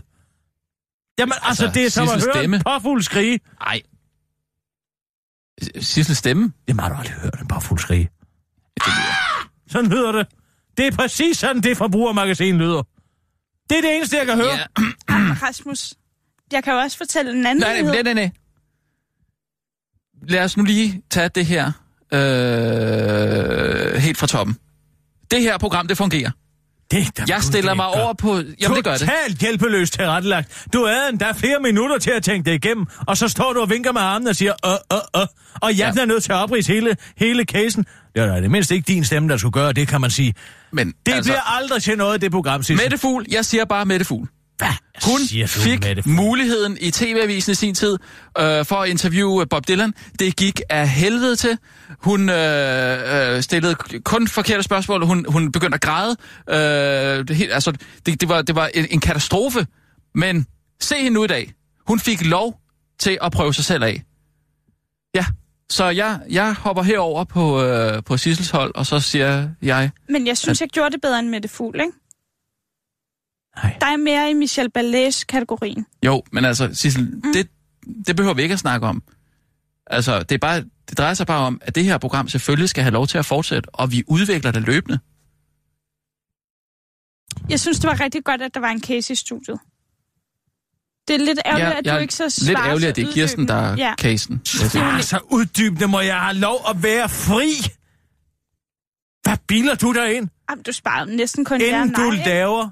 Jamen, 1.18 1.32
altså, 1.32 1.46
Altså, 1.64 1.70
det 1.74 1.86
er 1.86 1.90
som 1.90 2.08
at 2.08 2.22
høre 2.24 2.34
stemme. 2.34 2.56
en 2.56 2.62
påfugl 2.62 3.02
skrige. 3.02 3.40
Nej. 3.60 3.82
Sissel 5.80 6.16
stemme? 6.16 6.52
Jamen, 6.68 6.80
har 6.80 6.88
du 6.88 6.94
aldrig 6.94 7.14
hørt 7.14 7.40
en 7.40 7.48
påfugl 7.48 7.80
skrige? 7.80 8.10
Det 8.74 8.86
lyder. 8.86 9.48
Sådan 9.68 9.90
lyder 9.90 10.12
det. 10.12 10.26
Det 10.76 10.86
er 10.86 10.90
præcis 10.96 11.38
sådan, 11.38 11.62
det 11.62 11.76
forbrugermagasin 11.76 12.58
lyder. 12.58 12.82
Det 13.70 13.78
er 13.78 13.82
det 13.82 13.96
eneste, 13.96 14.16
jeg 14.16 14.26
kan 14.26 14.36
høre. 14.36 14.52
Ja. 14.52 14.66
Rasmus, 15.42 15.94
jeg 16.52 16.64
kan 16.64 16.72
jo 16.72 16.78
også 16.78 16.96
fortælle 16.96 17.30
en 17.32 17.46
anden 17.46 17.60
Nej, 17.62 17.82
nej, 17.82 18.02
nej, 18.02 18.12
nej. 18.14 18.30
Lad 20.22 20.44
os 20.44 20.56
nu 20.56 20.64
lige 20.64 21.02
tage 21.10 21.28
det 21.28 21.46
her 21.46 21.66
øh, 22.12 23.94
helt 23.94 24.18
fra 24.18 24.26
toppen. 24.26 24.56
Det 25.30 25.40
her 25.40 25.58
program, 25.58 25.88
det 25.88 25.96
fungerer. 25.96 26.30
Det, 26.92 27.16
der 27.16 27.24
Jeg 27.28 27.42
stiller 27.42 27.74
mig 27.74 27.86
over 27.86 28.12
på... 28.12 28.40
Jamen, 28.60 28.76
det 28.76 28.84
gør 28.84 28.90
det. 28.92 29.00
Totalt 29.00 29.38
hjælpeløst 29.38 29.92
tilrettelagt. 29.92 30.66
Du 30.72 30.86
havde 30.86 31.08
endda 31.12 31.32
flere 31.36 31.56
minutter 31.62 31.98
til 31.98 32.10
at 32.10 32.22
tænke 32.22 32.50
det 32.50 32.64
igennem, 32.64 32.86
og 33.06 33.16
så 33.16 33.28
står 33.28 33.52
du 33.52 33.60
og 33.60 33.70
vinker 33.70 33.92
med 33.92 34.00
armen 34.00 34.28
og 34.28 34.36
siger, 34.36 34.52
øh, 34.66 34.72
øh, 34.92 35.20
øh. 35.22 35.26
Og 35.60 35.78
jeg 35.78 35.92
Ja. 35.96 36.02
er 36.02 36.06
nødt 36.06 36.22
til 36.22 36.32
at 36.32 36.38
oprise 36.38 36.72
hele, 36.72 36.96
hele 37.16 37.44
casen. 37.44 37.86
Det 38.14 38.22
er 38.22 38.40
det 38.40 38.50
mindste 38.50 38.74
ikke 38.74 38.86
din 38.86 39.04
stemme, 39.04 39.28
der 39.28 39.36
skulle 39.36 39.52
gøre 39.52 39.72
det, 39.72 39.88
kan 39.88 40.00
man 40.00 40.10
sige. 40.10 40.34
Men 40.72 40.92
Det 41.06 41.12
altså, 41.12 41.30
bliver 41.32 41.56
aldrig 41.56 41.82
til 41.82 41.98
noget, 41.98 42.20
det 42.20 42.30
program, 42.32 42.62
Sissel. 42.62 42.84
Mette 42.84 42.98
Fugl, 42.98 43.24
jeg 43.30 43.44
siger 43.44 43.64
bare 43.64 43.84
Mette 43.84 44.04
Fugl. 44.04 44.28
Hun 45.04 45.20
siger 45.26 45.46
du, 45.46 45.50
fik 45.52 45.84
Mette 45.84 46.02
muligheden 46.08 46.76
i 46.80 46.90
TV-avisen 46.90 47.52
i 47.52 47.54
sin 47.54 47.74
tid 47.74 47.98
øh, 48.38 48.64
for 48.64 48.76
at 48.76 48.88
interviewe 48.88 49.46
Bob 49.46 49.68
Dylan. 49.68 49.94
Det 50.18 50.36
gik 50.36 50.60
af 50.70 50.88
helvede 50.88 51.36
til. 51.36 51.58
Hun 51.98 52.28
øh, 52.28 53.34
øh, 53.36 53.42
stillede 53.42 53.74
kun 54.04 54.28
forkerte 54.28 54.62
spørgsmål. 54.62 55.04
Hun, 55.04 55.26
hun 55.28 55.52
begyndte 55.52 55.74
at 55.74 55.80
græde. 55.80 56.16
Øh, 56.50 57.28
det, 57.28 57.36
helt- 57.36 57.52
altså, 57.52 57.72
det, 58.06 58.20
det, 58.20 58.28
var, 58.28 58.42
det 58.42 58.54
var 58.54 58.70
en, 58.74 58.86
en 58.90 59.00
katastrofe. 59.00 59.66
Men 60.14 60.46
se 60.80 60.94
hende 60.96 61.10
nu 61.10 61.24
i 61.24 61.26
dag. 61.26 61.52
Hun 61.86 62.00
fik 62.00 62.24
lov 62.26 62.60
til 62.98 63.18
at 63.22 63.32
prøve 63.32 63.54
sig 63.54 63.64
selv 63.64 63.82
af. 63.84 64.02
Ja, 65.14 65.24
så 65.70 65.84
jeg, 65.84 66.18
jeg 66.30 66.54
hopper 66.54 66.82
herover 66.82 67.24
på, 67.24 67.62
øh, 67.62 68.02
på 68.02 68.16
Sissels 68.16 68.50
hold, 68.50 68.74
og 68.74 68.86
så 68.86 69.00
siger 69.00 69.48
jeg... 69.62 69.90
Men 70.08 70.26
jeg 70.26 70.38
synes, 70.38 70.60
jeg 70.60 70.68
gjorde 70.68 70.90
det 70.90 71.00
bedre 71.00 71.18
end 71.18 71.28
Mette 71.28 71.48
Fugl, 71.48 71.80
ikke? 71.80 71.92
Nej. 73.56 73.76
Der 73.80 73.86
er 73.86 73.96
mere 73.96 74.30
i 74.30 74.34
Michel 74.34 74.70
Ballet's 74.78 75.24
kategorien. 75.28 75.86
Jo, 76.06 76.22
men 76.32 76.44
altså, 76.44 76.70
Sissel, 76.74 77.10
mm. 77.24 77.32
det, 77.32 77.48
det 78.06 78.16
behøver 78.16 78.34
vi 78.34 78.42
ikke 78.42 78.52
at 78.52 78.58
snakke 78.58 78.86
om. 78.86 79.02
Altså, 79.86 80.22
det, 80.22 80.32
er 80.34 80.38
bare, 80.38 80.64
det 80.90 80.98
drejer 80.98 81.14
sig 81.14 81.26
bare 81.26 81.46
om, 81.46 81.60
at 81.64 81.74
det 81.74 81.84
her 81.84 81.98
program 81.98 82.28
selvfølgelig 82.28 82.68
skal 82.68 82.82
have 82.82 82.92
lov 82.92 83.06
til 83.06 83.18
at 83.18 83.26
fortsætte, 83.26 83.70
og 83.74 83.92
vi 83.92 84.04
udvikler 84.06 84.50
det 84.50 84.62
løbende. 84.62 84.98
Jeg 87.48 87.60
synes, 87.60 87.78
det 87.78 87.88
var 87.90 88.00
rigtig 88.00 88.24
godt, 88.24 88.42
at 88.42 88.54
der 88.54 88.60
var 88.60 88.68
en 88.70 88.80
case 88.82 89.12
i 89.12 89.16
studiet. 89.16 89.58
Det 91.08 91.14
er 91.14 91.18
lidt 91.24 91.38
ærgerligt, 91.46 91.68
Jeg- 91.68 91.78
at 91.78 91.86
jeg 91.86 91.94
du 91.96 92.00
ikke 92.00 92.14
så 92.14 92.24
Lidt 92.24 92.34
svarer 92.34 92.66
ærgerligt, 92.66 92.82
så 92.82 92.88
at 92.88 92.96
det 92.96 93.08
er 93.08 93.12
Kirsten, 93.12 93.48
der 93.48 93.54
er. 93.54 93.76
Ja. 93.76 93.94
casen. 94.00 94.40
Ah, 94.74 95.02
så 95.02 95.20
uddybende 95.30 95.86
må 95.88 96.00
jeg 96.00 96.20
have 96.20 96.34
lov 96.38 96.60
at 96.68 96.82
være 96.82 97.08
fri. 97.08 97.52
Hvad 99.22 99.36
biler 99.46 99.74
du 99.74 99.92
dig 99.92 100.16
ind, 100.16 100.28
Jamen, 100.50 100.62
du 100.62 100.72
sparede 100.72 101.16
næsten 101.16 101.44
kun 101.44 101.60
ja 101.60 101.66
inden 101.66 101.88
nej, 101.96 102.04
du 102.06 102.12
ikke? 102.12 102.24
laver? 102.24 102.70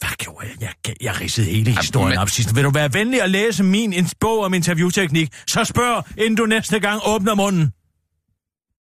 Hvad 0.00 0.10
gjorde 0.18 0.46
jeg? 0.60 0.68
Jeg, 0.86 0.94
jeg 1.02 1.20
ridsede 1.20 1.46
hele 1.46 1.70
historien 1.76 2.08
men- 2.08 2.18
op 2.18 2.28
sidst. 2.28 2.56
Vil 2.56 2.64
du 2.64 2.70
være 2.70 2.92
venlig 2.92 3.22
at 3.22 3.30
læse 3.30 3.62
min 3.64 3.92
in- 3.92 4.08
bog 4.20 4.40
om 4.44 4.54
interviewteknik? 4.54 5.28
Så 5.46 5.64
spørg, 5.64 6.04
inden 6.18 6.34
du 6.34 6.46
næste 6.46 6.80
gang 6.80 7.00
åbner 7.06 7.34
munden. 7.34 7.72